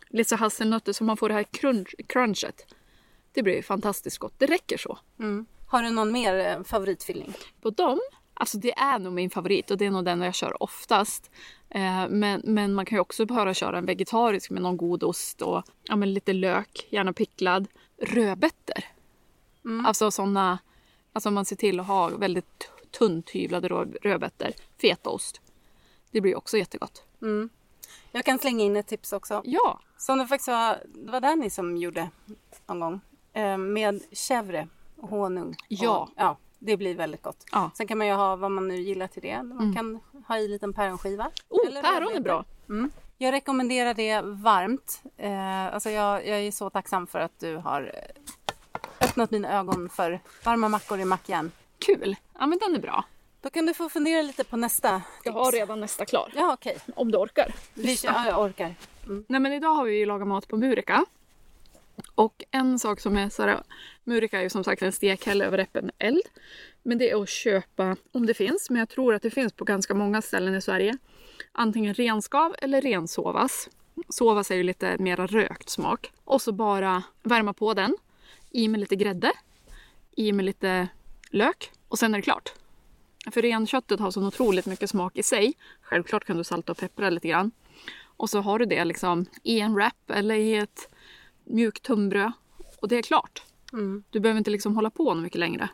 lite 0.09 0.29
så 0.29 0.35
hasselnötter 0.35 0.93
så 0.93 1.03
man 1.03 1.17
får 1.17 1.29
det 1.29 1.35
här 1.35 1.43
crunch, 1.43 1.95
crunchet. 2.07 2.75
Det 3.31 3.43
blir 3.43 3.61
fantastiskt 3.61 4.17
gott. 4.17 4.33
Det 4.37 4.45
räcker 4.45 4.77
så. 4.77 4.97
Har 5.67 5.83
du 5.83 5.89
någon 5.89 6.11
mer 6.11 6.35
eh, 6.35 6.63
favoritfyllning? 6.63 7.33
På 7.61 7.69
dem, 7.69 7.99
alltså 8.33 8.57
det 8.57 8.77
är 8.77 8.99
nog 8.99 9.13
min 9.13 9.29
favorit 9.29 9.71
och 9.71 9.77
det 9.77 9.85
är 9.85 9.91
nog 9.91 10.05
den 10.05 10.21
jag 10.21 10.35
kör 10.35 10.63
oftast. 10.63 11.31
Eh, 11.69 12.07
men, 12.09 12.41
men 12.43 12.73
man 12.73 12.85
kan 12.85 12.95
ju 12.95 12.99
också 12.99 13.25
bara 13.25 13.53
köra 13.53 13.77
en 13.77 13.85
vegetarisk 13.85 14.49
med 14.49 14.61
någon 14.61 14.77
god 14.77 15.03
ost 15.03 15.41
och 15.41 15.63
ja, 15.83 15.95
men 15.95 16.13
lite 16.13 16.33
lök, 16.33 16.87
gärna 16.89 17.13
picklad. 17.13 17.67
Rödbetor. 17.97 18.83
Alltså 19.85 20.11
sådana, 20.11 20.59
alltså 21.13 21.31
man 21.31 21.45
ser 21.45 21.55
till 21.55 21.79
att 21.79 21.87
ha 21.87 22.07
väldigt 22.09 22.71
tunt 22.91 23.29
hyvlade 23.29 23.67
rö- 23.67 23.97
rödbetor. 24.01 24.47
Fetaost. 24.81 25.41
Det 26.11 26.21
blir 26.21 26.37
också 26.37 26.57
jättegott. 26.57 27.03
Jag 28.11 28.25
kan 28.25 28.39
slänga 28.39 28.63
in 28.63 28.75
ett 28.75 28.87
tips 28.87 29.13
också. 29.13 29.41
Ja, 29.45 29.79
Som 29.97 30.17
det 30.17 30.27
faktiskt 30.27 30.47
var, 30.47 30.77
det 30.85 31.11
var 31.11 31.21
Danny 31.21 31.49
som 31.49 31.77
gjorde 31.77 32.09
någon 32.67 32.79
gång. 32.79 33.01
Eh, 33.33 33.57
med 33.57 34.01
chèvre 34.11 34.67
och 34.97 35.09
honung. 35.09 35.55
Ja. 35.67 35.97
Och, 35.97 36.09
ja. 36.15 36.37
Det 36.65 36.77
blir 36.77 36.95
väldigt 36.95 37.21
gott. 37.21 37.45
Ja. 37.51 37.71
Sen 37.73 37.87
kan 37.87 37.97
man 37.97 38.07
ju 38.07 38.13
ha 38.13 38.35
vad 38.35 38.51
man 38.51 38.67
nu 38.67 38.75
gillar 38.75 39.07
till 39.07 39.21
det. 39.21 39.43
Man 39.43 39.73
kan 39.75 39.99
ha 40.27 40.37
i 40.37 40.45
en 40.45 40.51
liten 40.51 40.73
päronskiva. 40.73 41.31
oh, 41.49 41.67
Eller 41.67 41.81
päron 41.81 42.15
är 42.15 42.19
bra. 42.19 42.45
Jag 43.17 43.31
rekommenderar 43.31 43.93
det 43.93 44.21
varmt. 44.21 45.01
Eh, 45.17 45.65
alltså 45.73 45.89
jag, 45.89 46.27
jag 46.27 46.39
är 46.39 46.51
så 46.51 46.69
tacksam 46.69 47.07
för 47.07 47.19
att 47.19 47.39
du 47.39 47.55
har 47.57 47.81
eh, 49.01 49.07
öppnat 49.07 49.31
mina 49.31 49.59
ögon 49.59 49.89
för 49.89 50.19
varma 50.45 50.69
mackor 50.69 50.99
i 50.99 51.05
mackjärn. 51.05 51.51
Kul! 51.85 52.15
Ja 52.39 52.45
men 52.45 52.59
den 52.59 52.75
är 52.75 52.79
bra. 52.79 53.05
Då 53.41 53.49
kan 53.49 53.65
du 53.65 53.73
få 53.73 53.89
fundera 53.89 54.21
lite 54.21 54.43
på 54.43 54.57
nästa 54.57 54.89
tips. 54.99 55.05
Jag 55.25 55.33
har 55.33 55.51
redan 55.51 55.79
nästa 55.79 56.05
klar. 56.05 56.31
Ja, 56.35 56.53
okej. 56.53 56.77
Om 56.95 57.11
du 57.11 57.17
orkar. 57.17 57.55
Vi 57.73 57.97
Ja, 58.03 58.25
jag 58.27 58.39
orkar. 58.39 58.75
Nej 59.27 59.39
men 59.39 59.53
idag 59.53 59.69
har 59.69 59.85
vi 59.85 59.97
ju 59.97 60.05
lagat 60.05 60.27
mat 60.27 60.47
på 60.47 60.57
Murika. 60.57 61.05
Och 62.15 62.43
en 62.51 62.79
sak 62.79 62.99
som 62.99 63.17
är 63.17 63.29
så 63.29 63.43
här, 63.43 63.63
Murika 64.03 64.39
är 64.39 64.43
ju 64.43 64.49
som 64.49 64.63
sagt 64.63 64.81
en 64.81 64.91
stekhäll 64.91 65.41
över 65.41 65.59
öppen 65.59 65.91
eld. 65.97 66.21
Men 66.83 66.97
det 66.97 67.11
är 67.11 67.21
att 67.23 67.29
köpa, 67.29 67.95
om 68.11 68.25
det 68.25 68.33
finns, 68.33 68.69
men 68.69 68.79
jag 68.79 68.89
tror 68.89 69.13
att 69.13 69.21
det 69.21 69.29
finns 69.29 69.53
på 69.53 69.65
ganska 69.65 69.93
många 69.93 70.21
ställen 70.21 70.55
i 70.55 70.61
Sverige. 70.61 70.97
Antingen 71.51 71.93
renskav 71.93 72.55
eller 72.61 72.81
rensovas. 72.81 73.69
Sovas 74.09 74.51
är 74.51 74.55
ju 74.55 74.63
lite 74.63 74.97
mera 74.97 75.27
rökt 75.27 75.69
smak. 75.69 76.11
Och 76.23 76.41
så 76.41 76.51
bara 76.51 77.03
värma 77.23 77.53
på 77.53 77.73
den. 77.73 77.97
I 78.51 78.67
med 78.67 78.79
lite 78.79 78.95
grädde. 78.95 79.31
I 80.15 80.31
med 80.31 80.45
lite 80.45 80.87
lök. 81.29 81.71
Och 81.87 81.99
sen 81.99 82.13
är 82.13 82.17
det 82.17 82.21
klart. 82.21 82.53
För 83.31 83.41
renköttet 83.41 83.99
har 83.99 84.11
så 84.11 84.27
otroligt 84.27 84.65
mycket 84.65 84.89
smak 84.89 85.17
i 85.17 85.23
sig. 85.23 85.53
Självklart 85.81 86.25
kan 86.25 86.37
du 86.37 86.43
salta 86.43 86.71
och 86.71 86.77
peppra 86.77 87.09
lite 87.09 87.27
grann. 87.27 87.51
Och 88.17 88.29
så 88.29 88.39
har 88.39 88.59
du 88.59 88.65
det 88.65 88.85
liksom 88.85 89.25
i 89.43 89.59
en 89.59 89.73
wrap 89.73 90.09
eller 90.09 90.35
i 90.35 90.55
ett 90.55 90.89
mjukt 91.43 91.83
tunnbröd. 91.83 92.31
Och 92.81 92.87
det 92.87 92.95
är 92.97 93.01
klart. 93.01 93.43
Du 94.09 94.19
behöver 94.19 94.37
inte 94.37 94.51
liksom 94.51 94.75
hålla 94.75 94.89
på 94.89 95.13
mycket 95.13 95.39
längre. 95.39 95.69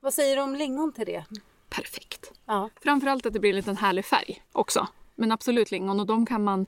Vad 0.00 0.14
säger 0.14 0.36
du 0.36 0.42
om 0.42 0.54
lingon 0.54 0.92
till 0.92 1.06
det? 1.06 1.24
Perfekt. 1.68 2.32
Ja. 2.46 2.70
Framförallt 2.82 3.26
att 3.26 3.32
det 3.32 3.40
blir 3.40 3.50
en 3.50 3.56
liten 3.56 3.76
härlig 3.76 4.04
färg 4.04 4.42
också. 4.52 4.88
Men 5.14 5.32
absolut 5.32 5.70
lingon 5.70 6.00
och 6.00 6.06
de 6.06 6.26
kan 6.26 6.44
man 6.44 6.66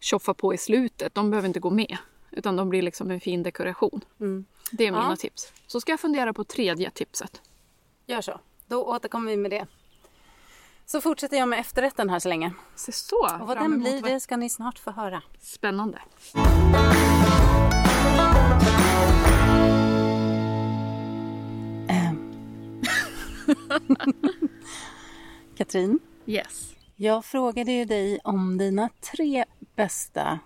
tjoffa 0.00 0.34
på 0.34 0.54
i 0.54 0.58
slutet. 0.58 1.14
De 1.14 1.30
behöver 1.30 1.46
inte 1.48 1.60
gå 1.60 1.70
med. 1.70 1.96
Utan 2.30 2.56
de 2.56 2.68
blir 2.68 2.82
liksom 2.82 3.10
en 3.10 3.20
fin 3.20 3.42
dekoration. 3.42 4.00
Det 4.70 4.86
är 4.86 4.90
mina 4.92 5.10
Ja. 5.10 5.16
tips. 5.16 5.52
Så 5.66 5.80
ska 5.80 5.92
jag 5.92 6.00
fundera 6.00 6.32
på 6.32 6.44
tredje 6.44 6.90
tipset. 6.90 7.42
Gör 8.06 8.20
så. 8.20 8.40
Då 8.66 8.84
återkommer 8.84 9.30
vi 9.30 9.36
med 9.36 9.50
det. 9.50 9.66
Så 10.86 11.00
fortsätter 11.00 11.36
jag 11.36 11.48
med 11.48 11.58
efterrätten 11.60 12.10
här 12.10 12.18
så 12.18 12.28
länge. 12.28 12.52
Se 12.74 12.92
så! 12.92 13.28
Och 13.40 13.46
vad 13.46 13.56
den 13.56 13.80
blir 13.80 14.02
det 14.02 14.20
ska 14.20 14.36
ni 14.36 14.50
snart 14.50 14.78
få 14.78 14.90
höra. 14.90 15.22
Spännande. 15.40 15.98
Katrin, 25.56 25.98
Yes. 26.26 26.74
jag 26.96 27.24
frågade 27.24 27.72
ju 27.72 27.84
dig 27.84 28.18
om 28.24 28.58
dina 28.58 28.88
tre 29.12 29.44
bästa 29.76 30.38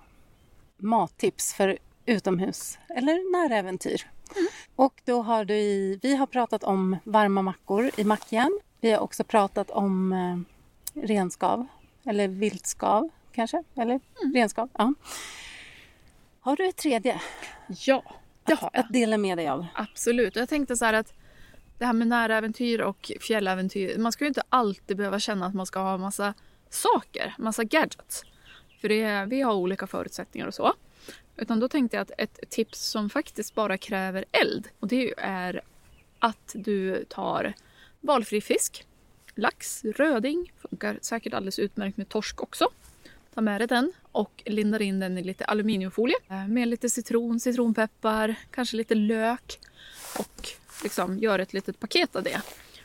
mattips 0.77 1.55
för 1.55 1.79
utomhus 2.07 2.79
eller 2.89 3.33
näräventyr. 3.33 4.07
Och 4.77 5.01
då 5.05 5.23
har 5.23 5.45
du 5.45 5.55
i, 5.55 5.99
vi 6.03 6.17
har 6.17 6.27
pratat 6.27 6.65
om 6.65 6.97
varma 7.05 7.43
mackor 7.43 7.91
i 7.97 8.05
mackjärn. 8.05 8.61
Vi 8.81 8.91
har 8.91 8.99
också 8.99 9.25
pratat 9.25 9.71
om 9.71 10.13
eh, 10.13 10.39
renskav 11.07 11.67
eller 12.05 12.29
viltskav 12.29 13.09
kanske, 13.33 13.63
eller 13.77 14.01
renskav. 14.35 14.69
Ja. 14.79 14.95
Har 16.41 16.57
du 16.57 16.69
ett 16.69 16.77
tredje 16.77 17.21
Ja, 17.69 18.03
det 18.45 18.55
har 18.55 18.71
jag. 18.73 18.81
att 18.85 18.93
dela 18.93 19.19
med 19.19 19.39
dig 19.39 19.49
av? 19.49 19.67
Absolut. 19.75 20.37
Och 20.37 20.43
jag 20.43 20.49
tänkte 20.49 20.77
så 20.77 20.85
här 20.85 20.93
att 20.95 21.13
det 21.81 21.87
här 21.87 21.93
med 21.93 22.09
näräventyr 22.09 22.81
och 22.81 23.13
fjälläventyr. 23.21 23.99
Man 23.99 24.13
ska 24.13 24.25
ju 24.25 24.29
inte 24.29 24.43
alltid 24.49 24.97
behöva 24.97 25.21
känna 25.21 25.47
att 25.47 25.55
man 25.55 25.67
ska 25.67 25.81
ha 25.81 25.99
massa 25.99 26.35
saker, 26.71 27.35
massa 27.39 27.65
gadgets. 27.65 28.25
För 28.81 28.89
det, 28.89 29.25
vi 29.25 29.41
har 29.41 29.55
olika 29.55 29.87
förutsättningar 29.87 30.47
och 30.47 30.55
så. 30.55 30.75
Utan 31.37 31.61
då 31.61 31.69
tänkte 31.69 31.97
jag 31.97 32.03
att 32.03 32.11
ett 32.19 32.51
tips 32.51 32.81
som 32.81 33.11
faktiskt 33.11 33.55
bara 33.55 33.79
kräver 33.79 34.25
eld. 34.33 34.69
Och 34.81 34.89
det 34.89 35.15
är 35.19 35.61
att 36.19 36.53
du 36.55 37.05
tar 37.05 37.55
valfri 38.01 38.41
fisk. 38.41 38.87
Lax, 39.35 39.85
röding, 39.85 40.53
funkar 40.59 40.99
säkert 41.03 41.35
alldeles 41.35 41.59
utmärkt 41.59 41.97
med 41.97 42.09
torsk 42.09 42.43
också. 42.43 42.69
Ta 43.35 43.41
med 43.41 43.61
dig 43.61 43.69
den 43.69 43.93
och 44.13 44.43
lindar 44.47 44.83
in 44.83 45.01
den 45.01 45.19
i 45.19 45.23
lite 45.23 45.45
aluminiumfolie 45.45 46.17
eh, 46.29 46.49
med 46.49 46.69
lite 46.69 46.91
citron, 46.91 47.41
citronpeppar, 47.41 48.35
kanske 48.51 48.77
lite 48.77 48.95
lök 48.95 49.59
och 50.19 50.60
liksom 50.83 51.19
gör 51.19 51.39
ett 51.39 51.53
litet 51.53 51.81
paket 51.81 52.17
av 52.17 52.23
det 52.23 52.43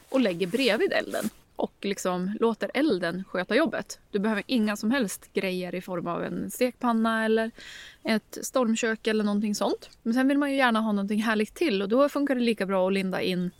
och 0.09 0.19
lägger 0.19 0.47
bredvid 0.47 0.93
elden 0.93 1.29
och 1.55 1.73
liksom 1.81 2.37
låter 2.39 2.71
elden 2.73 3.23
sköta 3.27 3.55
jobbet. 3.55 3.99
Du 4.11 4.19
behöver 4.19 4.43
inga 4.47 4.75
som 4.75 4.91
helst 4.91 5.33
grejer 5.33 5.75
i 5.75 5.81
form 5.81 6.07
av 6.07 6.23
en 6.23 6.51
stekpanna 6.51 7.25
eller 7.25 7.51
ett 8.03 8.37
stormkök 8.41 9.07
eller 9.07 9.23
någonting 9.23 9.55
sånt. 9.55 9.89
Men 10.03 10.13
sen 10.13 10.27
vill 10.27 10.37
man 10.37 10.51
ju 10.51 10.57
gärna 10.57 10.79
ha 10.81 10.91
någonting 10.91 11.23
härligt 11.23 11.53
till 11.55 11.81
och 11.81 11.89
då 11.89 12.09
funkar 12.09 12.35
det 12.35 12.41
lika 12.41 12.65
bra 12.65 12.87
att 12.87 12.93
linda 12.93 13.21
in 13.21 13.51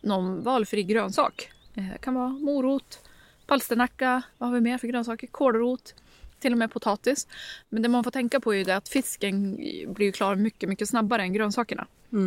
någon 0.00 0.42
valfri 0.42 0.82
grönsak. 0.82 1.50
Eh, 1.74 1.84
Det 1.92 1.98
kan 1.98 2.14
vara 2.14 2.28
morot, 2.28 2.98
palsternacka, 3.46 4.22
vad 4.38 4.48
har 4.48 4.54
vi 4.54 4.60
mer 4.60 4.78
för 4.78 4.88
grönsaker? 4.88 5.26
Kålrot, 5.26 5.94
till 6.38 6.52
och 6.52 6.58
med 6.58 6.72
potatis. 6.72 7.26
Men 7.68 7.82
det 7.82 7.88
man 7.88 8.04
får 8.04 8.10
tänka 8.10 8.40
på 8.40 8.54
är 8.54 8.58
ju 8.58 8.64
det 8.64 8.76
att 8.76 8.88
fisken 8.88 9.56
blir 9.94 10.12
klar 10.12 10.34
mycket, 10.36 10.68
mycket 10.68 10.88
snabbare 10.88 11.22
än 11.22 11.32
grönsakerna. 11.32 11.86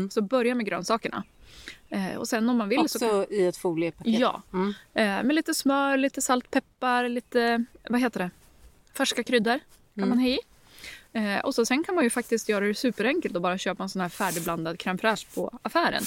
Så 0.10 0.22
börja 0.22 0.56
med 0.56 0.66
grönsakerna. 0.66 1.24
Eh, 1.90 2.16
och 2.16 2.28
sen 2.28 2.50
om 2.50 2.58
man 2.58 2.70
vill 2.70 2.90
så 2.90 3.00
kan... 3.00 3.10
Också 3.10 3.34
i 3.34 3.46
ett 3.46 3.58
foliepaket? 3.58 4.20
Ja, 4.20 4.42
Mm. 4.54 4.74
eh, 4.94 5.24
med 5.24 5.36
lite 5.36 5.54
smör, 5.54 5.98
lite 5.98 6.22
salt, 6.22 6.52
peppar, 6.52 7.10
lite, 7.10 7.66
vad 7.90 8.00
heter 8.00 8.20
det, 8.20 8.30
färska 8.94 9.24
kryddor 9.24 9.60
kan 9.96 10.10
man 10.10 10.20
ha 10.20 10.28
i. 10.28 10.40
Eh, 11.14 11.40
och 11.40 11.56
så 11.56 11.66
sen 11.66 11.84
kan 11.84 11.96
man 11.96 12.04
ju 12.04 12.10
faktiskt 12.10 12.50
göra 12.50 12.66
det 12.66 12.74
superenkelt 12.76 13.36
och 13.36 13.42
bara 13.42 13.58
köpa 13.58 13.84
en 13.84 13.90
sån 13.90 14.02
här 14.02 14.10
färdigblandad 14.10 14.78
crème 14.78 14.98
fraîche 14.98 15.36
på 15.36 15.60
affären. 15.62 16.04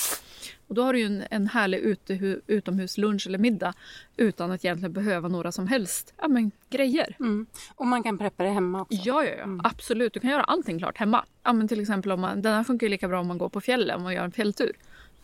Och 0.68 0.74
då 0.74 0.82
har 0.82 0.92
du 0.92 0.98
ju 0.98 1.06
en, 1.06 1.24
en 1.30 1.46
härlig 1.48 1.78
utehu, 1.78 2.40
utomhuslunch 2.46 3.26
eller 3.26 3.38
middag 3.38 3.74
utan 4.16 4.50
att 4.50 4.64
egentligen 4.64 4.92
behöva 4.92 5.28
några 5.28 5.52
som 5.52 5.66
helst 5.66 6.14
ja, 6.20 6.28
men, 6.28 6.50
grejer. 6.70 7.16
Mm. 7.20 7.46
Och 7.74 7.86
man 7.86 8.02
kan 8.02 8.18
preppa 8.18 8.42
det 8.44 8.50
hemma 8.50 8.82
också? 8.82 8.98
Ja, 9.04 9.24
ja, 9.24 9.34
ja. 9.38 9.60
absolut. 9.64 10.12
Du 10.14 10.20
kan 10.20 10.30
göra 10.30 10.44
allting 10.44 10.78
klart 10.78 10.98
hemma. 10.98 11.24
Ja, 11.42 11.52
men 11.52 11.68
till 11.68 11.80
exempel 11.80 12.12
om 12.12 12.20
man, 12.20 12.42
den 12.42 12.52
här 12.52 12.64
funkar 12.64 12.86
ju 12.86 12.90
lika 12.90 13.08
bra 13.08 13.20
om 13.20 13.26
man 13.26 13.38
går 13.38 13.48
på 13.48 13.60
fjällen, 13.60 14.02
man 14.02 14.14
gör 14.14 14.24
en 14.24 14.32
fjälltur. 14.32 14.72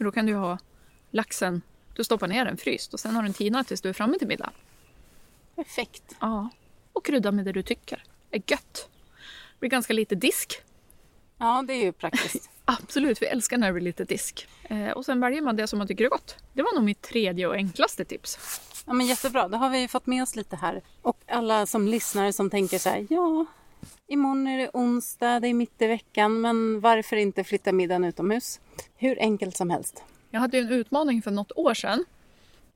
Men 0.00 0.04
då 0.04 0.12
kan 0.12 0.26
du 0.26 0.34
ha 0.34 0.58
laxen, 1.10 1.62
du 1.94 2.04
stoppar 2.04 2.28
ner 2.28 2.44
den 2.44 2.56
fryst 2.56 2.94
och 2.94 3.00
sen 3.00 3.16
har 3.16 3.22
den 3.22 3.32
tinat 3.32 3.68
tills 3.68 3.80
du 3.80 3.88
är 3.88 3.92
framme 3.92 4.18
till 4.18 4.28
middag. 4.28 4.50
Perfekt. 5.56 6.16
Ja. 6.20 6.48
Och 6.92 7.04
krydda 7.04 7.32
med 7.32 7.44
det 7.44 7.52
du 7.52 7.62
tycker 7.62 8.04
är 8.30 8.42
gött. 8.46 8.88
Det 9.52 9.60
blir 9.60 9.70
ganska 9.70 9.92
lite 9.92 10.14
disk. 10.14 10.62
Ja, 11.38 11.64
det 11.66 11.72
är 11.72 11.84
ju 11.84 11.92
praktiskt. 11.92 12.50
Absolut, 12.64 13.22
vi 13.22 13.26
älskar 13.26 13.58
när 13.58 13.66
det 13.66 13.72
blir 13.72 13.82
lite 13.82 14.04
disk. 14.04 14.48
Eh, 14.62 14.90
och 14.90 15.04
sen 15.04 15.20
väljer 15.20 15.42
man 15.42 15.56
det 15.56 15.66
som 15.66 15.78
man 15.78 15.88
tycker 15.88 16.04
är 16.04 16.08
gott. 16.08 16.36
Det 16.52 16.62
var 16.62 16.74
nog 16.74 16.84
mitt 16.84 17.02
tredje 17.02 17.46
och 17.46 17.54
enklaste 17.54 18.04
tips. 18.04 18.60
Ja, 18.86 18.92
men 18.92 19.06
jättebra. 19.06 19.48
Då 19.48 19.56
har 19.56 19.70
vi 19.70 19.88
fått 19.88 20.06
med 20.06 20.22
oss 20.22 20.36
lite 20.36 20.56
här. 20.56 20.82
Och 21.02 21.18
alla 21.26 21.66
som 21.66 21.88
lyssnar 21.88 22.32
som 22.32 22.50
tänker 22.50 22.78
så 22.78 22.88
här, 22.88 23.06
ja, 23.10 23.46
imorgon 24.10 24.46
är 24.46 24.58
det 24.58 24.70
onsdag, 24.72 25.40
det 25.40 25.48
är 25.48 25.54
mitt 25.54 25.82
i 25.82 25.86
veckan, 25.86 26.40
men 26.40 26.80
varför 26.80 27.16
inte 27.16 27.44
flytta 27.44 27.72
middagen 27.72 28.04
utomhus? 28.04 28.60
Hur 28.96 29.18
enkelt 29.20 29.56
som 29.56 29.70
helst. 29.70 30.02
Jag 30.30 30.40
hade 30.40 30.58
ju 30.58 30.62
en 30.62 30.72
utmaning 30.72 31.22
för 31.22 31.30
något 31.30 31.52
år 31.56 31.74
sedan. 31.74 32.04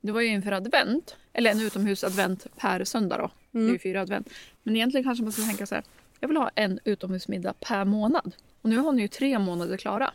Det 0.00 0.12
var 0.12 0.20
ju 0.20 0.28
inför 0.28 0.52
advent. 0.52 1.16
Eller 1.32 1.50
en 1.50 1.60
utomhusadvent 1.60 2.46
per 2.56 2.84
söndag 2.84 3.18
då. 3.18 3.30
Det 3.50 3.58
är 3.58 3.72
ju 3.72 3.78
fyra 3.78 4.00
advent. 4.00 4.28
Men 4.62 4.76
egentligen 4.76 5.04
kanske 5.04 5.24
man 5.24 5.32
ska 5.32 5.42
tänka 5.42 5.66
så 5.66 5.74
här. 5.74 5.84
Jag 6.20 6.28
vill 6.28 6.36
ha 6.36 6.50
en 6.54 6.80
utomhusmiddag 6.84 7.54
per 7.60 7.84
månad. 7.84 8.34
Och 8.62 8.70
nu 8.70 8.76
har 8.76 8.92
ni 8.92 9.02
ju 9.02 9.08
tre 9.08 9.38
månader 9.38 9.76
klara. 9.76 10.12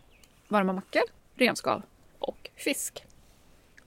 Varma 0.47 0.73
mackor, 0.73 1.01
renskav 1.35 1.81
och 2.19 2.49
fisk. 2.55 3.03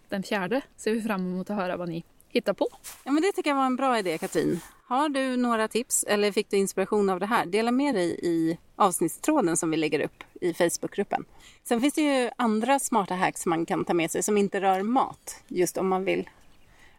Den 0.08 0.22
fjärde 0.22 0.60
ser 0.76 0.92
vi 0.92 1.02
fram 1.02 1.20
emot 1.20 1.50
att 1.50 1.56
höra 1.56 1.76
vad 1.76 1.88
ni 1.88 2.04
hittar 2.28 2.52
på. 2.52 2.68
Ja, 3.04 3.12
men 3.12 3.22
det 3.22 3.32
tycker 3.32 3.50
jag 3.50 3.56
var 3.56 3.66
en 3.66 3.76
bra 3.76 3.98
idé, 3.98 4.18
Katrin. 4.18 4.60
Har 4.92 5.08
du 5.08 5.36
några 5.36 5.68
tips 5.68 6.04
eller 6.04 6.32
fick 6.32 6.50
du 6.50 6.56
inspiration 6.56 7.10
av 7.10 7.20
det 7.20 7.26
här? 7.26 7.46
Dela 7.46 7.70
med 7.70 7.94
dig 7.94 8.20
i 8.22 8.58
avsnittstråden 8.76 9.56
som 9.56 9.70
vi 9.70 9.76
lägger 9.76 10.00
upp 10.00 10.24
i 10.40 10.54
Facebookgruppen. 10.54 11.24
Sen 11.64 11.80
finns 11.80 11.94
det 11.94 12.00
ju 12.02 12.30
andra 12.36 12.78
smarta 12.78 13.14
hacks 13.14 13.46
man 13.46 13.66
kan 13.66 13.84
ta 13.84 13.94
med 13.94 14.10
sig 14.10 14.22
som 14.22 14.36
inte 14.36 14.60
rör 14.60 14.82
mat. 14.82 15.42
Just 15.48 15.76
om 15.76 15.88
man 15.88 16.04
vill 16.04 16.28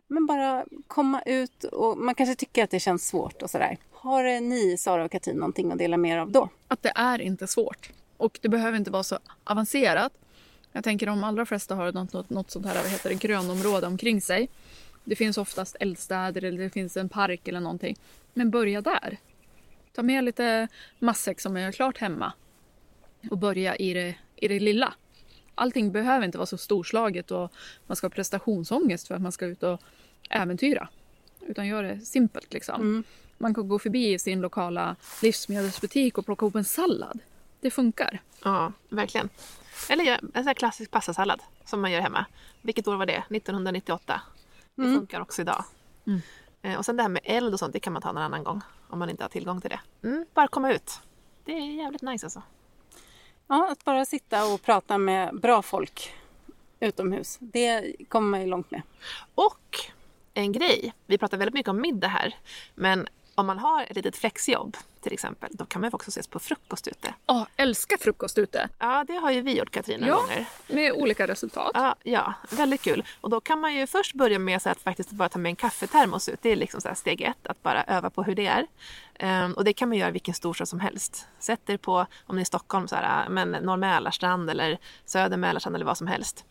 men 0.08 0.26
bara 0.26 0.66
komma 0.88 1.22
ut 1.22 1.64
och 1.64 1.98
man 1.98 2.16
kanske 2.16 2.36
tycker 2.36 2.64
att 2.64 2.70
det 2.70 2.80
känns 2.80 3.08
svårt 3.08 3.42
och 3.42 3.50
sådär. 3.50 3.78
Har 3.92 4.42
ni, 4.42 4.78
Sara 4.78 5.06
och 5.06 5.12
Katrin, 5.12 5.38
någonting 5.38 5.72
att 5.72 5.78
dela 5.78 5.98
med 5.98 6.12
er 6.12 6.18
av 6.18 6.32
då? 6.32 6.50
Att 6.68 6.84
det 6.84 6.92
är 6.96 7.22
inte 7.22 7.48
svårt. 7.48 7.92
Och 8.18 8.40
det 8.42 8.50
behöver 8.50 8.78
inte 8.78 8.92
vara 8.92 9.04
så 9.04 9.20
avancerat. 9.44 10.14
Jag 10.72 10.84
tänker 10.84 11.06
de 11.06 11.24
allra 11.24 11.46
flesta 11.46 11.76
har 11.76 11.92
något, 11.92 12.14
något, 12.14 12.30
något 12.30 12.52
sånt 12.52 12.66
här 12.66 12.76
vad 12.76 12.92
heter 12.92 13.10
det, 13.10 13.16
grönområde 13.16 13.88
omkring 13.88 14.22
sig. 14.22 14.50
Det 15.04 15.16
finns 15.16 15.38
oftast 15.38 15.76
eldstäder 15.80 16.44
eller 16.44 16.64
det 16.64 16.70
finns 16.70 16.98
en 16.98 17.10
park 17.10 17.48
eller 17.48 17.60
någonting. 17.60 17.96
Men 18.34 18.52
börja 18.52 18.82
där. 18.82 19.18
Ta 19.94 20.04
med 20.04 20.24
lite 20.24 20.68
matsäck 21.00 21.40
som 21.40 21.54
man 21.54 21.62
gör 21.62 21.72
klart 21.72 21.98
hemma. 21.98 22.34
Och 23.32 23.38
börja 23.38 23.76
i 23.76 23.94
det, 23.94 24.16
i 24.36 24.48
det 24.48 24.60
lilla. 24.60 24.94
Allting 25.56 25.92
behöver 25.92 26.26
inte 26.26 26.38
vara 26.38 26.46
så 26.46 26.58
storslaget 26.58 27.32
och 27.32 27.52
man 27.88 27.96
ska 27.96 28.06
ha 28.06 28.10
prestationsångest 28.10 29.08
för 29.08 29.16
att 29.16 29.22
man 29.22 29.32
ska 29.32 29.46
ut 29.46 29.64
och 29.64 29.82
äventyra. 30.30 30.88
Utan 31.42 31.68
gör 31.68 31.84
det 31.84 32.00
simpelt 32.00 32.54
liksom. 32.54 33.04
Man 33.38 33.54
kan 33.54 33.68
gå 33.68 33.80
förbi 33.80 34.20
sin 34.20 34.42
lokala 34.42 34.96
livsmedelsbutik 35.22 36.18
och 36.18 36.26
plocka 36.26 36.46
ihop 36.46 36.56
en 36.56 36.64
sallad. 36.64 37.20
Det 37.62 37.72
funkar. 37.72 38.22
Ja, 38.44 38.74
verkligen. 38.90 39.30
Eller 39.90 40.06
en 40.08 40.32
sån 40.34 40.48
här 40.48 40.54
klassisk 40.54 40.92
pastasallad 40.92 41.42
som 41.66 41.82
man 41.82 41.92
gör 41.92 42.02
hemma. 42.02 42.26
Vilket 42.62 42.88
år 42.88 42.96
var 42.98 43.06
det? 43.06 43.24
1998. 43.30 44.22
Det 44.76 44.84
funkar 44.84 45.22
också 45.22 45.42
idag. 45.42 45.66
Eh, 46.62 46.78
Och 46.78 46.86
sen 46.86 46.98
det 46.98 47.04
här 47.04 47.10
med 47.10 47.22
eld 47.24 47.54
och 47.54 47.60
sånt, 47.60 47.74
det 47.74 47.80
kan 47.80 47.94
man 47.94 48.02
ta 48.02 48.12
någon 48.12 48.24
annan 48.24 48.44
gång. 48.44 48.62
Om 48.90 49.00
man 49.00 49.10
inte 49.10 49.24
har 49.24 49.30
tillgång 49.30 49.62
till 49.62 49.70
det. 49.70 50.08
Mm, 50.08 50.26
bara 50.34 50.48
komma 50.48 50.72
ut. 50.74 51.00
Det 51.46 51.52
är 51.52 51.74
jävligt 51.76 52.02
nice 52.02 52.26
alltså. 52.26 52.42
Ja, 53.48 53.72
att 53.72 53.84
bara 53.86 54.06
sitta 54.06 54.54
och 54.54 54.62
prata 54.62 54.98
med 54.98 55.40
bra 55.40 55.62
folk 55.62 56.14
utomhus. 56.80 57.38
Det 57.40 57.96
kommer 58.10 58.30
man 58.30 58.42
ju 58.42 58.48
långt 58.48 58.72
med. 58.72 58.82
Och 59.36 59.78
en 60.34 60.52
grej, 60.52 60.94
vi 61.06 61.18
pratar 61.18 61.38
väldigt 61.38 61.54
mycket 61.54 61.70
om 61.70 61.82
middag 61.82 62.08
här. 62.08 62.36
Men 62.76 63.08
om 63.36 63.46
man 63.48 63.60
har 63.60 63.84
ett 63.84 63.96
litet 63.96 64.16
flexjobb 64.16 64.78
till 65.02 65.14
exempel, 65.14 65.50
då 65.54 65.66
kan 65.66 65.82
man 65.82 65.90
ju 65.90 65.96
också 65.96 66.10
ses 66.10 66.28
på 66.28 66.40
frukost 66.40 66.88
ute. 66.88 67.14
Ja, 67.26 67.48
älskar 67.58 67.98
frukost 67.98 68.38
ute. 68.38 68.70
Ja, 68.80 69.04
det 69.08 69.14
har 69.14 69.32
ju 69.32 69.42
vi 69.42 69.58
gjort 69.58 69.72
Katrin 69.72 70.00
några 70.00 70.14
Ja. 70.14 70.20
gånger. 70.22 70.46
Med 70.68 70.92
olika 70.94 71.28
resultat. 71.28 71.72
Ja, 71.74 71.96
ja, 72.04 72.34
väldigt 72.50 72.82
kul. 72.82 73.04
Och 73.22 73.30
då 73.30 73.42
kan 73.42 73.60
man 73.60 73.74
ju 73.74 73.88
först 73.88 74.14
börja 74.14 74.40
med 74.40 74.62
så 74.62 74.70
att 74.70 74.82
faktiskt 74.82 75.12
bara 75.12 75.30
ta 75.30 75.40
med 75.40 75.50
en 75.50 75.56
kaffetermos 75.56 76.30
ut. 76.30 76.40
Det 76.42 76.50
är 76.50 76.56
liksom 76.56 76.82
så 76.82 76.88
här 76.88 76.96
steg 76.96 77.22
ett, 77.22 77.48
att 77.48 77.64
bara 77.64 77.84
öva 77.84 78.10
på 78.10 78.24
hur 78.24 78.36
det 78.36 78.46
är. 78.48 78.68
Ehm, 79.20 79.54
och 79.54 79.64
det 79.64 79.74
kan 79.74 79.90
man 79.90 79.98
göra 79.98 80.10
i 80.10 80.12
vilken 80.12 80.34
storstad 80.34 80.68
som 80.68 80.80
helst. 80.80 81.28
Sätt 81.40 81.70
er 81.70 81.78
på, 81.78 82.06
om 82.26 82.36
ni 82.36 82.40
är 82.40 82.44
i 82.44 82.46
Stockholm, 82.46 82.88
så 82.88 82.96
här, 82.96 83.30
men 83.30 83.52
Norr 83.52 83.78
Mälarstrand 83.78 84.50
eller 84.50 84.78
Söder 85.06 85.38
Mälarstrand 85.38 85.76
eller 85.76 85.86
vad 85.86 85.98
som 85.98 86.08
helst. 86.08 86.46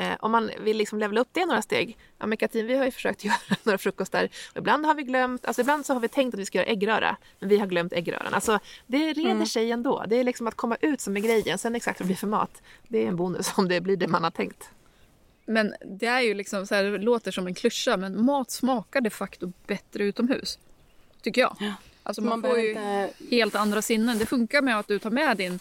Eh, 0.00 0.16
om 0.20 0.32
man 0.32 0.50
vill 0.60 0.76
liksom 0.76 0.98
levela 0.98 1.20
upp 1.20 1.28
det 1.32 1.46
några 1.46 1.62
steg. 1.62 1.98
Ja, 2.18 2.26
men 2.26 2.38
Katrin, 2.38 2.66
vi 2.66 2.76
har 2.76 2.84
ju 2.84 2.90
försökt 2.90 3.24
göra 3.24 3.56
några 3.62 3.78
frukostar. 3.78 4.28
Och 4.50 4.56
ibland 4.56 4.86
har 4.86 4.94
vi 4.94 5.02
glömt, 5.02 5.46
alltså 5.46 5.62
ibland 5.62 5.86
så 5.86 5.92
har 5.92 6.00
vi 6.00 6.08
tänkt 6.08 6.34
att 6.34 6.40
vi 6.40 6.46
ska 6.46 6.58
göra 6.58 6.68
äggröra. 6.68 7.16
Men 7.38 7.48
vi 7.48 7.58
har 7.58 7.66
glömt 7.66 7.92
äggröran. 7.92 8.34
Alltså 8.34 8.58
det 8.86 9.12
reder 9.12 9.44
sig 9.44 9.70
ändå. 9.70 10.04
Det 10.08 10.16
är 10.16 10.24
liksom 10.24 10.46
att 10.46 10.54
komma 10.54 10.76
ut 10.80 11.00
som 11.00 11.16
är 11.16 11.20
grejen. 11.20 11.58
Sen 11.58 11.74
exakt 11.74 12.00
vad 12.00 12.04
det 12.04 12.08
blir 12.08 12.16
för 12.16 12.26
mat. 12.26 12.62
Det 12.88 13.04
är 13.04 13.08
en 13.08 13.16
bonus 13.16 13.52
om 13.56 13.68
det 13.68 13.80
blir 13.80 13.96
det 13.96 14.08
man 14.08 14.24
har 14.24 14.30
tänkt. 14.30 14.70
Men 15.44 15.74
det 15.84 16.06
är 16.06 16.20
ju 16.20 16.34
liksom 16.34 16.66
så 16.66 16.74
här, 16.74 16.84
det 16.84 16.98
låter 16.98 17.30
som 17.30 17.46
en 17.46 17.54
klyscha 17.54 17.96
men 17.96 18.24
mat 18.24 18.50
smakar 18.50 19.00
de 19.00 19.10
facto 19.10 19.52
bättre 19.66 20.04
utomhus. 20.04 20.58
Tycker 21.22 21.40
jag. 21.40 21.56
Alltså 22.02 22.22
man, 22.22 22.40
Man 22.40 22.50
får 22.50 22.60
ju 22.60 22.68
inte... 22.68 23.10
helt 23.30 23.54
andra 23.54 23.82
sinnen. 23.82 24.18
Det 24.18 24.26
funkar 24.26 24.62
med 24.62 24.78
att 24.78 24.88
du 24.88 24.98
tar 24.98 25.10
med 25.10 25.36
din 25.36 25.58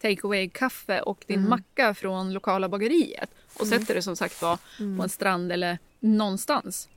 take 0.00 0.20
away 0.22 0.48
kaffe 0.48 1.00
och 1.00 1.24
din 1.26 1.48
macka 1.48 1.94
från 1.94 2.32
lokala 2.32 2.68
bageriet 2.68 3.30
och 3.60 3.66
sätter 3.66 3.94
det 3.94 4.02
som 4.02 4.16
sagt 4.16 4.42
var 4.42 4.56
på 4.96 5.02
en 5.02 5.08
strand 5.08 5.52
eller 5.52 5.78
någonstans. 6.00 6.88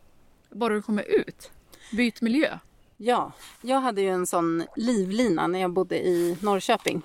Bara 0.49 0.73
du 0.73 0.81
kommer 0.81 1.03
ut. 1.03 1.51
Byt 1.91 2.21
miljö. 2.21 2.57
Ja, 2.97 3.31
jag 3.61 3.81
hade 3.81 4.01
ju 4.01 4.09
en 4.09 4.27
sån 4.27 4.63
livlina 4.75 5.47
när 5.47 5.59
jag 5.59 5.71
bodde 5.71 6.07
i 6.07 6.37
Norrköping. 6.41 7.01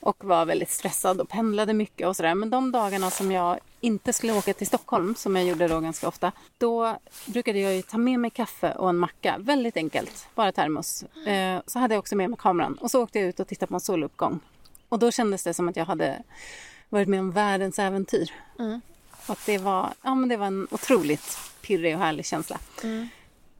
Och 0.00 0.24
var 0.24 0.46
väldigt 0.46 0.70
stressad 0.70 1.20
och 1.20 1.28
pendlade 1.28 1.74
mycket 1.74 2.08
och 2.08 2.16
sådär. 2.16 2.34
Men 2.34 2.50
de 2.50 2.72
dagarna 2.72 3.10
som 3.10 3.32
jag 3.32 3.58
inte 3.80 4.12
skulle 4.12 4.32
åka 4.32 4.54
till 4.54 4.66
Stockholm, 4.66 5.14
som 5.14 5.36
jag 5.36 5.44
gjorde 5.44 5.68
då 5.68 5.80
ganska 5.80 6.08
ofta. 6.08 6.32
Då 6.58 6.98
brukade 7.26 7.58
jag 7.58 7.74
ju 7.74 7.82
ta 7.82 7.98
med 7.98 8.20
mig 8.20 8.30
kaffe 8.30 8.72
och 8.72 8.88
en 8.88 8.98
macka. 8.98 9.36
Väldigt 9.38 9.76
enkelt, 9.76 10.28
bara 10.34 10.52
termos. 10.52 11.02
Eh, 11.26 11.60
så 11.66 11.78
hade 11.78 11.94
jag 11.94 11.98
också 11.98 12.16
med 12.16 12.30
mig 12.30 12.38
kameran. 12.38 12.74
Och 12.74 12.90
så 12.90 13.02
åkte 13.02 13.18
jag 13.18 13.28
ut 13.28 13.40
och 13.40 13.48
tittade 13.48 13.68
på 13.68 13.74
en 13.74 13.80
soluppgång. 13.80 14.40
Och 14.88 14.98
då 14.98 15.10
kändes 15.10 15.44
det 15.44 15.54
som 15.54 15.68
att 15.68 15.76
jag 15.76 15.84
hade 15.84 16.22
varit 16.92 17.08
med 17.08 17.20
om 17.20 17.30
världens 17.30 17.78
äventyr. 17.78 18.30
Och 19.26 19.38
det 19.46 19.58
var, 19.58 19.94
ja, 20.02 20.14
men 20.14 20.28
det 20.28 20.36
var 20.36 20.46
en 20.46 20.68
otroligt 20.70 21.38
pirrig 21.62 21.94
och 21.94 22.00
härlig 22.00 22.26
känsla. 22.26 22.58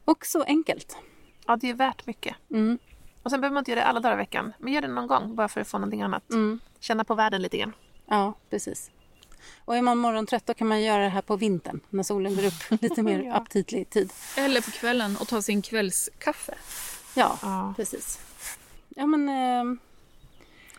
Och 0.05 0.25
så 0.25 0.43
enkelt. 0.43 0.97
Ja, 1.47 1.55
det 1.55 1.69
är 1.69 1.73
värt 1.73 2.05
mycket. 2.05 2.35
Mm. 2.51 2.77
Och 3.23 3.31
sen 3.31 3.41
behöver 3.41 3.53
man 3.53 3.61
inte 3.61 3.71
göra 3.71 3.79
det 3.81 3.85
alla 3.87 3.99
dagar 3.99 4.13
i 4.13 4.17
veckan. 4.17 4.53
Men 4.59 4.73
gör 4.73 4.81
det 4.81 4.87
någon 4.87 5.07
gång 5.07 5.35
bara 5.35 5.47
för 5.47 5.61
att 5.61 5.67
få 5.67 5.77
någonting 5.77 6.01
annat. 6.01 6.29
Mm. 6.31 6.59
Känna 6.79 7.03
på 7.03 7.15
världen 7.15 7.41
lite 7.41 7.57
grann. 7.57 7.73
Ja, 8.07 8.33
precis. 8.49 8.91
Och 9.65 9.77
är 9.77 9.81
man 9.81 9.97
morgontrött 9.97 10.45
då 10.45 10.53
kan 10.53 10.67
man 10.67 10.81
göra 10.83 11.03
det 11.03 11.09
här 11.09 11.21
på 11.21 11.35
vintern 11.35 11.79
när 11.89 12.03
solen 12.03 12.35
går 12.35 12.45
upp 12.45 12.81
lite 12.81 13.01
mer 13.03 13.23
Ja. 13.23 13.33
aptitlig 13.35 13.89
tid. 13.89 14.13
Eller 14.37 14.61
på 14.61 14.71
kvällen 14.71 15.17
och 15.17 15.27
ta 15.27 15.41
sin 15.41 15.61
kvällskaffe. 15.61 16.53
Ja, 17.15 17.39
Ja. 17.41 17.73
precis. 17.77 18.19
Ja, 18.89 19.05
men 19.05 19.29
eh, 19.29 19.77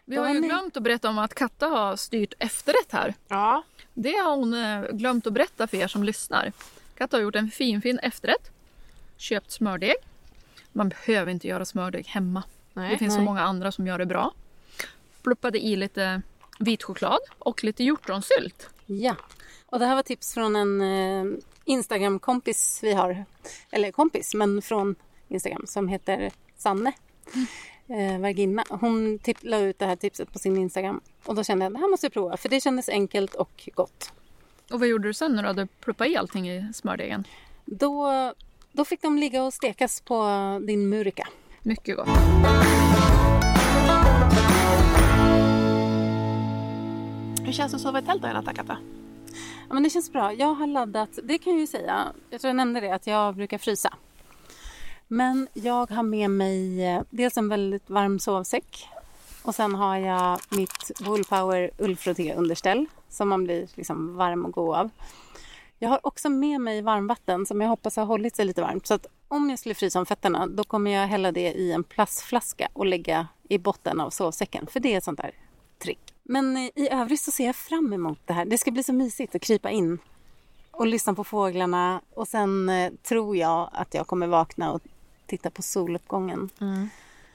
Vi 0.05 0.17
har 0.17 0.35
ju 0.35 0.41
glömt 0.41 0.77
att 0.77 0.83
berätta 0.83 1.09
om 1.09 1.19
att 1.19 1.35
Katta 1.35 1.67
har 1.67 1.97
styrt 1.97 2.35
efterrätt 2.39 2.93
här. 2.93 3.15
Ja. 3.29 3.63
Det 3.95 4.13
har 4.17 4.37
hon 4.37 4.55
eh, 4.55 4.83
glömt 4.97 5.27
att 5.27 5.33
berätta 5.33 5.67
för 5.67 5.77
er 5.77 5.89
som 5.89 6.05
lyssnar. 6.05 6.53
Katta 6.95 7.17
har 7.17 7.23
gjort 7.23 7.37
en 7.37 7.51
fin 7.51 7.83
fin 7.83 7.99
efterrätt. 7.99 8.51
Köpt 9.17 9.51
smördeg. 9.51 9.95
Man 10.73 10.89
behöver 10.89 11.33
inte 11.33 11.49
göra 11.49 11.65
smördeg 11.65 12.07
hemma. 12.07 12.43
Nej. 12.73 12.91
det 12.91 12.99
finns 12.99 13.13
så 13.13 13.19
nej. 13.19 13.25
många 13.25 13.41
andra 13.41 13.73
som 13.73 13.87
gör 13.87 13.99
det 13.99 14.07
bra. 14.07 14.33
Pluppade 15.23 15.59
i 15.65 15.77
lite 15.77 16.23
vit 16.59 16.83
choklad 16.83 17.21
och 17.39 17.65
lite 17.65 17.85
hjortronsylt. 17.85 18.69
ja. 18.87 19.17
Och 19.67 19.79
det 19.81 19.87
här 19.87 19.95
var 19.95 20.03
tips 20.03 20.35
från 20.35 20.57
en 20.57 20.81
eh, 20.81 21.39
Instagram-kompis 21.65 22.81
vi 22.83 22.93
har. 22.93 23.25
Eller 23.71 23.93
kompis, 23.93 24.35
men 24.35 24.63
från 24.63 24.95
Instagram 25.29 25.67
som 25.67 25.89
heter 25.89 26.31
Sanne. 26.57 26.93
Eh, 27.89 28.19
Varginna. 28.19 28.65
Hon 28.69 29.19
la 29.41 29.59
ut 29.59 29.79
det 29.79 29.87
här 29.87 29.97
tipset 29.97 30.33
på 30.33 30.39
sin 30.39 30.57
Instagram. 30.57 31.01
Och 31.25 31.35
då 31.35 31.45
kände 31.45 31.65
jag 31.65 31.71
att 31.71 31.75
det 31.75 31.81
här 31.81 31.91
måste 31.91 32.07
jag 32.07 32.13
prova. 32.13 32.37
För 32.37 32.49
det 32.49 32.61
kändes 32.61 32.89
enkelt 32.89 33.35
och 33.35 33.69
gott. 33.75 34.13
Och 34.73 34.81
vad 34.81 34.89
gjorde 34.89 35.09
du 35.09 35.15
sen 35.15 35.35
när 35.35 35.43
du 35.43 35.49
hade 35.49 35.67
pluppat 35.67 36.07
i 36.07 36.17
allting 36.17 36.51
i 36.51 36.73
smördegen? 36.75 37.25
Då, 37.65 38.11
då 38.73 38.85
fick 38.85 39.03
de 39.03 39.19
ligga 39.19 39.43
och 39.43 39.55
stekas 39.55 40.01
på 40.01 40.25
din 40.67 40.89
murika. 40.89 41.29
Mycket 41.63 41.97
gott. 41.97 42.09
Hur 47.45 47.53
känns 47.53 47.73
det 47.73 47.77
att 47.77 47.83
sova 47.83 47.99
i 47.99 48.03
tält 48.03 48.23
då 48.23 48.29
i 48.29 48.33
natt, 48.33 48.57
Katta? 48.57 48.77
Ja, 49.69 49.75
men 49.75 49.83
det 49.83 49.91
känns 49.91 50.13
bra. 50.13 50.33
Jag 50.33 50.55
har 50.55 50.67
laddat, 50.67 51.19
det 51.23 51.39
kan 51.39 51.53
jag 51.53 51.61
ju 51.61 51.67
säga, 51.67 52.13
jag 52.31 52.41
tror 52.41 52.49
jag 52.49 52.57
nämnde 52.57 52.81
det, 52.81 52.95
att 52.95 53.07
jag 53.07 53.35
brukar 53.35 53.59
frysa. 53.59 53.95
Men 55.09 55.49
jag 55.53 55.91
har 55.91 56.03
med 56.03 56.31
mig 56.31 56.87
eh, 56.87 57.03
dels 57.11 57.37
en 57.37 57.49
väldigt 57.49 57.91
varm 57.91 58.19
sovsäck 58.19 58.89
Och 59.43 59.55
sen 59.55 59.75
har 59.75 59.97
jag 59.97 60.41
mitt 60.49 60.91
Woolpower 61.01 61.71
ullfrotté 61.79 62.35
underställ 62.35 62.87
som 63.09 63.29
man 63.29 63.45
blir 63.45 63.69
liksom 63.75 64.17
varm 64.17 64.45
och 64.45 64.53
god 64.53 64.77
av. 64.77 64.91
Jag 65.79 65.89
har 65.89 66.01
också 66.03 66.29
med 66.29 66.61
mig 66.61 66.83
varmvatten 66.83 67.47
som 67.47 67.61
jag 67.61 67.69
hoppas 67.69 67.97
har 67.97 68.05
hållit 68.05 68.37
sig 68.37 68.45
lite 68.45 68.63
varmt. 68.63 68.87
Så 68.87 68.95
att 68.95 69.07
om 69.29 69.51
jag 69.51 69.59
skulle 69.59 69.75
frysa 69.75 69.99
om 69.99 70.07
fötterna 70.07 70.47
då 70.47 70.65
kommer 70.65 70.91
jag 70.91 71.07
hälla 71.07 71.33
det 71.33 71.53
i 71.53 71.73
en 71.73 71.85
plastflaska 71.85 72.69
och 72.73 72.87
lägga 72.87 73.29
i 73.49 73.59
botten 73.59 74.01
av 74.01 74.11
sovsäcken. 74.11 74.67
För 74.67 74.81
det 74.81 74.95
är 74.95 74.99
ett 74.99 75.05
sånt 75.05 75.21
där 75.21 75.31
trick. 75.79 76.15
Men 76.23 76.57
eh, 76.57 76.71
i 76.75 76.89
övrigt 76.91 77.21
så 77.21 77.31
ser 77.31 77.47
jag 77.47 77.57
fram 77.57 77.93
emot 77.93 78.19
det 78.25 78.33
här. 78.33 78.45
Det 78.45 78.59
ska 78.59 78.71
bli 78.71 78.83
så 78.83 78.93
mysigt 78.93 79.35
att 79.35 79.43
krypa 79.43 79.71
in 79.71 79.99
och 80.71 80.87
lyssna 80.87 81.15
på 81.15 81.25
fåglarna. 81.25 82.01
Och 82.15 82.29
sen 82.29 82.69
eh, 82.69 82.93
tror 83.03 83.37
jag 83.37 83.71
att 83.73 83.95
jag 83.95 84.07
kommer 84.07 84.27
vakna 84.27 84.73
och 84.73 84.81
titta 85.27 85.51
på 85.51 85.63
soluppgången. 85.63 86.51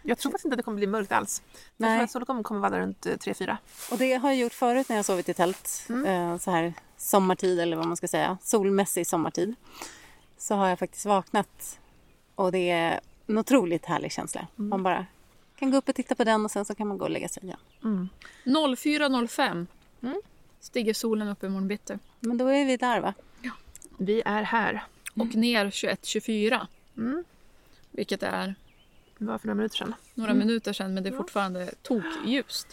Jag 0.01 0.17
tror 0.17 0.31
faktiskt 0.31 0.45
inte 0.45 0.53
att 0.53 0.57
det 0.57 0.63
kommer 0.63 0.77
bli 0.77 0.87
mörkt 0.87 1.11
alls. 1.11 1.41
Jag 1.53 1.61
Nej. 1.77 1.97
tror 1.97 2.03
att 2.03 2.11
soluppgången 2.11 2.43
kommer 2.43 2.61
vara 2.61 2.69
där 2.71 2.79
runt 2.79 3.05
eh, 3.05 3.09
3-4. 3.11 3.57
Och 3.91 3.97
det 3.97 4.13
har 4.13 4.29
jag 4.29 4.37
gjort 4.39 4.53
förut 4.53 4.89
när 4.89 4.95
jag 4.95 5.05
sovit 5.05 5.29
i 5.29 5.33
tält. 5.33 5.87
Eh, 6.05 6.37
så 6.37 6.51
här 6.51 6.73
sommartid 6.97 7.59
eller 7.59 7.77
vad 7.77 7.87
man 7.87 7.97
ska 7.97 8.07
säga. 8.07 8.37
Solmässig 8.41 9.07
sommartid. 9.07 9.55
Så 10.37 10.55
har 10.55 10.67
jag 10.69 10.79
faktiskt 10.79 11.05
vaknat. 11.05 11.79
Och 12.35 12.51
det 12.51 12.69
är 12.69 12.99
en 13.27 13.37
otroligt 13.37 13.85
härlig 13.85 14.11
känsla. 14.11 14.47
Man 14.55 14.83
bara 14.83 15.05
kan 15.55 15.71
gå 15.71 15.77
upp 15.77 15.89
och 15.89 15.95
titta 15.95 16.15
på 16.15 16.23
den 16.23 16.45
och 16.45 16.51
sen 16.51 16.65
så 16.65 16.75
kan 16.75 16.87
man 16.87 16.97
gå 16.97 17.05
och 17.05 17.11
lägga 17.11 17.27
sig 17.29 17.43
igen. 17.43 18.09
04.05 18.43 19.67
Mm. 20.01 20.21
stiger 20.59 20.93
solen 20.93 21.27
upp 21.27 21.43
i 21.43 21.49
morgon 21.49 21.67
bitti. 21.67 21.99
Men 22.19 22.37
då 22.37 22.47
är 22.47 22.65
vi 22.65 22.77
där 22.77 22.99
va? 22.99 23.13
Vi 23.97 24.21
är 24.25 24.43
här. 24.43 24.83
Och 25.15 25.35
ner 25.35 25.65
21.24. 25.65 26.67
Mm. 27.91 27.97
Vilket 27.97 28.23
är 28.23 28.55
Det 29.17 29.25
var 29.25 29.37
för 29.37 29.47
några 29.47 29.55
minuter 29.55 29.77
sedan. 29.77 29.93
några 30.13 30.33
minuter 30.33 30.73
sedan 30.73 30.93
men 30.93 31.03
det 31.03 31.09
är 31.09 31.17
fortfarande 31.17 31.71
tokljust. 31.81 32.67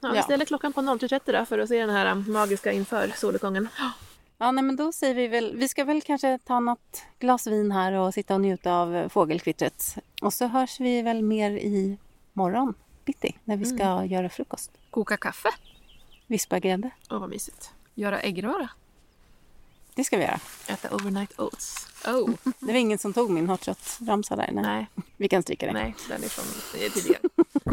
Ja, 0.00 0.10
vi 0.10 0.16
Ja. 0.16 0.22
ställer 0.22 0.44
klockan 0.44 0.72
på 0.72 0.80
03.30 0.80 1.32
då 1.38 1.44
för 1.46 1.58
att 1.58 1.68
se 1.68 1.80
den 1.80 1.90
här 1.90 2.12
um, 2.12 2.32
magiska 2.32 2.72
inför 2.72 3.08
soluppgången. 3.16 3.68
Ja, 4.38 4.50
nej, 4.52 4.64
men 4.64 4.76
då 4.76 4.92
säger 4.92 5.14
vi 5.14 5.28
väl, 5.28 5.56
vi 5.56 5.68
ska 5.68 5.84
väl 5.84 6.02
kanske 6.02 6.38
ta 6.44 6.60
något 6.60 7.02
glas 7.18 7.46
vin 7.46 7.72
här 7.72 7.92
och 7.92 8.14
sitta 8.14 8.34
och 8.34 8.40
njuta 8.40 8.72
av 8.72 9.08
fågelkvittret. 9.08 9.96
Och 10.22 10.32
så 10.32 10.46
hörs 10.46 10.80
vi 10.80 11.02
väl 11.02 11.22
mer 11.22 11.50
i 11.50 11.98
morgon 12.32 12.74
bitti 13.04 13.36
när 13.44 13.56
vi 13.56 13.64
ska 13.64 14.04
göra 14.04 14.28
frukost. 14.28 14.70
Koka 14.90 15.16
kaffe. 15.16 15.48
Vispa 16.26 16.58
grädde. 16.58 16.90
Åh, 17.10 17.18
vad 17.20 17.28
mysigt. 17.30 17.70
Göra 17.94 18.20
äggröra. 18.20 18.68
Det 19.98 20.04
ska 20.04 20.16
vi 20.16 20.22
göra. 20.22 20.40
Äta 20.66 20.94
overnight 20.94 21.40
oats. 21.40 21.86
Oh. 22.06 22.30
Det 22.60 22.66
var 22.66 22.74
ingen 22.74 22.98
som 22.98 23.12
tog 23.12 23.30
min 23.30 23.48
hot 23.48 23.66
shot-ramsa 23.66 24.36
där. 24.36 24.50
Nej. 24.52 24.62
Nej, 24.62 24.86
Vi 25.16 25.28
kan 25.28 25.42
stryka 25.42 25.66
det. 25.66 25.72
nej, 25.72 25.94
den 26.08 26.24
är 26.24 26.28
från 26.28 26.44
tidigare. 26.90 27.20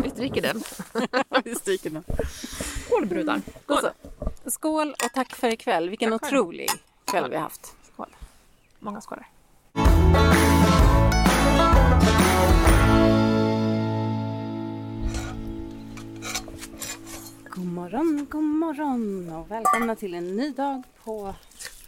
Vi 0.04 0.10
stryker 0.10 0.42
den. 0.42 0.64
vi 1.44 1.56
stryker 1.56 1.90
den. 1.90 2.04
Skål 2.86 3.06
brudar. 3.06 3.42
Då 3.66 3.78
så. 3.78 3.90
Skål 4.50 4.96
och 5.04 5.12
tack 5.14 5.36
för 5.36 5.48
ikväll. 5.48 5.90
Vilken 5.90 6.12
Tack 6.12 6.24
otrolig 6.24 6.70
kväll 7.06 7.30
vi 7.30 7.36
har 7.36 7.44
haft. 7.44 7.76
Skål. 7.94 8.16
Många 8.80 9.02
skålar. 9.02 9.28
God 17.50 17.66
morgon, 17.66 18.28
god 18.30 18.44
morgon 18.44 19.30
och 19.30 19.52
välkomna 19.52 19.96
till 19.96 20.14
en 20.14 20.36
ny 20.36 20.50
dag 20.52 20.84
på 21.04 21.34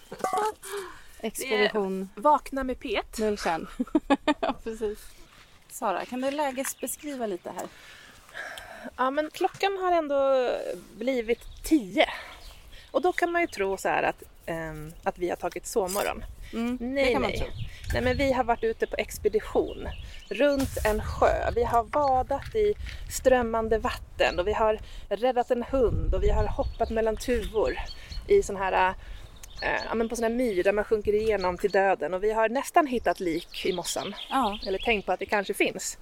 Expedition 1.21 2.09
Vakna 2.15 2.63
med 2.63 2.79
Pet. 2.79 3.17
Nulltjärn. 3.17 3.67
ja, 4.41 4.55
precis. 4.63 4.99
Sara, 5.69 6.05
kan 6.05 6.21
du 6.21 6.31
lägesbeskriva 6.31 7.25
lite 7.25 7.51
här? 7.51 7.67
Ja, 8.97 9.11
men 9.11 9.29
klockan 9.33 9.77
har 9.81 9.91
ändå 9.91 10.51
blivit 10.97 11.63
tio. 11.63 12.09
Och 12.91 13.01
då 13.01 13.13
kan 13.13 13.31
man 13.31 13.41
ju 13.41 13.47
tro 13.47 13.77
så 13.77 13.89
här 13.89 14.03
att, 14.03 14.23
ehm, 14.45 14.93
att 15.03 15.17
vi 15.17 15.29
har 15.29 15.35
tagit 15.35 15.67
sovmorgon. 15.67 16.23
Mm, 16.53 16.77
Nej, 16.81 17.05
det 17.05 17.11
kan 17.11 17.21
man 17.21 17.31
nej. 17.31 17.51
nej, 17.93 18.01
men 18.01 18.17
vi 18.17 18.31
har 18.31 18.43
varit 18.43 18.63
ute 18.63 18.87
på 18.87 18.95
expedition 18.97 19.87
runt 20.29 20.77
en 20.85 21.03
sjö. 21.03 21.51
Vi 21.55 21.63
har 21.63 21.83
badat 21.83 22.55
i 22.55 22.73
strömmande 23.09 23.77
vatten 23.77 24.39
och 24.39 24.47
vi 24.47 24.53
har 24.53 24.79
räddat 25.09 25.51
en 25.51 25.63
hund 25.63 26.15
och 26.15 26.23
vi 26.23 26.29
har 26.29 26.47
hoppat 26.47 26.89
mellan 26.89 27.17
tuvor 27.17 27.77
i 28.27 28.43
sån 28.43 28.57
här 28.57 28.93
ja, 29.61 29.95
men 29.95 30.09
på 30.09 30.15
sån 30.15 30.23
här 30.23 30.29
myr 30.31 30.63
där 30.63 30.73
man 30.73 30.83
sjunker 30.85 31.13
igenom 31.13 31.57
till 31.57 31.71
döden 31.71 32.13
och 32.13 32.23
vi 32.23 32.31
har 32.31 32.49
nästan 32.49 32.87
hittat 32.87 33.19
lik 33.19 33.65
i 33.65 33.73
mossan. 33.73 34.15
Ja, 34.29 34.59
Eller 34.67 34.79
tänkt 34.79 35.05
på 35.05 35.11
att 35.11 35.19
det 35.19 35.25
kanske 35.25 35.53
finns, 35.53 35.97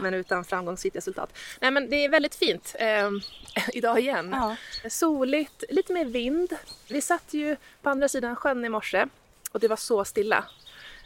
men 0.00 0.14
utan 0.14 0.44
framgångsrikt 0.44 0.96
resultat. 0.96 1.36
Nej 1.60 1.70
men 1.70 1.90
det 1.90 2.04
är 2.04 2.08
väldigt 2.08 2.34
fint 2.34 2.74
eh, 2.78 3.10
idag 3.72 4.00
igen. 4.00 4.30
ja. 4.32 4.56
Soligt, 4.90 5.64
lite 5.68 5.92
mer 5.92 6.04
vind. 6.04 6.56
Vi 6.88 7.00
satt 7.00 7.34
ju 7.34 7.56
på 7.82 7.90
andra 7.90 8.08
sidan 8.08 8.36
sjön 8.36 8.64
i 8.64 8.68
morse 8.68 9.06
och 9.52 9.60
det 9.60 9.68
var 9.68 9.76
så 9.76 10.04
stilla. 10.04 10.44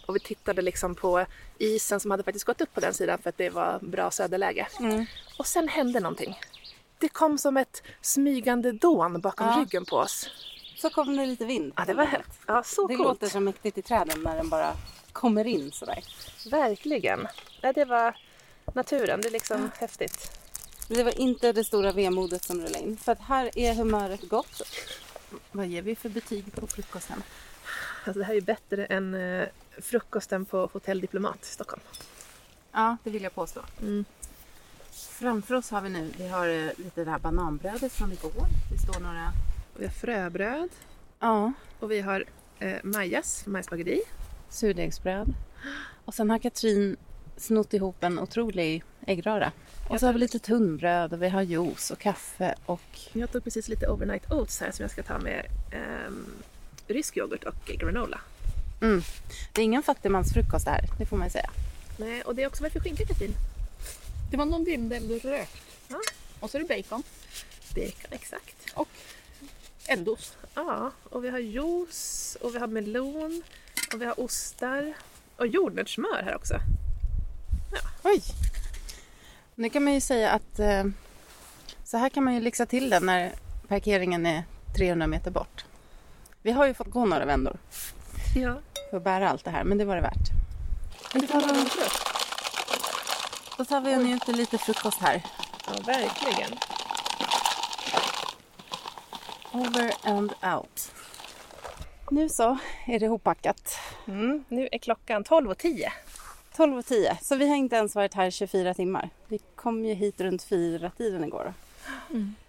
Och 0.07 0.17
vi 0.17 0.21
tittade 0.21 0.63
liksom 0.63 0.95
på 0.95 1.27
isen 1.59 2.01
som 2.01 2.11
hade 2.11 2.23
faktiskt 2.23 2.45
gått 2.45 2.61
upp 2.61 2.75
på 2.75 2.81
den 2.81 2.95
sidan 2.95 3.19
för 3.19 3.29
att 3.29 3.39
det 3.39 3.51
var 3.51 3.79
bra 3.83 4.11
söderläge. 4.11 4.67
Mm. 4.81 5.07
Och 5.39 5.47
sen 5.47 5.69
hände 5.69 6.01
någonting. 6.01 6.39
Det 6.99 7.09
kom 7.09 7.39
som 7.39 7.57
ett 7.57 7.83
smygande 8.01 8.73
dån 8.73 9.21
bakom 9.21 9.47
Ja. 9.47 9.61
ryggen 9.61 9.85
på 9.85 9.97
oss. 9.97 10.31
Så 10.85 10.91
kom 10.91 11.17
det 11.17 11.27
lite 11.27 11.45
vind. 11.45 11.73
Ja, 11.77 11.85
det 11.85 11.95
var 11.95 12.23
ja, 12.47 12.63
så 12.63 12.87
Det 12.87 12.97
coolt. 12.97 13.09
låter 13.09 13.29
så 13.29 13.41
mäktigt 13.41 13.79
i 13.79 13.83
träden 13.83 14.23
när 14.23 14.37
den 14.37 14.49
bara 14.49 14.73
kommer 15.13 15.45
in 15.47 15.73
sådär. 15.73 16.05
Verkligen. 16.51 17.27
Ja, 17.61 17.73
det 17.73 17.85
var 17.85 18.17
naturen. 18.75 19.21
Det 19.21 19.29
är 19.29 19.33
liksom 19.33 19.71
häftigt. 19.79 20.31
Det 20.89 21.03
var 21.03 21.21
inte 21.21 21.53
det 21.53 21.65
stora 21.65 21.93
vemodet 21.93 22.45
som 22.45 22.57
rullade 22.61 22.79
in. 22.79 22.97
För 22.97 23.13
att 23.13 23.21
här 23.21 23.59
är 23.59 23.75
humöret 23.75 24.29
gott. 24.29 24.63
Vad 25.53 25.67
ger 25.67 25.83
vi 25.83 25.97
för 25.97 26.09
betyg 26.09 26.53
på 26.55 26.67
frukosten? 26.67 27.23
Alltså, 28.05 28.19
det 28.19 28.25
här 28.25 28.33
är 28.33 28.39
ju 28.39 28.41
bättre 28.41 28.87
än 28.87 29.15
eh, 29.15 29.49
frukosten 29.83 30.45
på 30.45 30.71
Hotell 30.73 31.01
Diplomat 31.01 31.43
i 31.43 31.47
Stockholm. 31.47 31.83
Ja, 32.73 32.97
det 33.05 33.11
vill 33.11 33.23
jag 33.23 33.35
påstå. 33.35 33.61
Mm. 33.81 34.05
Framför 34.93 35.55
oss 35.55 35.71
har 35.71 35.81
vi 35.81 35.89
nu, 35.91 36.13
vi 36.19 36.29
har 36.29 36.49
eh, 36.49 36.71
lite 36.77 37.05
det 37.05 37.11
här 37.11 37.19
bananbrödet 37.19 37.93
från 37.93 38.13
igår. 38.13 38.47
Det 38.73 38.79
står 38.79 39.01
några... 39.01 39.33
Vi 39.77 39.85
har 39.85 39.93
fröbröd 39.93 40.69
Ja, 41.21 41.53
och 41.81 41.91
vi 41.91 42.01
har 42.01 42.25
eh, 42.59 42.77
Majas 42.83 43.47
majsbageri. 43.47 44.03
surdegsbröd. 44.49 45.35
Och 46.05 46.15
sen 46.15 46.31
har 46.31 46.39
Katrin 46.39 46.97
snott 47.37 47.75
ihop 47.75 48.05
en 48.05 48.19
otrolig 48.19 48.85
äggröra. 49.07 49.53
Och 49.89 50.01
så 50.01 50.07
har 50.07 50.13
vi 50.13 50.19
lite 50.19 50.39
tunnbröd 50.39 51.13
och 51.13 51.23
vi 51.23 51.29
har 51.29 51.43
juice 51.43 51.91
och 51.91 51.99
kaffe 51.99 52.55
och... 52.67 52.81
Jag 53.13 53.33
tog 53.33 53.45
precis 53.45 53.69
lite 53.69 53.89
overnight 53.89 54.33
oats 54.33 54.61
här 54.61 54.71
som 54.71 54.83
jag 54.83 54.91
ska 54.91 55.03
ta 55.03 55.19
med 55.19 55.47
ehm, 55.73 56.27
rysk 56.87 57.17
yoghurt 57.17 57.45
och 57.45 57.55
granola. 57.67 58.21
Mm. 58.83 59.03
Det 59.53 59.61
är 59.61 59.65
ingen 59.65 59.83
fattigmansfrukost 59.83 60.65
det 60.65 60.71
här, 60.71 60.85
det 60.99 61.07
får 61.07 61.17
man 61.17 61.27
ju 61.27 61.31
säga. 61.31 61.51
Nej, 61.99 62.23
och 62.23 62.35
det 62.35 62.43
är 62.43 62.47
också 62.47 62.63
vad 62.63 62.71
är 62.71 62.75
det 62.75 62.81
för 62.81 62.89
skinka 62.89 63.07
Katrin? 63.07 63.35
Det 64.31 64.37
var 64.37 64.45
någon 64.45 64.65
vindel 64.65 65.09
du 65.09 65.19
rökt. 65.19 65.57
Ja. 65.89 66.01
Och 66.41 66.51
så 66.51 66.59
är 66.59 66.63
det 66.63 66.69
bacon. 66.69 67.03
Bacon, 67.75 68.11
exakt. 68.11 68.57
Och 68.75 68.89
eldost. 69.89 70.37
Ja, 70.55 70.91
och 71.11 71.25
vi 71.25 71.31
har 71.31 71.39
juice 71.39 72.37
och 72.41 72.55
vi 72.55 72.59
har 72.59 72.67
melon 72.67 73.43
och 73.95 74.01
vi 74.03 74.05
har 74.07 74.21
ostar 74.21 74.95
och 75.37 75.47
jordnötssmör 75.47 76.23
här 76.25 76.37
också. 76.37 76.55
Oj! 78.03 78.23
Nu 79.55 79.71
kan 79.71 79.85
man 79.85 79.95
ju 79.95 80.01
säga 80.01 80.31
att 80.31 80.59
eh, 80.59 80.85
så 81.85 81.97
här 81.97 82.09
kan 82.09 82.25
man 82.25 82.35
ju 82.35 82.41
lyxa 82.41 82.67
till 82.67 82.91
den 82.91 83.07
när 83.07 83.33
parkeringen 83.69 84.27
är 84.27 84.45
300 84.77 85.07
meter 85.07 85.31
bort. 85.31 85.65
Vi 86.43 86.53
har 86.53 86.67
ju 86.67 86.75
fått 86.75 86.91
gå 86.91 87.05
några 87.07 87.25
vändor 87.25 87.59
Ja. 88.37 88.61
för 88.91 88.97
att 88.97 89.05
bära 89.05 89.31
allt 89.31 89.45
det 89.45 89.51
här, 89.51 89.65
men 89.65 89.79
det 89.79 89.85
var 89.85 89.97
det 89.97 90.03
värt. 90.03 90.29
Då 91.13 91.21
tar 91.21 91.55
vi, 91.55 91.69
då 93.59 93.65
tar 93.65 93.81
vi 93.81 93.97
och 93.97 94.03
njuter 94.03 94.33
lite 94.33 94.59
frukost 94.59 94.99
här. 95.01 95.23
ja, 95.67 95.73
verkligen. 95.87 96.51
Over 99.55 99.93
and 100.03 100.33
out. 100.55 100.93
Nu 102.11 102.29
så 102.29 102.59
är 102.87 102.99
det 102.99 103.09
hoppackat. 103.09 103.79
Mm, 104.09 104.45
nu 104.49 104.69
är 104.73 104.79
klockan 104.79 105.25
12.10. 105.25 105.89
12.10, 106.57 107.17
så 107.23 107.37
vi 107.37 107.49
har 107.49 107.57
inte 107.57 107.77
ens 107.77 107.95
varit 107.95 108.15
här 108.15 108.31
24 108.31 108.75
timmar. 108.75 109.11
Vi 109.29 109.39
kom 109.55 109.85
ju 109.85 109.95
hit 109.95 110.21
runt 110.21 110.43
fyra 110.43 110.91
tiden 110.91 111.25
igår. 111.25 111.55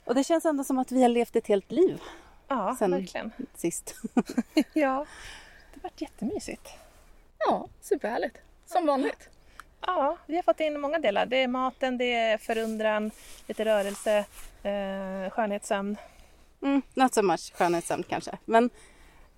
Och 0.03 0.15
det 0.15 0.23
känns 0.23 0.45
ändå 0.45 0.63
som 0.63 0.79
att 0.79 0.91
vi 0.91 1.01
har 1.01 1.09
levt 1.09 1.35
ett 1.35 1.47
helt 1.47 1.71
liv 1.71 2.01
Ja, 2.47 2.75
Sen- 2.79 2.91
verkligen. 2.91 3.31
sist. 3.55 3.95
Ja, 4.55 5.05
det 5.73 5.79
har 5.79 5.83
varit 5.83 6.01
jättemysigt. 6.01 6.69
Ja, 7.37 7.67
superhärligt. 7.81 8.37
Som 8.65 8.85
vanligt. 8.85 9.29
Ja, 9.81 10.17
vi 10.25 10.35
har 10.35 10.43
fått 10.43 10.59
in 10.59 10.79
många 10.81 10.99
delar. 10.99 11.25
Det 11.25 11.37
är 11.43 11.47
maten, 11.47 11.97
det 11.97 12.13
är 12.13 12.37
förundran, 12.37 13.11
lite 13.47 13.65
rörelse, 13.65 14.25
eh, 14.63 15.29
skönhetssömn. 15.31 15.97
Mm, 16.65 16.81
not 16.93 17.13
so 17.13 17.21
much 17.21 17.53
skönhetssömn 17.55 18.03
kanske. 18.03 18.31
Men 18.45 18.69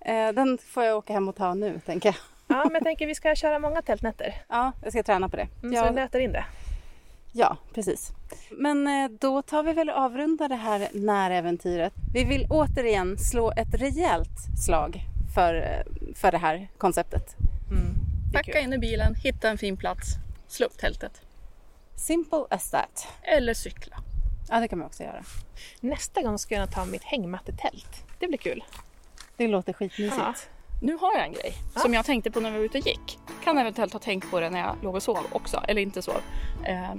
eh, 0.00 0.28
den 0.32 0.58
får 0.58 0.84
jag 0.84 0.96
åka 0.98 1.12
hem 1.12 1.28
och 1.28 1.36
ta 1.36 1.54
nu 1.54 1.80
tänker 1.86 2.08
jag. 2.08 2.16
Ja, 2.56 2.64
men 2.64 2.74
jag 2.74 2.82
tänker 2.84 3.06
vi 3.06 3.14
ska 3.14 3.34
köra 3.34 3.58
många 3.58 3.82
tältnätter. 3.82 4.34
Ja, 4.48 4.72
jag 4.82 4.92
ska 4.92 5.02
träna 5.02 5.28
på 5.28 5.36
det. 5.36 5.42
Mm, 5.62 5.74
Så 5.76 5.82
vi 5.82 5.86
Jag, 5.86 5.94
nöter 5.94 6.20
in 6.20 6.32
det. 6.32 6.44
Ja, 7.32 7.56
precis. 7.74 8.10
Men 8.50 8.86
eh, 8.86 9.10
då 9.20 9.42
tar 9.42 9.62
vi 9.62 9.72
väl 9.72 9.90
och 9.90 9.96
avrundar 9.96 10.48
det 10.48 10.54
här 10.54 10.88
näräventyret. 10.92 11.92
Vi 12.14 12.24
vill 12.24 12.46
återigen 12.50 13.18
slå 13.18 13.52
ett 13.52 13.74
rejält 13.74 14.58
slag 14.66 15.00
för, 15.34 15.54
eh, 15.54 16.12
för 16.14 16.32
det 16.32 16.38
här 16.38 16.68
konceptet. 16.78 17.36
Det 18.32 18.38
är 18.38 18.42
Packa 18.42 18.60
in 18.60 18.72
i 18.72 18.78
bilen, 18.78 19.14
hitta 19.14 19.48
en 19.50 19.58
fin 19.58 19.76
plats, 19.76 20.08
slå 20.48 20.66
upp 20.66 20.78
tältet. 20.78 21.22
Simple 21.96 22.44
as 22.50 22.70
that. 22.70 23.08
Eller 23.22 23.54
cykla. 23.54 23.96
Ja, 24.50 24.60
det 24.60 24.68
kan 24.68 24.78
man 24.78 24.86
också 24.86 25.02
göra. 25.02 25.22
Nästa 25.80 26.22
gång 26.22 26.38
ska 26.38 26.54
jag 26.54 26.70
ta 26.70 26.84
mitt 26.84 27.04
hängmattetält. 27.04 28.04
Det 28.18 28.28
blir 28.28 28.38
kul. 28.38 28.64
Det 29.36 29.48
låter 29.48 29.72
skitmysigt. 29.72 30.18
Ja. 30.18 30.34
Nu 30.82 30.96
har 31.00 31.14
jag 31.14 31.24
en 31.24 31.32
grej 31.32 31.52
som 31.76 31.94
jag 31.94 32.04
tänkte 32.04 32.30
på 32.30 32.40
när 32.40 32.50
vi 32.50 32.58
var 32.58 32.64
ute 32.64 32.78
och 32.78 32.86
gick. 32.86 33.18
Kan 33.44 33.58
eventuellt 33.58 33.92
ha 33.92 34.00
tänkt 34.00 34.30
på 34.30 34.40
det 34.40 34.50
när 34.50 34.60
jag 34.60 34.76
låg 34.82 34.94
och 34.94 35.02
sov 35.02 35.26
också, 35.32 35.62
eller 35.68 35.82
inte 35.82 36.02
sov. 36.02 36.20
Eh, 36.64 36.94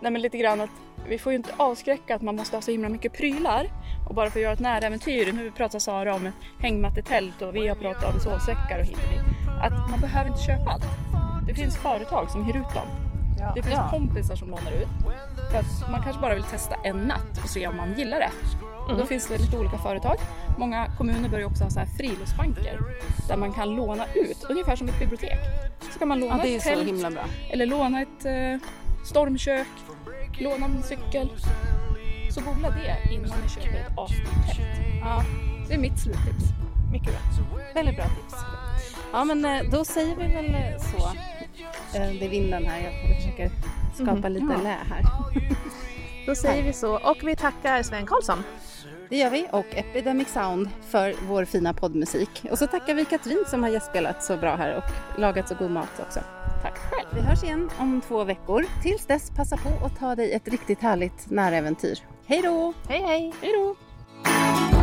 nej 0.00 0.12
men 0.12 0.22
lite 0.22 0.38
grann 0.38 0.60
att 0.60 0.70
vi 1.08 1.18
får 1.18 1.32
ju 1.32 1.36
inte 1.36 1.54
avskräcka 1.56 2.14
att 2.14 2.22
man 2.22 2.36
måste 2.36 2.56
ha 2.56 2.62
så 2.62 2.70
himla 2.70 2.88
mycket 2.88 3.12
prylar. 3.12 3.66
Och 4.08 4.14
bara 4.14 4.30
för 4.30 4.38
att 4.38 4.42
göra 4.42 4.52
ett 4.52 4.60
näräventyr, 4.60 5.32
nu 5.32 5.50
pratar 5.50 5.78
Sara 5.78 6.14
om 6.14 6.30
hängmattetält 6.58 7.42
och 7.42 7.54
vi 7.56 7.68
har 7.68 7.76
pratat 7.76 8.14
om 8.14 8.20
sovsäckar 8.20 8.78
och 8.78 8.86
hit 8.86 8.96
och 8.96 9.10
dit. 9.10 9.20
Att 9.62 9.90
man 9.90 10.00
behöver 10.00 10.30
inte 10.30 10.42
köpa 10.42 10.70
allt. 10.70 10.84
Det 11.46 11.54
finns 11.54 11.76
företag 11.76 12.30
som 12.30 12.44
hyr 12.44 12.56
ut 12.56 12.74
dem. 12.74 13.11
Det 13.54 13.62
finns 13.62 13.74
Ja. 13.74 13.88
kompisar 13.90 14.36
som 14.36 14.50
lånar 14.50 14.70
ut. 14.72 14.88
För 15.50 15.58
att 15.58 15.90
man 15.90 16.02
kanske 16.02 16.20
bara 16.22 16.34
vill 16.34 16.42
testa 16.44 16.74
en 16.84 16.96
natt 16.96 17.38
och 17.42 17.48
se 17.48 17.66
om 17.66 17.76
man 17.76 17.94
gillar 17.98 18.18
det. 18.18 18.30
Och 18.92 18.98
då 18.98 19.06
finns 19.06 19.28
det 19.28 19.38
lite 19.38 19.58
olika 19.58 19.78
företag. 19.78 20.16
Många 20.58 20.86
kommuner 20.98 21.28
börjar 21.28 21.46
också 21.46 21.64
ha 21.64 21.70
så 21.70 21.78
här 21.78 21.86
friluftsbanker 21.98 22.78
där 23.28 23.36
man 23.36 23.52
kan 23.52 23.68
låna 23.74 24.04
ut, 24.14 24.44
ungefär 24.48 24.76
som 24.76 24.88
ett 24.88 24.98
bibliotek. 24.98 25.38
Så 25.92 25.98
kan 25.98 26.08
man 26.08 26.20
låna 26.20 26.46
Ja, 26.46 26.56
ett 26.56 26.62
tält 26.62 27.16
eller 27.50 27.66
låna 27.66 28.02
ett 28.02 28.24
eh, 28.24 28.68
stormkök, 29.04 29.66
låna 30.38 30.66
en 30.66 30.82
cykel. 30.82 31.28
Så 32.30 32.40
googla 32.40 32.70
det 32.70 33.14
innan 33.14 33.30
ni 33.42 33.48
köper 33.48 33.68
ett 33.78 33.96
tält. 33.96 34.12
Ja, 35.00 35.22
Det 35.68 35.74
är 35.74 35.78
mitt 35.78 35.98
sluttips. 36.00 36.44
Mycket 36.92 37.08
bra. 37.12 37.58
väldigt 37.74 37.96
bra 37.96 38.04
tips. 38.04 38.34
Ja, 39.12 39.24
men 39.24 39.44
eh, 39.44 39.62
då 39.70 39.84
säger 39.84 40.16
vi 40.16 40.26
väl 40.26 40.54
eh, 40.54 40.78
så. 40.78 41.10
Eh, 41.94 42.12
Det 42.20 42.24
är 42.26 42.28
vinden 42.28 42.66
här, 42.66 42.80
jag 42.80 43.16
försöker 43.16 43.50
skapa 43.94 44.28
lite 44.28 44.56
lä 44.62 44.76
här. 44.90 45.02
Då 46.26 46.34
säger 46.34 46.62
vi 46.62 46.72
så. 46.72 46.94
Och 47.10 47.16
vi 47.22 47.36
tackar 47.36 47.82
Sven 47.82 48.06
Karlsson. 48.06 48.42
Det 49.10 49.16
gör 49.16 49.30
vi 49.30 49.46
och 49.50 49.66
Epidemic 49.70 50.28
Sound 50.28 50.70
för 50.90 51.14
vår 51.28 51.44
fina 51.44 51.74
poddmusik. 51.74 52.44
Och 52.50 52.58
så 52.58 52.66
tackar 52.66 52.94
vi 52.94 53.04
Katrin 53.04 53.44
som 53.46 53.62
har 53.62 53.70
gästspelat 53.70 54.24
så 54.24 54.36
bra 54.36 54.56
här 54.56 54.76
och 54.76 55.18
lagat 55.20 55.48
så 55.48 55.54
god 55.54 55.70
mat 55.70 56.00
också. 56.06 56.20
Tack 56.62 56.78
själv. 56.78 57.08
Vi 57.14 57.20
hörs 57.20 57.42
igen 57.44 57.70
om 57.78 58.00
två 58.08 58.24
veckor. 58.24 58.64
Tills 58.82 59.06
dess, 59.06 59.30
passa 59.30 59.56
på 59.56 59.86
att 59.86 59.98
ta 59.98 60.14
dig 60.16 60.32
ett 60.32 60.48
riktigt 60.48 60.80
härligt 60.80 61.30
näräventyr. 61.30 61.98
Hej 62.26 62.42
då! 62.42 62.72
Hej 62.88 63.00
hej! 63.02 63.32
Hej 63.42 63.52
då! 63.52 64.81